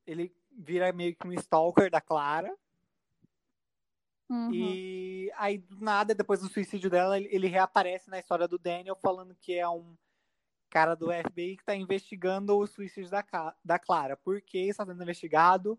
ele 0.07 0.35
vira 0.51 0.93
meio 0.93 1.15
que 1.15 1.27
um 1.27 1.33
stalker 1.33 1.91
da 1.91 2.01
Clara. 2.01 2.55
Uhum. 4.29 4.53
E 4.53 5.33
aí, 5.37 5.59
do 5.59 5.81
nada, 5.81 6.15
depois 6.15 6.41
do 6.41 6.49
suicídio 6.49 6.91
dela, 6.91 7.19
ele 7.19 7.47
reaparece 7.47 8.11
na 8.11 8.19
história 8.19 8.47
do 8.47 8.59
Daniel 8.59 8.97
falando 8.97 9.35
que 9.35 9.55
é 9.55 9.69
um 9.69 9.97
cara 10.69 10.95
do 10.95 11.11
FBI 11.11 11.57
que 11.57 11.65
tá 11.65 11.75
investigando 11.75 12.57
o 12.57 12.67
suicídio 12.67 13.11
da, 13.11 13.25
da 13.65 13.79
Clara. 13.79 14.17
Por 14.17 14.41
que 14.43 14.69
está 14.69 14.85
sendo 14.85 15.03
investigado? 15.03 15.79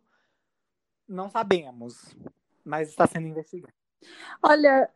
Não 1.07 1.29
sabemos, 1.29 2.15
mas 2.63 2.89
está 2.89 3.05
sendo 3.05 3.27
investigado. 3.27 3.73
Olha, 4.41 4.89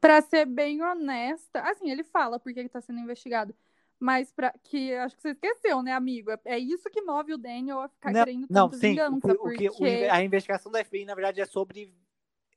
para 0.00 0.20
ser 0.20 0.44
bem 0.44 0.82
honesta, 0.82 1.60
assim, 1.60 1.90
ele 1.90 2.04
fala 2.04 2.38
porque 2.38 2.58
ele 2.58 2.66
está 2.66 2.80
sendo 2.80 3.00
investigado. 3.00 3.54
Mas 3.98 4.30
para 4.30 4.52
que 4.64 4.92
acho 4.94 5.16
que 5.16 5.22
você 5.22 5.30
esqueceu, 5.30 5.82
né, 5.82 5.92
amigo? 5.92 6.30
É, 6.30 6.38
é 6.44 6.58
isso 6.58 6.90
que 6.90 7.00
move 7.00 7.32
o 7.32 7.38
Daniel 7.38 7.80
a 7.80 7.88
ficar 7.88 8.12
não, 8.12 8.24
querendo 8.24 8.46
não, 8.50 8.72
sim, 8.72 8.90
vingança. 8.90 9.16
O, 9.32 9.38
porque... 9.38 9.68
o 9.68 9.72
que, 9.72 10.04
a 10.04 10.22
investigação 10.22 10.70
do 10.70 10.84
FBI, 10.84 11.06
na 11.06 11.14
verdade, 11.14 11.40
é 11.40 11.46
sobre 11.46 11.94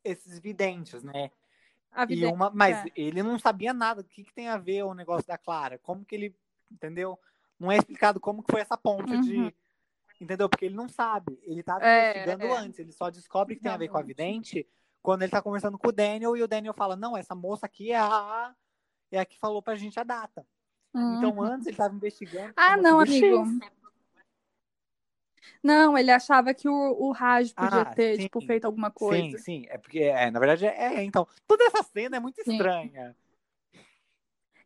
esses 0.03 0.39
videntes, 0.39 1.03
né? 1.03 1.31
Vidente, 2.07 2.21
e 2.21 2.25
uma, 2.25 2.49
mas 2.49 2.85
é. 2.85 2.91
ele 2.95 3.23
não 3.23 3.39
sabia 3.39 3.73
nada. 3.73 4.01
O 4.01 4.03
que, 4.03 4.23
que 4.23 4.33
tem 4.33 4.47
a 4.47 4.57
ver 4.57 4.83
o 4.83 4.93
negócio 4.93 5.27
da 5.27 5.37
Clara? 5.37 5.79
Como 5.79 6.05
que 6.05 6.15
ele, 6.15 6.35
entendeu? 6.71 7.19
Não 7.59 7.71
é 7.71 7.77
explicado 7.77 8.19
como 8.19 8.43
que 8.43 8.51
foi 8.51 8.61
essa 8.61 8.77
ponte 8.77 9.13
uhum. 9.13 9.21
de 9.21 9.55
Entendeu? 10.19 10.49
Porque 10.49 10.65
ele 10.65 10.75
não 10.75 10.89
sabe. 10.89 11.39
Ele 11.43 11.61
tá 11.61 11.77
é, 11.81 12.09
investigando 12.09 12.45
é. 12.45 12.57
antes. 12.57 12.79
Ele 12.79 12.91
só 12.91 13.09
descobre 13.09 13.55
que 13.55 13.61
tem 13.61 13.71
a 13.71 13.77
ver 13.77 13.87
com 13.87 13.97
a 13.97 14.01
vidente 14.01 14.67
quando 15.01 15.21
ele 15.21 15.31
tá 15.31 15.41
conversando 15.41 15.77
com 15.77 15.89
o 15.89 15.91
Daniel 15.91 16.35
e 16.35 16.41
o 16.41 16.47
Daniel 16.47 16.73
fala: 16.73 16.95
Não, 16.95 17.15
essa 17.15 17.35
moça 17.35 17.65
aqui 17.65 17.91
é 17.91 17.97
a, 17.97 18.53
é 19.11 19.19
a 19.19 19.25
que 19.25 19.37
falou 19.37 19.61
pra 19.61 19.75
gente 19.75 19.99
a 19.99 20.03
data. 20.03 20.45
Uhum. 20.93 21.17
Então 21.17 21.41
antes 21.41 21.67
ele 21.67 21.77
tava 21.77 21.95
investigando. 21.95 22.53
Ah, 22.55 22.75
não, 22.75 22.99
amigo. 22.99 23.45
X. 23.45 23.59
Não, 25.63 25.97
ele 25.97 26.11
achava 26.11 26.53
que 26.53 26.67
o, 26.67 26.73
o 26.73 27.11
Raj 27.11 27.53
podia 27.53 27.81
ah, 27.81 27.85
ter, 27.93 28.15
sim. 28.15 28.23
tipo, 28.23 28.41
feito 28.41 28.65
alguma 28.65 28.91
coisa. 28.91 29.37
Sim, 29.37 29.43
sim. 29.43 29.65
É 29.69 29.77
porque, 29.77 29.99
é, 29.99 30.29
na 30.31 30.39
verdade, 30.39 30.65
é, 30.65 30.95
é 30.95 31.03
então. 31.03 31.27
Toda 31.47 31.63
essa 31.65 31.83
cena 31.83 32.17
é 32.17 32.19
muito 32.19 32.41
sim. 32.43 32.51
estranha. 32.51 33.15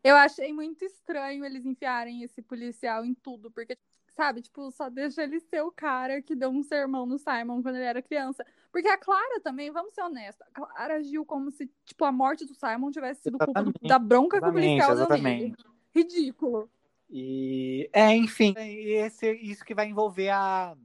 Eu 0.04 0.16
achei 0.16 0.52
muito 0.52 0.84
estranho 0.84 1.46
eles 1.46 1.66
enfiarem 1.66 2.24
esse 2.24 2.42
policial 2.42 3.06
em 3.06 3.14
tudo, 3.14 3.52
porque 3.52 3.78
sabe? 4.16 4.42
Tipo, 4.42 4.72
só 4.72 4.90
deixa 4.90 5.24
ele 5.24 5.40
ser 5.40 5.62
o 5.62 5.72
cara 5.72 6.22
que 6.22 6.36
deu 6.36 6.50
um 6.50 6.64
sermão 6.64 7.06
no 7.06 7.18
Simon 7.18 7.62
quando 7.62 7.76
ele 7.76 7.86
era 7.86 8.02
criança. 8.02 8.46
Porque 8.72 8.88
a 8.88 8.98
Clara 8.98 9.40
também, 9.42 9.72
vamos 9.72 9.94
ser 9.94 10.02
honestos, 10.02 10.46
a 10.48 10.52
Clara 10.52 10.96
agiu 10.96 11.26
como 11.26 11.52
se, 11.52 11.70
tipo, 11.86 12.06
a 12.06 12.12
morte 12.12 12.46
do 12.46 12.54
Simon 12.54 12.92
tivesse 12.92 13.24
sido 13.24 13.38
exatamente, 13.38 13.80
culpa 13.80 13.88
da 13.88 14.00
bronca 14.00 14.40
que 14.40 14.48
o 14.48 14.52
policial 14.52 14.96
deu 14.96 15.10
nele. 15.10 15.56
Ridículo. 15.94 16.70
E, 17.12 17.90
é, 17.92 18.16
enfim, 18.16 18.54
esse, 18.58 19.30
isso 19.34 19.66
que 19.66 19.76
vai 19.76 19.86
envolver 19.86 20.30
a, 20.30 20.76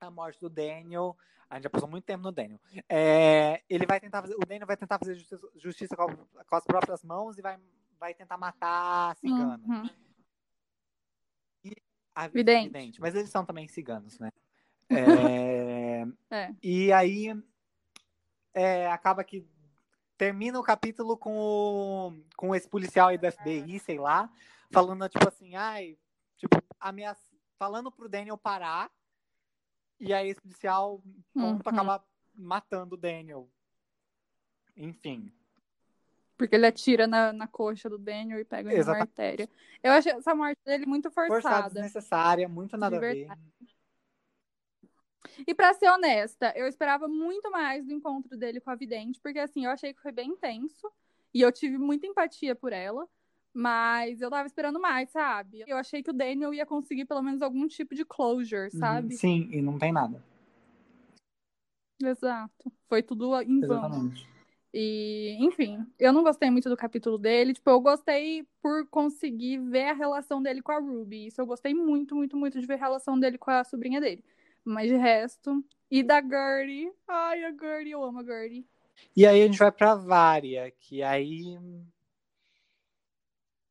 a 0.00 0.10
morte 0.10 0.40
do 0.40 0.48
Daniel. 0.48 1.14
A 1.48 1.56
gente 1.56 1.64
já 1.64 1.70
passou 1.70 1.88
muito 1.88 2.04
tempo 2.04 2.22
no 2.22 2.32
Daniel. 2.32 2.58
É, 2.88 3.62
ele 3.68 3.84
vai 3.84 4.00
tentar 4.00 4.22
fazer, 4.22 4.34
o 4.34 4.46
Daniel 4.46 4.66
vai 4.66 4.78
tentar 4.78 4.98
fazer 4.98 5.14
justiça, 5.14 5.48
justiça 5.56 5.94
com, 5.94 6.06
com, 6.16 6.56
as 6.56 6.64
próprias 6.64 7.04
mãos 7.04 7.36
e 7.36 7.42
vai, 7.42 7.58
vai 8.00 8.14
tentar 8.14 8.38
matar 8.38 9.10
a 9.10 9.14
cigana. 9.16 9.60
Uhum. 9.62 9.90
A 12.14 12.28
vidente. 12.28 12.66
vidente. 12.68 13.00
Mas 13.00 13.14
eles 13.14 13.28
são 13.28 13.44
também 13.44 13.68
ciganos, 13.68 14.18
né? 14.18 14.32
É... 14.90 16.04
é. 16.30 16.54
E 16.62 16.92
aí 16.92 17.34
é, 18.52 18.86
acaba 18.88 19.24
que 19.24 19.46
termina 20.18 20.58
o 20.58 20.62
capítulo 20.62 21.16
com, 21.16 21.34
o, 21.34 22.12
com 22.36 22.54
esse 22.54 22.68
policial 22.68 23.08
aí 23.08 23.16
do 23.16 23.30
FBI, 23.30 23.78
sei 23.78 23.98
lá, 23.98 24.30
falando 24.72 25.08
tipo 25.08 25.28
assim, 25.28 25.54
ai, 25.54 25.98
tipo, 26.36 26.56
ameaça, 26.80 27.30
falando 27.58 27.92
pro 27.92 28.08
Daniel 28.08 28.36
parar, 28.36 28.90
e 30.00 30.12
aí 30.12 30.30
esse 30.30 30.40
policial 30.40 31.00
uhum. 31.34 31.58
acaba 31.64 32.04
matando 32.34 32.94
o 32.94 32.98
Daniel. 32.98 33.48
Enfim. 34.76 35.32
Porque 36.36 36.56
ele 36.56 36.66
atira 36.66 37.06
na, 37.06 37.32
na 37.32 37.46
coxa 37.46 37.88
do 37.88 37.98
Daniel 37.98 38.40
e 38.40 38.44
pega 38.44 38.68
uma 38.82 38.96
artéria. 38.96 39.48
Eu 39.82 39.92
achei 39.92 40.12
essa 40.12 40.34
morte 40.34 40.58
dele 40.64 40.86
muito 40.86 41.10
forçada. 41.10 41.40
Forçada, 41.40 41.74
desnecessária, 41.74 42.48
muito 42.48 42.76
nada 42.76 42.96
a 42.96 43.00
ver. 43.00 43.28
E 45.46 45.54
para 45.54 45.72
ser 45.74 45.88
honesta, 45.88 46.52
eu 46.56 46.66
esperava 46.66 47.06
muito 47.06 47.50
mais 47.50 47.84
do 47.86 47.92
encontro 47.92 48.36
dele 48.36 48.60
com 48.60 48.70
a 48.70 48.74
Vidente, 48.74 49.20
porque 49.20 49.38
assim, 49.38 49.64
eu 49.64 49.70
achei 49.70 49.94
que 49.94 50.02
foi 50.02 50.12
bem 50.12 50.30
intenso 50.30 50.90
e 51.32 51.40
eu 51.40 51.52
tive 51.52 51.78
muita 51.78 52.06
empatia 52.06 52.54
por 52.54 52.72
ela, 52.72 53.08
mas 53.54 54.20
eu 54.20 54.30
tava 54.30 54.46
esperando 54.46 54.80
mais, 54.80 55.10
sabe? 55.10 55.64
Eu 55.66 55.76
achei 55.76 56.02
que 56.02 56.10
o 56.10 56.14
Daniel 56.14 56.54
ia 56.54 56.66
conseguir 56.66 57.04
pelo 57.04 57.22
menos 57.22 57.42
algum 57.42 57.66
tipo 57.68 57.94
de 57.94 58.04
closure, 58.04 58.70
uhum. 58.72 58.78
sabe? 58.78 59.14
Sim, 59.14 59.48
e 59.52 59.60
não 59.60 59.78
tem 59.78 59.92
nada. 59.92 60.22
Exato. 62.02 62.72
Foi 62.88 63.02
tudo 63.02 63.40
em 63.42 63.60
vão. 63.60 63.78
Exatamente. 63.78 64.32
E, 64.74 65.36
enfim, 65.38 65.86
eu 65.98 66.12
não 66.12 66.22
gostei 66.22 66.50
muito 66.50 66.68
do 66.68 66.76
capítulo 66.76 67.18
dele. 67.18 67.52
Tipo, 67.52 67.70
eu 67.70 67.80
gostei 67.80 68.46
por 68.62 68.86
conseguir 68.88 69.58
ver 69.58 69.90
a 69.90 69.92
relação 69.92 70.42
dele 70.42 70.62
com 70.62 70.72
a 70.72 70.78
Ruby. 70.78 71.26
Isso 71.26 71.40
eu 71.40 71.46
gostei 71.46 71.74
muito, 71.74 72.14
muito, 72.14 72.36
muito 72.36 72.58
de 72.58 72.66
ver 72.66 72.74
a 72.74 72.78
relação 72.78 73.20
dele 73.20 73.36
com 73.36 73.50
a 73.50 73.64
sobrinha 73.64 74.00
dele. 74.00 74.24
Mas 74.64 74.88
de 74.88 74.96
resto. 74.96 75.62
E 75.90 76.02
da 76.02 76.22
Gertie. 76.22 76.90
Ai, 77.06 77.44
a 77.44 77.50
Gertie, 77.50 77.90
eu 77.90 78.02
amo 78.02 78.20
a 78.20 78.24
Gertie. 78.24 78.66
E 79.14 79.26
aí 79.26 79.42
a 79.42 79.46
gente 79.46 79.58
vai 79.58 79.70
pra 79.70 79.94
Vária, 79.94 80.72
que 80.80 81.02
aí. 81.02 81.58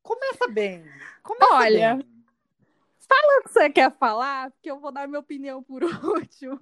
Começa 0.02 0.48
bem. 0.48 0.84
Começa 1.24 1.54
Olha, 1.54 1.96
bem. 1.96 2.26
Fala 3.08 3.40
o 3.40 3.44
que 3.44 3.50
você 3.50 3.70
quer 3.70 3.92
falar, 3.98 4.52
porque 4.52 4.72
eu 4.72 4.80
vou 4.80 4.92
dar 4.92 5.08
minha 5.08 5.20
opinião 5.20 5.62
por 5.62 5.84
último. 6.04 6.60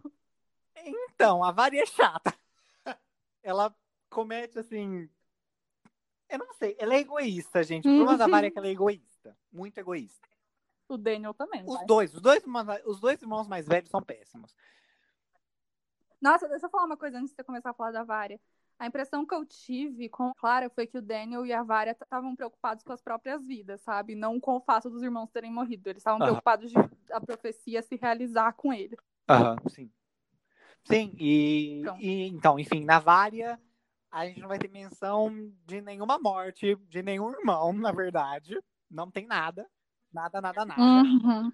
Então, 0.76 1.44
a 1.44 1.52
Vária 1.52 1.82
é 1.82 1.86
chata. 1.86 2.34
Ela 3.44 3.74
comete 4.10 4.60
assim. 4.60 5.10
Eu 6.28 6.40
não 6.40 6.54
sei, 6.54 6.76
ela 6.80 6.94
é 6.94 7.00
egoísta, 7.00 7.64
gente. 7.64 7.88
O 7.88 7.96
problema 7.96 8.18
da 8.18 8.28
Vária 8.28 8.48
é 8.48 8.52
que 8.52 8.58
ela 8.58 8.68
é 8.68 8.72
egoísta. 8.72 9.38
Muito 9.52 9.78
egoísta. 9.78 10.28
O 10.88 10.98
Daniel 10.98 11.34
também. 11.34 11.64
Os 11.66 11.76
vai. 11.76 11.86
dois, 11.86 12.14
os 12.14 12.22
dois, 12.22 12.44
os 12.86 13.00
dois 13.00 13.22
irmãos 13.22 13.48
mais 13.48 13.68
velhos 13.68 13.90
são 13.90 14.02
péssimos. 14.02 14.56
Nossa, 16.22 16.48
deixa 16.50 16.66
eu 16.66 16.70
falar 16.70 16.86
uma 16.86 16.98
coisa 16.98 17.18
antes 17.18 17.30
de 17.30 17.36
você 17.36 17.44
começar 17.44 17.70
a 17.70 17.74
falar 17.74 17.92
da 17.92 18.04
Vária. 18.04 18.40
A 18.80 18.88
impressão 18.88 19.26
que 19.26 19.36
eu 19.36 19.46
tive 19.46 20.08
com 20.08 20.34
Clara 20.36 20.70
foi 20.70 20.88
que 20.88 20.98
o 20.98 21.02
Daniel 21.02 21.46
e 21.46 21.52
a 21.52 21.62
Vária 21.62 21.92
estavam 21.92 22.34
preocupados 22.34 22.82
com 22.82 22.94
as 22.94 23.02
próprias 23.02 23.46
vidas, 23.46 23.82
sabe? 23.82 24.16
Não 24.16 24.40
com 24.40 24.56
o 24.56 24.62
fato 24.62 24.90
dos 24.90 25.04
irmãos 25.04 25.30
terem 25.30 25.52
morrido. 25.52 25.90
Eles 25.90 26.00
estavam 26.00 26.20
preocupados 26.20 26.72
de 26.72 26.78
a 27.12 27.20
profecia 27.20 27.82
se 27.82 27.98
realizar 27.98 28.54
com 28.54 28.72
ele. 28.72 28.98
Aham, 29.28 29.58
sim. 29.68 29.92
Sim, 30.86 31.14
e, 31.20 31.84
e 32.00 32.28
então, 32.28 32.58
enfim, 32.58 32.86
na 32.86 33.00
Vária, 33.00 33.60
a 34.10 34.26
gente 34.26 34.40
não 34.40 34.48
vai 34.48 34.58
ter 34.58 34.70
menção 34.70 35.30
de 35.66 35.82
nenhuma 35.82 36.18
morte, 36.18 36.76
de 36.88 37.04
nenhum 37.04 37.30
irmão, 37.32 37.74
na 37.78 37.92
verdade. 37.92 38.58
Não 38.90 39.12
tem 39.12 39.28
nada. 39.28 39.70
Nada, 40.12 40.40
nada, 40.40 40.66
nada. 40.66 40.82
Uhum. 40.82 41.52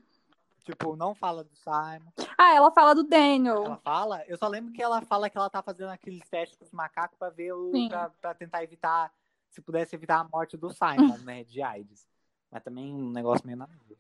Tipo, 0.66 0.96
não 0.96 1.14
fala 1.14 1.44
do 1.44 1.56
Simon. 1.56 2.12
Ah, 2.36 2.56
ela 2.56 2.72
fala 2.72 2.96
do 2.96 3.04
Daniel. 3.04 3.66
Ela 3.66 3.78
fala, 3.78 4.26
eu 4.28 4.36
só 4.36 4.48
lembro 4.48 4.74
que 4.74 4.82
ela 4.82 5.00
fala 5.04 5.30
que 5.30 5.38
ela 5.38 5.50
tá 5.50 5.62
fazendo 5.62 5.92
aqueles 5.92 6.28
testes 6.28 6.58
com 6.58 6.66
os 6.66 6.72
macacos 6.72 7.16
pra 7.20 7.30
ver 7.30 7.54
o. 7.54 7.72
Pra, 7.88 8.10
pra 8.10 8.34
tentar 8.34 8.64
evitar, 8.64 9.14
se 9.52 9.62
pudesse 9.62 9.96
evitar 9.96 10.20
a 10.20 10.24
morte 10.24 10.58
do 10.58 10.72
Simon, 10.72 11.20
né? 11.20 11.44
De 11.44 11.62
AIDS. 11.62 12.08
Mas 12.50 12.64
também 12.64 12.92
um 12.92 13.12
negócio 13.12 13.46
meio 13.46 13.60
nada. 13.60 13.72
a 13.72 13.88
ver. 13.88 13.96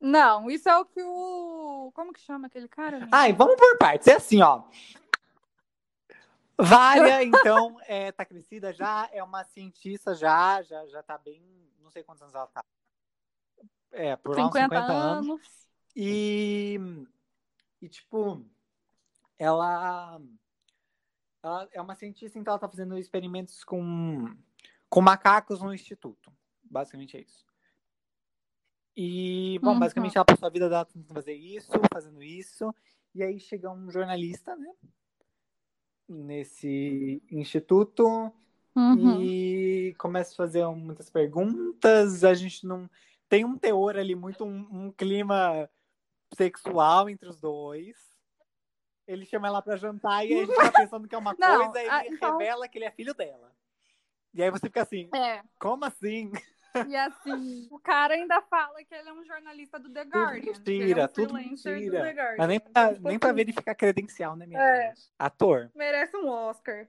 Não, 0.00 0.50
isso 0.50 0.68
é 0.68 0.76
o 0.76 0.84
que 0.84 1.00
o. 1.00 1.92
Como 1.94 2.12
que 2.12 2.20
chama 2.20 2.48
aquele 2.48 2.66
cara? 2.66 2.96
amiga? 2.96 3.16
Ai, 3.16 3.32
vamos 3.32 3.54
por 3.54 3.78
partes. 3.78 4.08
É 4.08 4.16
assim, 4.16 4.42
ó. 4.42 4.64
Vária, 6.58 7.22
então, 7.24 7.76
é, 7.86 8.10
tá 8.10 8.24
crescida 8.24 8.72
já, 8.72 9.08
é 9.12 9.22
uma 9.22 9.44
cientista 9.44 10.12
já, 10.12 10.60
já, 10.62 10.86
já 10.86 11.04
tá 11.04 11.16
bem. 11.16 11.40
Não 11.80 11.90
sei 11.90 12.02
quantos 12.02 12.22
anos 12.22 12.34
ela 12.34 12.48
tá. 12.48 12.64
É, 13.96 14.14
por 14.14 14.36
lá 14.36 14.46
uns 14.46 14.52
50, 14.52 14.76
50 14.76 14.92
anos. 14.92 15.28
anos. 15.28 15.68
E, 15.96 16.78
e 17.80 17.88
tipo, 17.88 18.44
ela, 19.38 20.20
ela 21.42 21.68
é 21.72 21.80
uma 21.80 21.94
cientista, 21.94 22.38
então 22.38 22.52
ela 22.52 22.58
tá 22.60 22.68
fazendo 22.68 22.98
experimentos 22.98 23.64
com, 23.64 24.36
com 24.90 25.00
macacos 25.00 25.60
no 25.62 25.72
instituto. 25.72 26.30
Basicamente 26.62 27.16
é 27.16 27.20
isso. 27.22 27.46
E, 28.94 29.58
bom, 29.62 29.72
Uhum. 29.72 29.78
basicamente 29.78 30.16
ela 30.16 30.24
passou 30.24 30.46
a 30.46 30.50
vida 30.50 30.68
dela 30.68 30.84
tentando 30.84 31.14
fazer 31.14 31.34
isso, 31.34 31.70
fazendo 31.92 32.22
isso. 32.22 32.74
E 33.14 33.22
aí 33.22 33.40
chega 33.40 33.70
um 33.70 33.90
jornalista, 33.90 34.54
né? 34.56 34.72
Nesse 36.08 37.22
instituto 37.30 38.32
Uhum. 38.74 39.22
e 39.22 39.94
começa 39.98 40.32
a 40.34 40.36
fazer 40.36 40.66
muitas 40.68 41.08
perguntas. 41.08 42.24
A 42.24 42.34
gente 42.34 42.66
não 42.66 42.88
tem 43.28 43.44
um 43.44 43.56
teor 43.58 43.96
ali 43.96 44.14
muito 44.14 44.44
um, 44.44 44.68
um 44.70 44.92
clima 44.92 45.68
sexual 46.34 47.08
entre 47.08 47.28
os 47.28 47.40
dois. 47.40 47.96
Ele 49.06 49.24
chama 49.24 49.46
ela 49.48 49.62
pra 49.62 49.76
jantar 49.76 50.24
e 50.26 50.32
aí 50.32 50.40
a 50.42 50.46
gente 50.46 50.56
tá 50.56 50.72
pensando 50.72 51.06
que 51.08 51.14
é 51.14 51.18
uma 51.18 51.34
Não, 51.38 51.70
coisa, 51.72 51.86
e 51.86 51.88
ah, 51.88 52.04
ele 52.06 52.16
então- 52.16 52.36
revela 52.38 52.68
que 52.68 52.78
ele 52.78 52.84
é 52.84 52.90
filho 52.90 53.14
dela. 53.14 53.52
E 54.34 54.42
aí 54.42 54.50
você 54.50 54.66
fica 54.66 54.82
assim, 54.82 55.08
É. 55.14 55.42
como 55.58 55.84
assim? 55.84 56.30
E 56.88 56.94
assim, 56.94 57.68
o 57.70 57.78
cara 57.78 58.12
ainda 58.12 58.42
fala 58.42 58.84
que 58.84 58.94
ele 58.94 59.08
é 59.08 59.12
um 59.12 59.24
jornalista 59.24 59.78
do 59.78 59.88
The 59.90 60.02
Guardian. 60.02 60.52
que 60.52 60.70
ele 60.70 60.82
é 60.82 60.86
mentira, 60.86 61.04
um 61.04 61.08
tudo 61.08 61.32
mentira. 61.34 62.34
Mas 62.36 62.48
nem 62.48 62.60
pra, 62.60 62.70
Então, 62.70 62.94
tipo 62.94 63.08
nem 63.08 63.18
pra 63.18 63.28
assim, 63.30 63.36
verificar 63.36 63.74
credencial, 63.74 64.36
né, 64.36 64.44
minha 64.44 64.60
É. 64.60 64.88
gente? 64.88 65.10
Ator, 65.18 65.70
Merece 65.74 66.14
um 66.18 66.28
Oscar. 66.28 66.86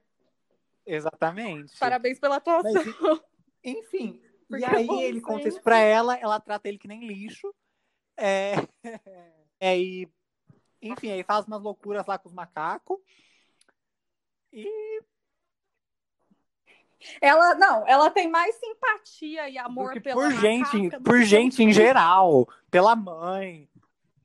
exatamente. 0.86 1.78
Parabéns 1.80 2.20
pela 2.20 2.36
atuação. 2.38 2.74
Mas, 2.74 3.22
enfim, 3.64 4.22
Porque 4.48 4.64
e 4.64 4.66
aí 4.66 4.84
é 4.84 4.88
bom 4.88 5.02
ele 5.02 5.22
conta 5.22 5.48
isso 5.48 5.62
pra 5.62 5.78
ela, 5.80 6.16
ela 6.18 6.40
trata 6.40 6.68
ele 6.68 6.78
que 6.78 6.88
nem 6.88 7.06
lixo. 7.06 7.54
É, 8.16 8.54
é 9.60 9.78
e, 9.78 10.10
enfim, 10.82 11.12
aí 11.12 11.24
faz 11.24 11.46
umas 11.46 11.62
loucuras 11.62 12.06
lá 12.06 12.18
com 12.18 12.30
os 12.30 12.34
macacos. 12.34 12.98
E 14.52 15.02
Ela, 17.22 17.54
não, 17.56 17.88
ela 17.88 18.10
tem 18.10 18.30
mais 18.30 18.56
simpatia 18.56 19.50
e 19.50 19.58
amor 19.58 20.02
pela 20.02 20.22
por 20.22 20.32
gente, 20.32 20.78
macaca 20.78 21.02
por 21.02 21.22
gente 21.22 21.62
em 21.62 21.72
geral, 21.72 22.48
pela 22.72 22.96
mãe, 22.96 23.70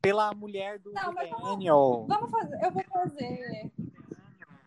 pela 0.01 0.33
mulher 0.33 0.79
do, 0.79 0.93
Não, 0.93 1.13
mas 1.13 1.29
vamos- 1.29 1.51
Daniel. 1.51 2.07
Vamos 2.09 2.31
fazer, 2.31 2.65
eu 2.65 2.71
vou 2.71 2.85
fazer. 2.85 3.73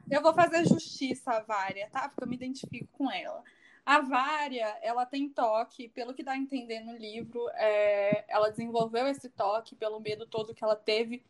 Eu 0.10 0.22
vou 0.22 0.34
fazer 0.34 0.66
justiça 0.68 1.32
à 1.32 1.40
Vária, 1.42 1.90
tá? 1.90 2.08
Porque 2.08 2.24
eu 2.24 2.28
me 2.28 2.36
identifico 2.36 2.88
com 2.92 3.12
ela. 3.12 3.44
A 3.86 4.02
Vária, 4.02 4.78
ela 4.82 5.06
tem 5.06 5.30
toque, 5.30 5.90
pelo 5.90 6.14
que 6.14 6.24
dá 6.24 6.32
a 6.32 6.38
entender 6.38 6.80
no 6.80 6.98
livro, 6.98 7.48
é, 7.54 8.26
ela 8.28 8.50
desenvolveu 8.50 9.08
esse 9.08 9.30
toque 9.30 9.76
pelo 9.76 10.00
medo 10.00 10.26
todo 10.26 10.56
que 10.56 10.64
ela 10.64 10.76
teve 10.76 11.24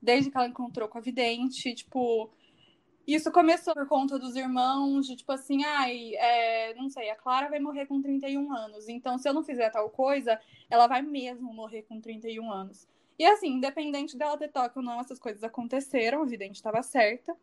desde 0.00 0.30
que 0.30 0.36
ela 0.36 0.48
encontrou 0.48 0.88
com 0.88 0.98
a 0.98 1.00
vidente. 1.00 1.74
Tipo, 1.74 2.30
isso 3.06 3.30
começou 3.30 3.74
por 3.74 3.86
conta 3.86 4.18
dos 4.18 4.36
irmãos, 4.36 5.06
de 5.06 5.16
tipo 5.16 5.30
assim, 5.32 5.64
ai, 5.64 6.14
é, 6.14 6.74
não 6.74 6.88
sei, 6.88 7.10
a 7.10 7.16
Clara 7.16 7.48
vai 7.48 7.60
morrer 7.60 7.86
com 7.86 8.00
31 8.00 8.52
anos, 8.54 8.88
então 8.88 9.18
se 9.18 9.28
eu 9.28 9.34
não 9.34 9.42
fizer 9.42 9.70
tal 9.70 9.90
coisa, 9.90 10.40
ela 10.70 10.86
vai 10.86 11.02
mesmo 11.02 11.52
morrer 11.52 11.82
com 11.82 12.00
31 12.00 12.50
anos. 12.50 12.88
E 13.18 13.24
assim, 13.26 13.48
independente 13.48 14.16
dela 14.16 14.38
ter 14.38 14.48
toque 14.48 14.78
ou 14.78 14.84
não, 14.84 15.00
essas 15.00 15.18
coisas 15.18 15.44
aconteceram, 15.44 16.22
a 16.22 16.24
vidente 16.24 16.56
estava 16.56 16.82
certa. 16.82 17.36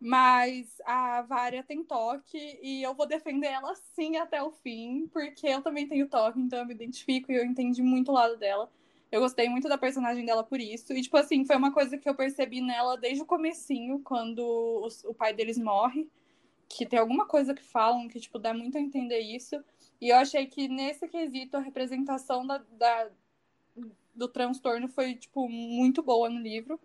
Mas 0.00 0.80
a 0.84 1.22
Vária 1.22 1.62
tem 1.64 1.82
toque 1.84 2.38
e 2.62 2.82
eu 2.82 2.94
vou 2.94 3.06
defender 3.06 3.48
ela 3.48 3.74
sim 3.74 4.16
até 4.16 4.40
o 4.42 4.52
fim, 4.52 5.08
porque 5.12 5.46
eu 5.48 5.60
também 5.62 5.88
tenho 5.88 6.08
toque, 6.08 6.38
então 6.40 6.60
eu 6.60 6.66
me 6.66 6.74
identifico 6.74 7.32
e 7.32 7.36
eu 7.36 7.44
entendi 7.44 7.82
muito 7.82 8.10
o 8.10 8.14
lado 8.14 8.36
dela. 8.36 8.70
Eu 9.10 9.20
gostei 9.20 9.48
muito 9.48 9.68
da 9.68 9.76
personagem 9.78 10.24
dela 10.24 10.44
por 10.44 10.60
isso. 10.60 10.92
E, 10.92 11.02
tipo 11.02 11.16
assim, 11.16 11.44
foi 11.44 11.56
uma 11.56 11.72
coisa 11.72 11.98
que 11.98 12.08
eu 12.08 12.14
percebi 12.14 12.60
nela 12.60 12.96
desde 12.96 13.22
o 13.22 13.26
comecinho, 13.26 14.00
quando 14.00 14.40
os- 14.84 15.02
o 15.04 15.14
pai 15.14 15.32
deles 15.34 15.58
morre. 15.58 16.08
Que 16.68 16.86
tem 16.86 16.98
alguma 16.98 17.26
coisa 17.26 17.54
que 17.54 17.62
falam 17.64 18.08
que, 18.08 18.20
tipo, 18.20 18.38
dá 18.38 18.54
muito 18.54 18.78
a 18.78 18.80
entender 18.80 19.20
isso. 19.20 19.56
E 20.00 20.10
eu 20.10 20.16
achei 20.16 20.46
que 20.46 20.68
nesse 20.68 21.08
quesito 21.08 21.56
a 21.56 21.60
representação 21.60 22.46
da, 22.46 22.58
da- 22.72 23.10
do 24.14 24.28
transtorno 24.28 24.88
foi, 24.88 25.14
tipo, 25.14 25.48
muito 25.48 26.02
boa 26.02 26.28
no 26.28 26.40
livro. 26.40 26.80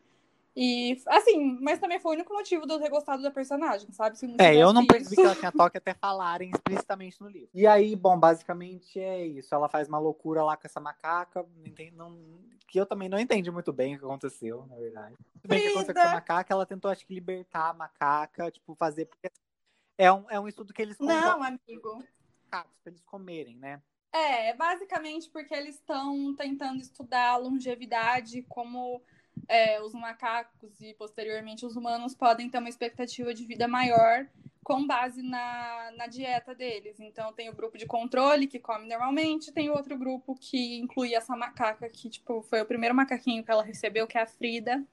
E, 0.55 1.01
assim, 1.07 1.57
mas 1.61 1.79
também 1.79 1.99
foi 1.99 2.11
o 2.11 2.15
único 2.15 2.31
motivo 2.33 2.67
de 2.67 2.73
eu 2.73 2.79
ter 2.79 2.89
gostado 2.89 3.23
da 3.23 3.31
personagem, 3.31 3.91
sabe? 3.91 4.17
Se 4.17 4.27
não 4.27 4.35
É, 4.39 4.55
eu 4.55 4.71
não 4.71 4.85
percebi 4.85 5.15
que 5.15 5.21
ela 5.21 5.35
tinha 5.35 5.51
toque 5.51 5.77
até 5.77 5.95
falarem 5.95 6.51
explicitamente 6.51 7.19
no 7.19 7.27
livro. 7.27 7.49
E 7.53 7.65
aí, 7.65 7.95
bom, 7.95 8.19
basicamente 8.19 8.99
é 8.99 9.25
isso. 9.25 9.53
Ela 9.53 9.67
faz 9.67 9.87
uma 9.87 9.97
loucura 9.97 10.43
lá 10.43 10.55
com 10.55 10.67
essa 10.67 10.79
macaca, 10.79 11.43
não 11.57 11.65
entendi- 11.65 11.95
não- 11.95 12.39
que 12.67 12.79
eu 12.79 12.85
também 12.85 13.09
não 13.09 13.17
entendi 13.19 13.49
muito 13.49 13.73
bem 13.73 13.95
o 13.95 13.99
que 13.99 14.05
aconteceu, 14.05 14.65
na 14.67 14.75
verdade. 14.75 15.15
Tudo 15.41 15.49
bem 15.49 15.59
o 15.59 15.61
que 15.63 15.67
aconteceu 15.69 15.93
com 15.93 15.99
essa 15.99 16.09
Frida! 16.09 16.15
macaca, 16.21 16.53
ela 16.53 16.65
tentou, 16.65 16.91
acho 16.91 17.05
que, 17.05 17.13
libertar 17.13 17.69
a 17.69 17.73
macaca, 17.73 18.51
tipo, 18.51 18.75
fazer. 18.75 19.05
porque 19.05 19.29
É 19.97 20.11
um, 20.11 20.29
é 20.29 20.39
um 20.39 20.47
estudo 20.47 20.73
que 20.73 20.81
eles 20.81 20.97
Não, 20.99 21.43
amigo. 21.43 22.03
macacos 22.45 22.77
pra 22.83 22.91
eles 22.91 23.01
comerem, 23.03 23.57
né? 23.57 23.81
É, 24.11 24.53
basicamente 24.53 25.27
porque 25.31 25.53
eles 25.55 25.75
estão 25.75 26.35
tentando 26.35 26.79
estudar 26.79 27.31
a 27.31 27.37
longevidade, 27.37 28.43
como 28.43 29.01
é, 29.47 29.81
os 29.81 29.93
macacos 29.93 30.79
e 30.81 30.93
posteriormente 30.93 31.65
os 31.65 31.75
humanos 31.75 32.15
podem 32.15 32.49
ter 32.49 32.57
uma 32.59 32.69
expectativa 32.69 33.33
de 33.33 33.45
vida 33.45 33.67
maior 33.67 34.27
com 34.63 34.87
base 34.87 35.21
na, 35.21 35.91
na 35.97 36.07
dieta 36.07 36.55
deles. 36.55 36.99
Então 36.99 37.33
tem 37.33 37.49
o 37.49 37.53
grupo 37.53 37.77
de 37.77 37.85
controle 37.85 38.47
que 38.47 38.59
come 38.59 38.87
normalmente, 38.87 39.51
tem 39.51 39.69
outro 39.69 39.97
grupo 39.97 40.35
que 40.35 40.77
inclui 40.77 41.13
essa 41.13 41.35
macaca 41.35 41.89
que, 41.89 42.09
tipo, 42.09 42.41
foi 42.43 42.61
o 42.61 42.65
primeiro 42.65 42.95
macaquinho 42.95 43.43
que 43.43 43.51
ela 43.51 43.63
recebeu, 43.63 44.07
que 44.07 44.17
é 44.17 44.21
a 44.21 44.25
Frida. 44.25 44.83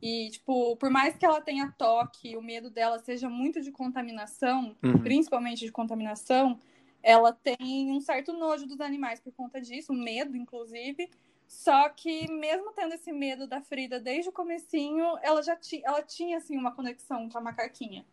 E, 0.00 0.30
tipo, 0.30 0.76
por 0.76 0.90
mais 0.90 1.16
que 1.16 1.26
ela 1.26 1.40
tenha 1.40 1.72
toque, 1.76 2.36
o 2.36 2.42
medo 2.42 2.70
dela 2.70 2.98
seja 3.00 3.28
muito 3.28 3.60
de 3.60 3.72
contaminação, 3.72 4.76
Uhum. 4.82 5.02
principalmente 5.02 5.64
de 5.64 5.72
contaminação, 5.72 6.60
ela 7.02 7.32
tem 7.32 7.90
um 7.90 8.00
certo 8.00 8.32
nojo 8.32 8.66
dos 8.66 8.80
animais 8.80 9.20
por 9.20 9.32
conta 9.32 9.60
disso, 9.60 9.92
medo, 9.92 10.36
inclusive. 10.36 11.10
Só 11.52 11.90
que 11.90 12.26
mesmo 12.32 12.72
tendo 12.72 12.94
esse 12.94 13.12
medo 13.12 13.46
da 13.46 13.60
Frida 13.60 14.00
desde 14.00 14.30
o 14.30 14.32
comecinho, 14.32 15.18
ela 15.22 15.42
já 15.42 15.54
ti, 15.54 15.82
ela 15.84 16.02
tinha 16.02 16.38
assim 16.38 16.56
uma 16.56 16.74
conexão 16.74 17.28
com 17.28 17.36
a 17.36 17.42
macaquinha. 17.42 18.06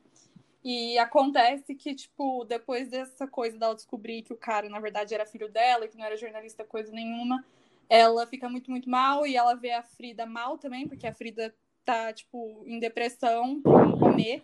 E 0.62 1.00
acontece 1.00 1.74
que, 1.74 1.96
tipo, 1.96 2.44
depois 2.44 2.90
dessa 2.90 3.26
coisa 3.26 3.58
dela 3.58 3.74
descobrir 3.74 4.24
que 4.24 4.34
o 4.34 4.38
cara, 4.38 4.68
na 4.68 4.80
verdade, 4.82 5.16
era 5.16 5.26
filho 5.26 5.50
dela, 5.50 5.88
que 5.88 5.98
não 5.98 6.04
era 6.04 6.18
jornalista 6.18 6.66
coisa 6.66 6.92
nenhuma, 6.92 7.44
ela 7.90 8.28
fica 8.28 8.50
muito, 8.50 8.70
muito 8.70 8.90
mal 8.90 9.26
e 9.26 9.38
ela 9.38 9.56
vê 9.56 9.72
a 9.72 9.82
Frida 9.82 10.26
mal 10.26 10.58
também, 10.58 10.86
porque 10.86 11.08
a 11.08 11.14
Frida 11.14 11.56
tá, 11.86 12.12
tipo, 12.12 12.62
em 12.68 12.78
depressão, 12.78 13.62
comer. 13.62 14.44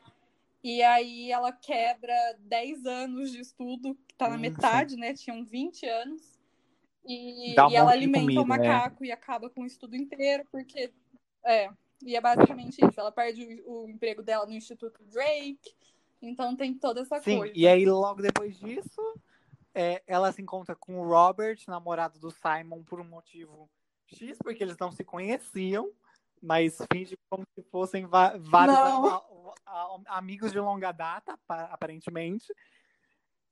E 0.63 0.81
aí 0.81 1.33
ela 1.33 1.51
quebra 1.51 2.15
10 2.39 2.85
anos 2.85 3.29
de 3.29 3.41
estudo, 3.41 3.93
que 4.07 4.15
tá 4.15 4.29
na 4.29 4.37
metade, 4.37 4.95
né? 4.95 5.13
Tinham 5.13 5.43
20 5.43 5.85
anos. 5.85 6.34
E, 7.05 7.55
um 7.59 7.69
e 7.69 7.75
ela 7.75 7.91
alimenta 7.91 8.19
comida, 8.25 8.41
o 8.41 8.45
né? 8.47 8.57
macaco 8.57 9.05
e 9.05 9.11
acaba 9.11 9.49
com 9.49 9.61
o 9.61 9.65
estudo 9.65 9.95
inteiro, 9.95 10.45
porque. 10.51 10.91
É. 11.43 11.69
E 12.03 12.15
é 12.15 12.21
basicamente 12.21 12.77
isso. 12.85 12.99
Ela 12.99 13.11
perde 13.11 13.63
o, 13.65 13.83
o 13.83 13.89
emprego 13.89 14.21
dela 14.21 14.45
no 14.45 14.53
Instituto 14.53 15.03
Drake. 15.05 15.75
Então 16.21 16.55
tem 16.55 16.73
toda 16.73 17.01
essa 17.01 17.19
Sim, 17.21 17.37
coisa. 17.37 17.53
e 17.55 17.67
aí 17.67 17.85
logo 17.85 18.21
depois 18.21 18.57
disso, 18.57 19.01
é, 19.73 20.01
ela 20.07 20.31
se 20.31 20.41
encontra 20.41 20.75
com 20.75 20.99
o 20.99 21.07
Robert, 21.07 21.57
namorado 21.67 22.17
do 22.19 22.31
Simon, 22.31 22.83
por 22.83 22.99
um 22.99 23.03
motivo 23.03 23.69
X, 24.07 24.37
porque 24.39 24.63
eles 24.63 24.77
não 24.77 24.91
se 24.91 25.03
conheciam, 25.03 25.91
mas 26.41 26.77
finge 26.91 27.17
como 27.29 27.45
se 27.53 27.61
fossem 27.69 28.05
vários 28.07 28.49
Não. 28.49 29.05
a- 29.05 29.25
a- 29.65 29.97
a- 30.07 30.17
amigos 30.17 30.51
de 30.51 30.59
longa 30.59 30.91
data, 30.91 31.37
pa- 31.45 31.65
aparentemente. 31.71 32.53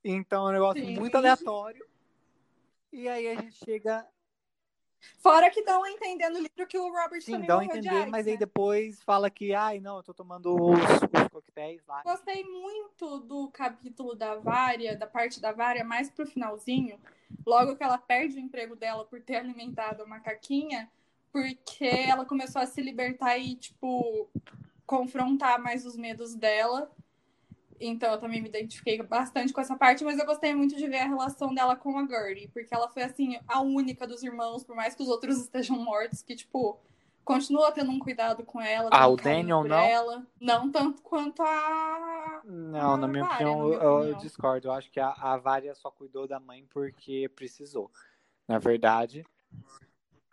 Então 0.03 0.47
é 0.47 0.49
um 0.49 0.53
negócio 0.53 0.83
Sim. 0.83 0.97
muito 0.99 1.15
aleatório. 1.15 1.85
E 2.93 3.09
aí 3.09 3.27
a 3.27 3.33
gente 3.41 3.55
chega. 3.65 4.07
Fora 5.17 5.49
que 5.49 5.63
dão 5.63 5.83
a 5.83 5.89
entender 5.89 6.29
no 6.29 6.37
livro 6.37 6.67
que 6.67 6.77
o 6.77 6.93
Robert 6.93 7.21
Sim, 7.21 7.31
também 7.31 7.47
dão 7.47 7.59
a 7.59 7.65
entender, 7.65 7.89
AIDS, 7.89 8.11
mas 8.11 8.25
né? 8.27 8.33
aí 8.33 8.37
depois 8.37 9.01
fala 9.01 9.31
que, 9.31 9.51
ai, 9.53 9.79
não, 9.79 9.97
eu 9.97 10.03
tô 10.03 10.13
tomando 10.13 10.55
os, 10.55 10.79
os 10.79 11.27
coquetéis 11.31 11.83
lá. 11.87 12.03
Gostei 12.03 12.43
muito 12.43 13.19
do 13.21 13.49
capítulo 13.49 14.13
da 14.13 14.35
Vária, 14.35 14.95
da 14.95 15.07
parte 15.07 15.41
da 15.41 15.51
Vária, 15.51 15.83
mais 15.83 16.09
pro 16.11 16.27
finalzinho, 16.27 16.99
logo 17.43 17.75
que 17.75 17.83
ela 17.83 17.97
perde 17.97 18.37
o 18.37 18.39
emprego 18.39 18.75
dela 18.75 19.03
por 19.05 19.19
ter 19.21 19.37
alimentado 19.37 20.03
a 20.03 20.05
macaquinha, 20.05 20.89
porque 21.31 21.85
ela 21.85 22.25
começou 22.25 22.61
a 22.61 22.67
se 22.67 22.79
libertar 22.79 23.37
e, 23.39 23.55
tipo, 23.55 24.29
confrontar 24.85 25.59
mais 25.59 25.83
os 25.83 25.97
medos 25.97 26.35
dela. 26.35 26.91
Então 27.79 28.11
eu 28.11 28.19
também 28.19 28.41
me 28.41 28.49
identifiquei 28.49 29.01
bastante 29.01 29.51
com 29.53 29.61
essa 29.61 29.75
parte, 29.75 30.03
mas 30.03 30.17
eu 30.19 30.25
gostei 30.25 30.53
muito 30.53 30.75
de 30.75 30.87
ver 30.87 30.99
a 30.99 31.07
relação 31.07 31.53
dela 31.53 31.75
com 31.75 31.97
a 31.97 32.05
Gertie, 32.07 32.47
porque 32.49 32.73
ela 32.73 32.89
foi, 32.89 33.03
assim, 33.03 33.37
a 33.47 33.61
única 33.61 34.07
dos 34.07 34.23
irmãos, 34.23 34.63
por 34.63 34.75
mais 34.75 34.95
que 34.95 35.01
os 35.03 35.09
outros 35.09 35.39
estejam 35.39 35.77
mortos, 35.77 36.21
que, 36.21 36.35
tipo, 36.35 36.79
continua 37.23 37.71
tendo 37.71 37.91
um 37.91 37.99
cuidado 37.99 38.43
com 38.43 38.61
ela. 38.61 38.89
Ah, 38.91 39.07
o 39.07 39.15
Daniel 39.15 39.63
não? 39.63 39.77
Ela. 39.77 40.27
Não 40.39 40.71
tanto 40.71 41.01
quanto 41.01 41.41
a 41.41 42.41
Não, 42.43 42.97
na 42.97 43.05
Ah, 43.05 43.09
minha 43.09 43.23
Vária, 43.23 43.47
opinião, 43.47 43.57
na 43.59 43.65
minha 43.65 43.77
eu, 43.77 43.81
eu 43.83 43.97
opinião. 43.97 44.19
discordo. 44.19 44.67
Eu 44.67 44.71
acho 44.73 44.91
que 44.91 44.99
a, 44.99 45.09
a 45.09 45.37
Vária 45.37 45.73
só 45.75 45.89
cuidou 45.89 46.27
da 46.27 46.39
mãe 46.39 46.65
porque 46.69 47.29
precisou. 47.35 47.89
Na 48.47 48.59
verdade. 48.59 49.25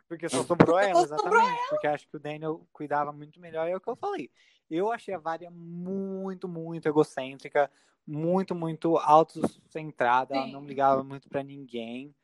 Porque 0.09 0.29
só 0.29 0.43
sobrou 0.43 0.79
ela, 0.79 1.03
exatamente. 1.03 1.61
Porque 1.69 1.87
acho 1.87 2.09
que 2.09 2.17
o 2.17 2.21
Daniel 2.21 2.67
cuidava 2.73 3.13
muito 3.13 3.39
melhor. 3.41 3.69
É 3.69 3.77
o 3.77 3.81
que 3.81 3.89
eu 3.89 3.97
falei. 3.97 4.29
Eu 4.71 4.93
achei 4.93 5.13
a 5.13 5.19
Vária 5.19 5.51
muito, 5.51 6.47
muito 6.47 6.87
egocêntrica, 6.87 7.71
muito, 8.07 8.55
muito 8.55 8.97
autocentrada. 8.97 10.35
Ela 10.37 10.47
Sim. 10.47 10.53
não 10.53 10.65
ligava 10.65 11.03
muito 11.03 11.29
pra 11.29 11.43
ninguém. 11.43 12.15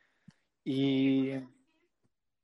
E. 0.65 1.43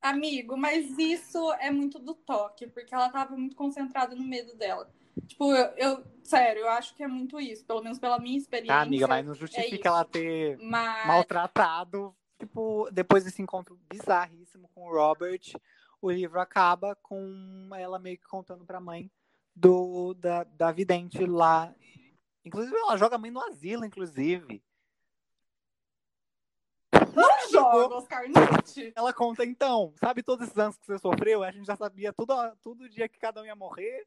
Amigo, 0.01 0.57
mas 0.57 0.99
isso 0.99 1.53
é 1.55 1.71
muito 1.71 1.99
do 2.01 2.15
toque, 2.15 2.67
porque 2.67 2.93
ela 2.93 3.09
tava 3.09 3.37
muito 3.37 3.55
concentrada 3.55 4.17
no 4.17 4.25
medo 4.25 4.57
dela. 4.57 4.91
Tipo, 5.29 5.55
eu, 5.55 5.67
eu- 5.77 6.05
sério, 6.25 6.63
eu 6.63 6.69
acho 6.71 6.97
que 6.97 7.05
é 7.05 7.07
muito 7.07 7.39
isso, 7.39 7.65
pelo 7.65 7.83
menos 7.83 7.99
pela 7.99 8.19
minha 8.19 8.37
experiência. 8.37 8.75
Tá, 8.75 8.83
amiga, 8.83 9.07
mas 9.07 9.25
não 9.25 9.33
é 9.33 9.37
justifica 9.37 9.77
isso. 9.77 9.87
ela 9.87 10.05
ter 10.05 10.59
Mas 10.59 11.07
maltratado. 11.07 12.15
Tipo, 12.39 12.89
depois 12.91 13.23
desse 13.23 13.41
encontro 13.41 13.79
bizarríssimo 13.89 14.69
com 14.75 14.83
o 14.89 14.93
Robert, 14.93 15.41
o 16.01 16.11
livro 16.11 16.41
acaba 16.41 16.97
com 16.97 17.71
ela 17.77 18.01
meio 18.01 18.19
que 18.19 18.27
contando 18.27 18.65
pra 18.65 18.81
mãe 18.81 19.09
do, 19.55 20.15
da, 20.15 20.45
da 20.45 20.73
vidente 20.73 21.25
lá. 21.25 21.75
Inclusive, 22.45 22.77
ela 22.77 22.97
joga 22.97 23.17
a 23.17 23.19
mãe 23.19 23.31
no 23.31 23.41
asilo, 23.41 23.85
inclusive. 23.85 24.63
não 27.15 27.51
joga, 27.51 27.97
Oscar 27.97 28.25
Nietzsche. 28.29 28.93
Ela 28.97 29.13
conta, 29.13 29.45
então, 29.45 29.93
sabe 30.01 30.23
todos 30.23 30.47
esses 30.47 30.59
anos 30.59 30.77
que 30.77 30.87
você 30.87 30.99
sofreu? 30.99 31.43
A 31.43 31.51
gente 31.51 31.67
já 31.67 31.77
sabia 31.77 32.13
tudo, 32.13 32.35
tudo 32.63 32.89
dia 32.89 33.09
que 33.09 33.19
cada 33.19 33.43
um 33.43 33.45
ia 33.45 33.55
morrer. 33.55 34.07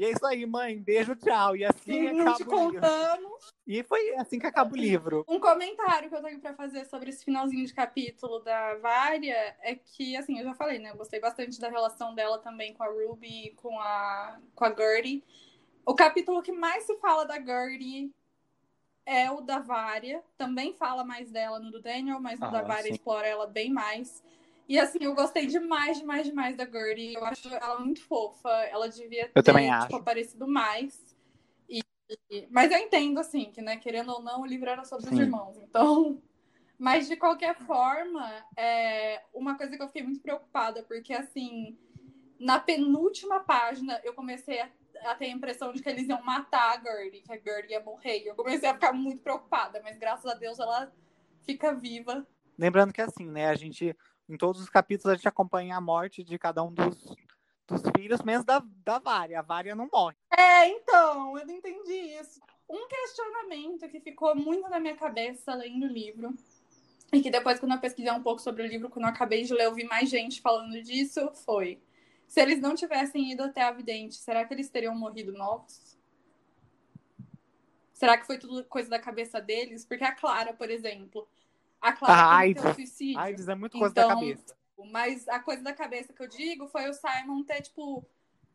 E 0.00 0.04
é 0.06 0.12
isso 0.12 0.24
aí, 0.24 0.46
mãe. 0.46 0.80
Beijo, 0.80 1.14
tau 1.14 1.54
E 1.54 1.62
assim 1.62 1.92
Sim, 1.92 2.14
te 2.14 2.20
acaba 2.22 2.38
o 2.38 2.56
livro. 2.56 2.80
contamos. 2.80 3.52
E 3.66 3.82
foi 3.82 4.14
assim 4.16 4.38
que 4.38 4.46
acaba 4.46 4.74
o 4.74 4.78
livro. 4.78 5.26
Um 5.28 5.38
comentário 5.38 6.08
que 6.08 6.16
eu 6.16 6.22
tenho 6.22 6.40
pra 6.40 6.54
fazer 6.54 6.86
sobre 6.86 7.10
esse 7.10 7.22
finalzinho 7.22 7.66
de 7.66 7.74
capítulo 7.74 8.38
da 8.38 8.76
Vária 8.76 9.54
é 9.60 9.74
que, 9.74 10.16
assim, 10.16 10.38
eu 10.38 10.44
já 10.44 10.54
falei, 10.54 10.78
né? 10.78 10.88
Eu 10.90 10.96
gostei 10.96 11.20
bastante 11.20 11.60
da 11.60 11.68
relação 11.68 12.14
dela 12.14 12.38
também 12.38 12.72
com 12.72 12.82
a 12.82 12.86
Ruby 12.88 13.48
e 13.48 13.50
com 13.56 13.78
a, 13.78 14.40
com 14.54 14.64
a 14.64 14.74
Gertie. 14.74 15.22
O 15.84 15.94
capítulo 15.94 16.40
que 16.40 16.50
mais 16.50 16.84
se 16.84 16.96
fala 16.96 17.26
da 17.26 17.34
Gertie 17.38 18.10
é 19.04 19.30
o 19.30 19.42
da 19.42 19.58
Vária. 19.58 20.24
Também 20.38 20.72
fala 20.72 21.04
mais 21.04 21.30
dela 21.30 21.60
no 21.60 21.70
do 21.70 21.82
Daniel, 21.82 22.20
mas 22.20 22.40
no 22.40 22.46
Ah, 22.46 22.50
da 22.52 22.62
Vária 22.62 22.84
sim. 22.88 22.94
explora 22.94 23.26
ela 23.26 23.46
bem 23.46 23.70
mais. 23.70 24.24
E 24.70 24.78
assim, 24.78 24.98
eu 25.00 25.16
gostei 25.16 25.46
demais, 25.46 25.98
demais, 25.98 26.24
demais 26.24 26.54
da 26.56 26.64
Gertie. 26.64 27.14
Eu 27.14 27.24
acho 27.24 27.52
ela 27.52 27.80
muito 27.80 28.04
fofa. 28.04 28.48
Ela 28.66 28.88
devia 28.88 29.24
ter 29.24 29.32
Eu 29.34 29.42
também 29.42 29.64
tipo, 29.68 29.82
acho. 29.82 29.96
aparecido 29.96 30.46
mais. 30.46 31.16
E- 31.68 31.82
Mas 32.48 32.70
eu 32.70 32.78
entendo, 32.78 33.18
assim, 33.18 33.50
que, 33.50 33.60
né, 33.60 33.78
querendo 33.78 34.12
ou 34.12 34.22
não, 34.22 34.42
o 34.42 34.46
livro 34.46 34.70
era 34.70 34.84
sobre 34.84 35.10
os 35.10 35.16
Sim. 35.16 35.22
irmãos. 35.22 35.58
Então. 35.58 36.22
Mas 36.78 37.08
de 37.08 37.16
qualquer 37.16 37.56
forma, 37.66 38.46
é 38.56 39.20
uma 39.34 39.56
coisa 39.56 39.76
que 39.76 39.82
eu 39.82 39.88
fiquei 39.88 40.04
muito 40.04 40.20
preocupada, 40.20 40.84
porque 40.84 41.12
assim, 41.12 41.76
na 42.38 42.58
penúltima 42.60 43.40
página, 43.40 44.00
eu 44.04 44.14
comecei 44.14 44.60
a, 44.60 44.70
a 45.04 45.14
ter 45.16 45.26
a 45.26 45.30
impressão 45.30 45.72
de 45.72 45.82
que 45.82 45.88
eles 45.90 46.08
iam 46.08 46.22
matar 46.22 46.78
a 46.78 46.80
Gertie, 46.80 47.20
que 47.22 47.32
a 47.32 47.36
Gertie 47.36 47.72
ia 47.72 47.80
morrer. 47.80 48.22
E 48.22 48.28
eu 48.28 48.36
comecei 48.36 48.68
a 48.68 48.74
ficar 48.74 48.92
muito 48.92 49.20
preocupada, 49.20 49.80
mas 49.82 49.98
graças 49.98 50.24
a 50.24 50.34
Deus 50.34 50.58
ela 50.60 50.90
fica 51.42 51.74
viva. 51.74 52.24
Lembrando 52.56 52.92
que 52.92 53.02
assim, 53.02 53.26
né, 53.26 53.48
a 53.48 53.54
gente, 53.54 53.96
em 54.30 54.36
todos 54.36 54.60
os 54.60 54.70
capítulos, 54.70 55.12
a 55.12 55.16
gente 55.16 55.28
acompanha 55.28 55.76
a 55.76 55.80
morte 55.80 56.22
de 56.22 56.38
cada 56.38 56.62
um 56.62 56.72
dos, 56.72 57.16
dos 57.66 57.82
filhos, 57.96 58.22
menos 58.22 58.44
da, 58.44 58.62
da 58.84 58.98
Vária. 58.98 59.40
A 59.40 59.42
Vária 59.42 59.74
não 59.74 59.88
morre. 59.92 60.16
É, 60.36 60.68
então, 60.68 61.36
eu 61.36 61.46
não 61.46 61.54
entendi 61.54 61.92
isso. 62.20 62.40
Um 62.68 62.86
questionamento 62.86 63.88
que 63.88 64.00
ficou 64.00 64.34
muito 64.36 64.68
na 64.68 64.78
minha 64.78 64.96
cabeça 64.96 65.54
lendo 65.54 65.86
o 65.86 65.92
livro, 65.92 66.34
e 67.12 67.20
que 67.20 67.30
depois, 67.30 67.58
quando 67.58 67.72
eu 67.72 67.80
pesquisei 67.80 68.12
um 68.12 68.22
pouco 68.22 68.40
sobre 68.40 68.62
o 68.62 68.66
livro, 68.66 68.88
quando 68.88 69.06
eu 69.06 69.10
acabei 69.10 69.42
de 69.42 69.52
ler, 69.52 69.64
eu 69.64 69.74
vi 69.74 69.84
mais 69.84 70.08
gente 70.08 70.40
falando 70.40 70.80
disso, 70.80 71.32
foi: 71.44 71.82
se 72.28 72.40
eles 72.40 72.60
não 72.60 72.76
tivessem 72.76 73.32
ido 73.32 73.42
até 73.42 73.62
a 73.62 73.72
vidente, 73.72 74.14
será 74.14 74.44
que 74.44 74.54
eles 74.54 74.70
teriam 74.70 74.94
morrido 74.94 75.32
novos? 75.32 75.98
Será 77.92 78.16
que 78.16 78.26
foi 78.26 78.38
tudo 78.38 78.64
coisa 78.64 78.88
da 78.88 78.98
cabeça 78.98 79.40
deles? 79.40 79.84
Porque 79.84 80.04
a 80.04 80.14
Clara, 80.14 80.54
por 80.54 80.70
exemplo, 80.70 81.28
a 81.80 81.92
Clara 81.92 82.14
Ah, 82.14 82.36
AIDS. 82.38 82.62
suicídio. 82.74 83.20
AIDS 83.20 83.48
é 83.48 83.54
muito 83.54 83.78
coisa 83.78 83.94
da 83.94 84.02
Então, 84.04 84.20
cabeça. 84.20 84.56
Mas 84.90 85.28
a 85.28 85.38
coisa 85.40 85.62
da 85.62 85.72
cabeça 85.72 86.12
que 86.12 86.22
eu 86.22 86.28
digo 86.28 86.66
foi 86.68 86.88
o 86.88 86.94
Simon 86.94 87.42
ter, 87.44 87.60
tipo, 87.62 88.04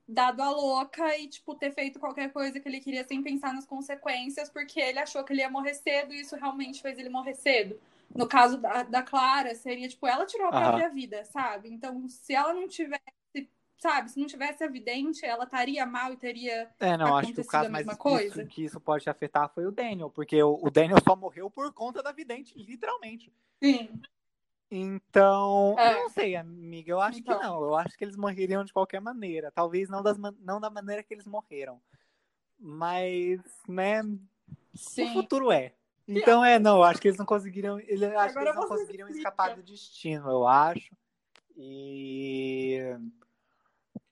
dado 0.07 0.41
a 0.41 0.49
louca 0.49 1.15
e, 1.17 1.28
tipo, 1.28 1.55
ter 1.55 1.71
feito 1.71 1.99
qualquer 1.99 2.32
coisa 2.32 2.59
que 2.59 2.67
ele 2.67 2.80
queria 2.80 3.03
sem 3.03 3.21
pensar 3.21 3.53
nas 3.53 3.65
consequências, 3.65 4.49
porque 4.49 4.80
ele 4.80 4.99
achou 4.99 5.23
que 5.23 5.34
ele 5.34 5.41
ia 5.41 5.49
morrer 5.49 5.73
cedo 5.76 6.13
e 6.13 6.21
isso 6.21 6.36
realmente 6.36 6.82
fez 6.82 6.97
ele 6.97 7.09
morrer 7.09 7.36
cedo. 7.36 7.80
No 8.15 8.28
caso 8.28 8.57
da, 8.57 8.84
da 8.84 9.01
Clara, 9.03 9.53
seria, 9.55 9.88
tipo, 9.89 10.07
ela 10.07 10.26
tirou 10.26 10.47
a 10.47 10.51
própria 10.51 10.89
vida, 10.89 11.26
sabe? 11.26 11.69
Então, 11.69 12.07
se 12.07 12.34
ela 12.34 12.53
não 12.53 12.67
tivesse, 12.67 13.03
sabe, 13.78 14.11
se 14.11 14.19
não 14.19 14.28
tivesse 14.28 14.63
a 14.63 14.67
vidente, 14.67 15.26
ela 15.26 15.43
estaria 15.45 15.86
mal 15.86 16.13
e 16.13 16.17
teria. 16.17 16.69
É, 16.80 16.97
não, 16.97 17.15
acho 17.15 17.34
que 17.34 17.41
o 17.41 17.45
caso 17.45 17.67
a 17.67 17.71
mais 17.71 17.88
isso, 17.88 17.97
coisa? 17.97 18.45
que 18.45 18.63
isso 18.63 18.80
pode 18.80 19.09
afetar 19.09 19.49
foi 19.53 19.65
o 19.65 19.71
Daniel, 19.71 20.09
porque 20.09 20.41
o, 20.41 20.59
o 20.61 20.69
Daniel 20.71 20.97
só 21.03 21.15
morreu 21.15 21.49
por 21.49 21.71
conta 21.73 22.01
da 22.01 22.11
vidente, 22.11 22.57
literalmente. 22.57 23.32
Sim. 23.61 24.01
Então, 24.69 25.76
É. 25.78 25.93
eu 25.93 25.99
não 26.03 26.09
sei, 26.09 26.36
amiga, 26.36 26.91
eu 26.91 26.99
acho 26.99 27.19
Então. 27.19 27.38
que 27.38 27.45
não. 27.45 27.63
Eu 27.63 27.76
acho 27.76 27.97
que 27.97 28.03
eles 28.03 28.15
morreriam 28.17 28.63
de 28.63 28.73
qualquer 28.73 28.99
maneira. 28.99 29.51
Talvez 29.51 29.88
não, 29.89 30.01
das, 30.01 30.17
não 30.17 30.59
da 30.59 30.69
maneira 30.69 31.03
que 31.03 31.13
eles 31.13 31.28
morreram. 31.28 31.80
Mas, 32.57 33.39
né, 33.67 34.01
o 34.01 34.17
Sim. 34.78 35.13
futuro 35.13 35.51
é. 35.51 35.73
Então, 36.07 36.43
é, 36.43 36.59
não, 36.59 36.78
eu 36.78 36.84
acho 36.84 37.01
que 37.01 37.07
eles 37.07 37.17
não 37.17 37.26
conseguiriam. 37.26 37.80
Ele, 37.80 38.05
eu 38.05 38.19
acho 38.19 38.34
que 38.34 38.39
eles 38.39 38.55
não 38.55 38.67
conseguiriam 38.67 39.07
explica. 39.07 39.30
escapar 39.30 39.55
do 39.55 39.63
destino, 39.63 40.30
eu 40.30 40.47
acho. 40.47 40.95
E. 41.55 42.55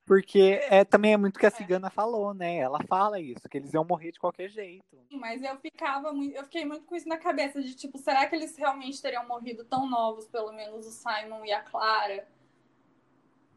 Porque 0.05 0.59
é, 0.63 0.83
também 0.83 1.13
é 1.13 1.17
muito 1.17 1.37
o 1.37 1.39
que 1.39 1.45
a 1.45 1.51
cigana 1.51 1.89
falou, 1.89 2.33
né? 2.33 2.57
Ela 2.57 2.79
fala 2.87 3.19
isso, 3.19 3.47
que 3.47 3.57
eles 3.57 3.73
iam 3.73 3.85
morrer 3.85 4.11
de 4.11 4.19
qualquer 4.19 4.49
jeito. 4.49 4.83
Mas 5.09 5.41
eu 5.41 5.57
ficava 5.57 6.11
muito, 6.11 6.35
eu 6.35 6.43
fiquei 6.43 6.65
muito 6.65 6.85
com 6.85 6.95
isso 6.95 7.07
na 7.07 7.17
cabeça 7.17 7.61
de 7.61 7.73
tipo, 7.73 7.97
será 7.97 8.27
que 8.27 8.35
eles 8.35 8.57
realmente 8.57 9.01
teriam 9.01 9.25
morrido 9.25 9.63
tão 9.63 9.89
novos, 9.89 10.27
pelo 10.27 10.51
menos 10.51 10.85
o 10.85 10.91
Simon 10.91 11.45
e 11.45 11.53
a 11.53 11.61
Clara? 11.61 12.27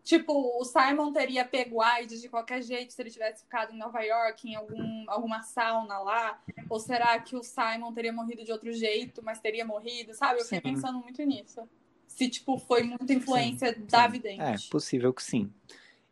Tipo, 0.04 0.32
o 0.60 0.64
Simon 0.64 1.12
teria 1.12 1.44
pego 1.44 1.82
AIDS 1.82 2.22
de 2.22 2.28
qualquer 2.28 2.62
jeito 2.62 2.92
se 2.92 3.02
ele 3.02 3.10
tivesse 3.10 3.42
ficado 3.42 3.74
em 3.74 3.76
Nova 3.76 4.00
York, 4.02 4.48
em 4.48 4.54
algum, 4.54 5.04
alguma 5.08 5.42
sauna 5.42 5.98
lá? 5.98 6.40
Ou 6.70 6.78
será 6.78 7.18
que 7.18 7.34
o 7.34 7.42
Simon 7.42 7.92
teria 7.92 8.12
morrido 8.12 8.44
de 8.44 8.52
outro 8.52 8.72
jeito, 8.72 9.20
mas 9.20 9.40
teria 9.40 9.64
morrido? 9.64 10.14
Sabe? 10.14 10.38
Eu 10.38 10.44
fiquei 10.44 10.60
Sim. 10.60 10.74
pensando 10.76 11.00
muito 11.00 11.20
nisso. 11.24 11.68
Se, 12.06 12.28
tipo, 12.28 12.56
foi 12.56 12.84
muita 12.84 13.12
influência 13.12 13.74
Sim, 13.74 13.84
da 13.86 14.04
sim. 14.04 14.12
vidente. 14.12 14.40
É, 14.40 14.70
possível 14.70 15.12
que 15.12 15.24
sim. 15.24 15.52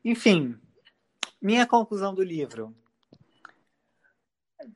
Enfim, 0.05 0.59
minha 1.41 1.67
conclusão 1.67 2.15
do 2.15 2.23
livro. 2.23 2.75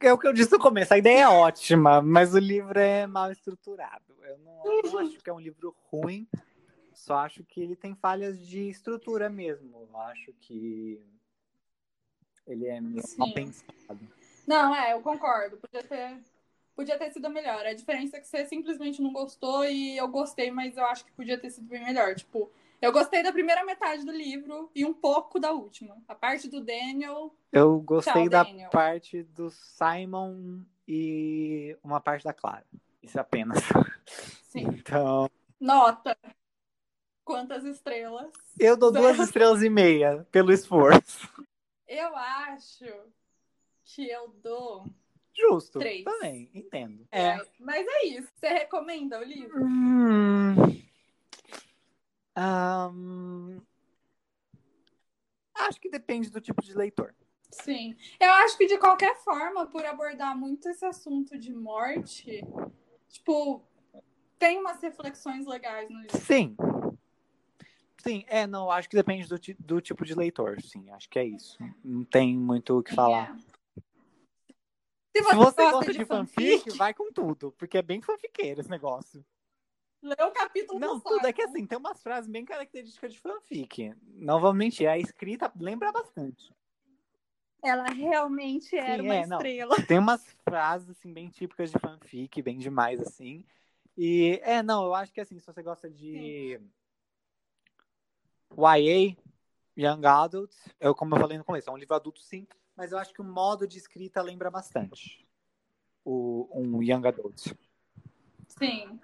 É 0.01 0.12
o 0.12 0.18
que 0.18 0.26
eu 0.26 0.33
disse 0.33 0.53
no 0.53 0.59
começo, 0.59 0.93
a 0.93 0.99
ideia 0.99 1.22
é 1.22 1.29
ótima, 1.29 2.03
mas 2.03 2.35
o 2.35 2.39
livro 2.39 2.79
é 2.79 3.07
mal 3.07 3.31
estruturado. 3.31 4.14
Eu 4.22 4.39
não, 4.39 4.62
não 4.83 4.99
acho 4.99 5.18
que 5.18 5.31
é 5.31 5.33
um 5.33 5.41
livro 5.41 5.74
ruim, 5.91 6.29
só 6.93 7.18
acho 7.18 7.43
que 7.45 7.61
ele 7.61 7.74
tem 7.74 7.95
falhas 7.95 8.47
de 8.47 8.68
estrutura 8.68 9.31
mesmo. 9.31 9.87
Eu 9.91 10.01
acho 10.01 10.33
que 10.41 11.01
ele 12.47 12.66
é 12.66 12.81
meio 12.81 13.07
Sim. 13.07 13.18
mal 13.18 13.33
pensado. 13.33 14.01
Não, 14.47 14.74
é, 14.74 14.93
eu 14.93 15.01
concordo. 15.01 15.57
Podia 15.59 15.83
ter, 15.83 16.18
podia 16.74 16.99
ter 16.99 17.11
sido 17.12 17.31
melhor. 17.31 17.64
A 17.64 17.74
diferença 17.74 18.16
é 18.16 18.20
que 18.20 18.26
você 18.26 18.47
simplesmente 18.47 19.01
não 19.01 19.12
gostou 19.12 19.64
e 19.64 19.97
eu 19.97 20.09
gostei, 20.09 20.51
mas 20.51 20.76
eu 20.76 20.85
acho 20.87 21.05
que 21.05 21.12
podia 21.12 21.39
ter 21.39 21.51
sido 21.51 21.66
bem 21.66 21.85
melhor. 21.85 22.14
Tipo, 22.14 22.51
eu 22.81 22.93
gostei 22.93 23.22
da 23.22 23.33
primeira 23.33 23.64
metade 23.64 24.05
do 24.05 24.12
livro 24.12 24.70
e 24.74 24.85
um 24.85 24.95
pouco 24.95 25.39
da 25.39 25.53
última. 25.53 25.97
A 26.07 26.14
parte 26.14 26.49
do 26.49 26.61
Daniel. 26.61 27.35
Eu 27.53 27.81
gostei 27.81 28.12
Tchau, 28.12 28.29
da 28.29 28.43
Daniel. 28.45 28.70
parte 28.70 29.22
do 29.22 29.51
Simon 29.51 30.61
e 30.87 31.76
uma 31.83 32.01
parte 32.01 32.24
da 32.24 32.33
Clara. 32.33 32.64
Isso 33.03 33.18
apenas. 33.18 33.59
Sim. 34.45 34.66
Então, 34.68 35.31
Nota. 35.61 36.16
Quantas 37.24 37.64
estrelas? 37.64 38.33
eu 38.59 38.74
dou 38.76 38.91
duas 38.91 39.18
estrelas 39.18 39.62
e 39.62 39.68
meia 39.68 40.26
pelo 40.31 40.51
esforço. 40.51 41.29
Eu 41.87 42.16
acho 42.16 42.87
que 43.85 44.09
eu 44.09 44.29
dou. 44.43 44.87
Justo. 45.35 45.79
Três. 45.79 46.05
Também, 46.05 46.51
entendo. 46.55 47.07
É. 47.12 47.29
É, 47.37 47.47
Mas 47.61 47.87
é 47.87 48.07
isso. 48.07 48.29
Você 48.35 48.49
recomenda 48.49 49.18
o 49.18 49.22
livro? 49.22 49.62
Hum. 49.62 50.55
Ahn, 52.41 53.61
Acho 55.59 55.80
que 55.80 55.91
depende 55.91 56.30
do 56.30 56.41
tipo 56.41 56.62
de 56.62 56.72
leitor. 56.74 57.14
Sim. 57.51 57.97
Eu 58.20 58.30
acho 58.30 58.57
que 58.57 58.66
de 58.66 58.78
qualquer 58.78 59.16
forma, 59.16 59.66
por 59.66 59.84
abordar 59.84 60.36
muito 60.36 60.68
esse 60.68 60.84
assunto 60.84 61.36
de 61.39 61.53
morte, 61.53 62.43
tipo, 63.09 63.62
tem 64.39 64.59
umas 64.59 64.80
reflexões 64.80 65.47
legais 65.47 65.91
no 65.91 66.01
livro. 66.01 66.18
Sim. 66.18 66.57
Sim, 68.01 68.24
é, 68.28 68.47
não, 68.47 68.70
acho 68.70 68.89
que 68.89 68.97
depende 68.97 69.28
do, 69.28 69.39
do 69.59 69.80
tipo 69.80 70.05
de 70.05 70.14
leitor, 70.14 70.62
sim, 70.62 70.89
acho 70.91 71.09
que 71.11 71.18
é 71.18 71.24
isso. 71.24 71.59
Não 71.84 72.05
tem 72.05 72.39
muito 72.39 72.78
o 72.78 72.82
que 72.82 72.95
falar. 72.95 73.34
É. 73.34 73.39
Se 75.16 75.22
Se 75.22 75.22
você, 75.22 75.36
você 75.36 75.70
gosta 75.70 75.93
de 75.93 76.05
fanfic, 76.05 76.70
vai 76.76 76.95
com 76.95 77.12
tudo, 77.12 77.51
porque 77.59 77.76
é 77.76 77.82
bem 77.82 78.01
fanfiqueiro 78.01 78.61
esse 78.61 78.70
negócio. 78.70 79.24
Lê 80.03 80.16
o 80.22 80.30
capítulo 80.30 80.78
Não, 80.78 80.99
do 80.99 81.01
tudo 81.03 81.26
é 81.26 81.32
que 81.32 81.42
assim, 81.42 81.66
tem 81.66 81.78
umas 81.78 82.03
frases 82.03 82.30
bem 82.30 82.44
características 82.44 83.12
de 83.12 83.20
fanfic. 83.20 83.94
Não 84.03 84.40
vou 84.40 84.55
mentir, 84.55 84.88
a 84.88 84.99
escrita 84.99 85.53
lembra 85.59 85.92
bastante. 85.92 86.53
Ela 87.62 87.88
realmente 87.88 88.76
era 88.76 89.03
Sim, 89.03 89.09
uma 89.09 89.14
é, 89.14 89.26
não. 89.26 89.38
estrela. 89.38 89.76
Tem 89.86 89.99
umas 89.99 90.24
frases 90.44 90.90
assim 90.90 91.12
bem 91.12 91.28
típicas 91.28 91.70
de 91.70 91.78
fanfic, 91.78 92.40
bem 92.40 92.59
demais 92.59 93.01
assim. 93.01 93.44
E 93.96 94.40
é, 94.44 94.62
não, 94.62 94.84
eu 94.84 94.94
acho 94.94 95.12
que 95.12 95.20
assim, 95.20 95.38
se 95.38 95.46
você 95.46 95.62
gosta 95.62 95.90
de 95.90 96.61
YA, 98.57 99.16
Young 99.76 100.07
Adult, 100.07 100.55
eu 100.78 100.94
como 100.94 101.16
eu 101.16 101.20
falei 101.20 101.36
no 101.36 101.44
começo, 101.44 101.68
é 101.68 101.72
um 101.72 101.76
livro 101.76 101.96
adulto 101.96 102.20
sim, 102.20 102.46
mas 102.76 102.92
eu 102.92 102.99
acho 102.99 103.12
que 103.12 103.20
o 103.20 103.24
modo 103.24 103.66
de 103.66 103.76
escrita 103.76 104.22
lembra 104.22 104.51
bastante 104.51 105.26
o 106.05 106.49
um 106.55 106.82
Young 106.82 107.07
Adult. 107.07 107.53
Sim. 108.46 108.99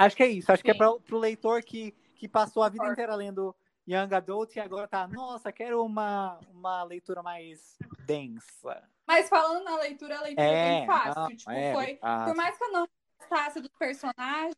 Acho 0.00 0.16
que 0.16 0.22
é 0.22 0.28
isso, 0.28 0.50
acho 0.50 0.64
que 0.64 0.70
é 0.70 0.72
Sim. 0.72 0.78
para 0.78 1.16
o 1.16 1.18
leitor 1.18 1.62
que, 1.62 1.92
que 2.16 2.26
passou 2.26 2.62
a 2.62 2.70
vida 2.70 2.86
inteira 2.86 3.14
lendo 3.14 3.54
Young 3.86 4.14
Adult 4.14 4.56
e 4.56 4.60
agora 4.60 4.88
tá, 4.88 5.06
nossa, 5.06 5.52
quero 5.52 5.84
uma, 5.84 6.38
uma 6.54 6.82
leitura 6.84 7.22
mais 7.22 7.76
densa. 8.06 8.82
Mas 9.06 9.28
falando 9.28 9.62
na 9.62 9.76
leitura, 9.76 10.18
a 10.18 10.22
leitura 10.22 10.46
é, 10.46 10.54
É, 10.54 10.78
bem 10.78 10.86
fácil. 10.86 11.20
não, 11.20 11.36
tipo, 11.36 11.50
é, 11.50 11.74
foi. 11.74 11.98
Por 12.24 12.34
mais 12.34 12.56
que 12.56 12.64
eu 12.64 12.72
não 12.72 12.88
gostasse 13.18 13.60
dos 13.60 13.70
personagens, 13.78 14.54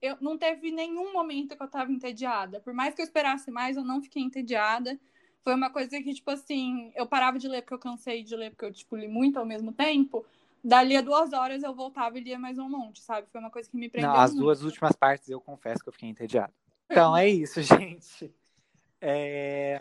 eu 0.00 0.16
não 0.22 0.38
teve 0.38 0.70
nenhum 0.70 1.12
momento 1.12 1.54
que 1.54 1.62
eu 1.62 1.68
tava 1.68 1.92
entediada. 1.92 2.58
Por 2.60 2.72
mais 2.72 2.94
que 2.94 3.02
eu 3.02 3.04
esperasse 3.04 3.50
mais, 3.50 3.76
eu 3.76 3.84
não 3.84 4.00
fiquei 4.00 4.22
entediada. 4.22 4.98
Foi 5.44 5.54
uma 5.54 5.68
coisa 5.68 6.00
que, 6.00 6.14
tipo 6.14 6.30
assim, 6.30 6.90
eu 6.96 7.06
parava 7.06 7.38
de 7.38 7.46
ler 7.46 7.60
porque 7.60 7.74
eu 7.74 7.78
cansei 7.78 8.22
de 8.22 8.34
ler, 8.34 8.50
porque 8.52 8.64
eu, 8.64 8.72
tipo, 8.72 8.96
li 8.96 9.06
muito 9.06 9.38
ao 9.38 9.44
mesmo 9.44 9.70
tempo. 9.70 10.24
Dali 10.64 10.96
a 10.96 11.00
duas 11.00 11.32
horas 11.32 11.62
eu 11.62 11.74
voltava 11.74 12.18
e 12.18 12.22
lia 12.22 12.38
mais 12.38 12.58
um 12.58 12.68
monte, 12.68 13.00
sabe? 13.00 13.26
Foi 13.30 13.40
uma 13.40 13.50
coisa 13.50 13.68
que 13.68 13.76
me 13.76 13.88
prendeu 13.88 14.10
Não, 14.10 14.16
as 14.16 14.30
muito. 14.30 14.44
duas 14.44 14.62
últimas 14.62 14.92
partes 14.92 15.28
eu 15.28 15.40
confesso 15.40 15.82
que 15.82 15.88
eu 15.88 15.92
fiquei 15.92 16.08
entediado. 16.08 16.52
Então 16.88 17.16
é 17.16 17.28
isso, 17.28 17.60
gente. 17.62 18.32
É, 19.00 19.80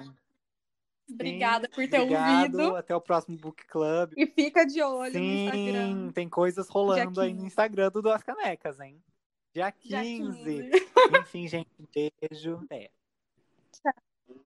Obrigada 1.13 1.67
sim, 1.67 1.75
por 1.75 1.89
ter 1.89 1.99
obrigado. 1.99 2.59
ouvido. 2.59 2.75
Até 2.75 2.95
o 2.95 3.01
próximo 3.01 3.37
book 3.37 3.65
club. 3.67 4.13
E 4.15 4.25
fica 4.25 4.65
de 4.65 4.81
olho 4.81 5.13
no 5.13 5.19
Sim, 5.19 5.45
Instagram. 5.45 6.11
tem 6.13 6.29
coisas 6.29 6.69
rolando 6.69 7.21
aí 7.21 7.31
no 7.31 7.35
15. 7.37 7.47
Instagram 7.47 7.91
do 7.91 8.01
Duas 8.01 8.23
Canecas, 8.23 8.79
hein? 8.79 9.01
Dia 9.53 9.73
Dia 9.83 10.01
15. 10.01 10.43
15. 10.43 10.71
Enfim, 11.19 11.47
gente, 11.47 11.69
um 11.79 11.85
beijo. 11.93 12.65
É. 12.69 12.89
Tchau. 13.71 13.93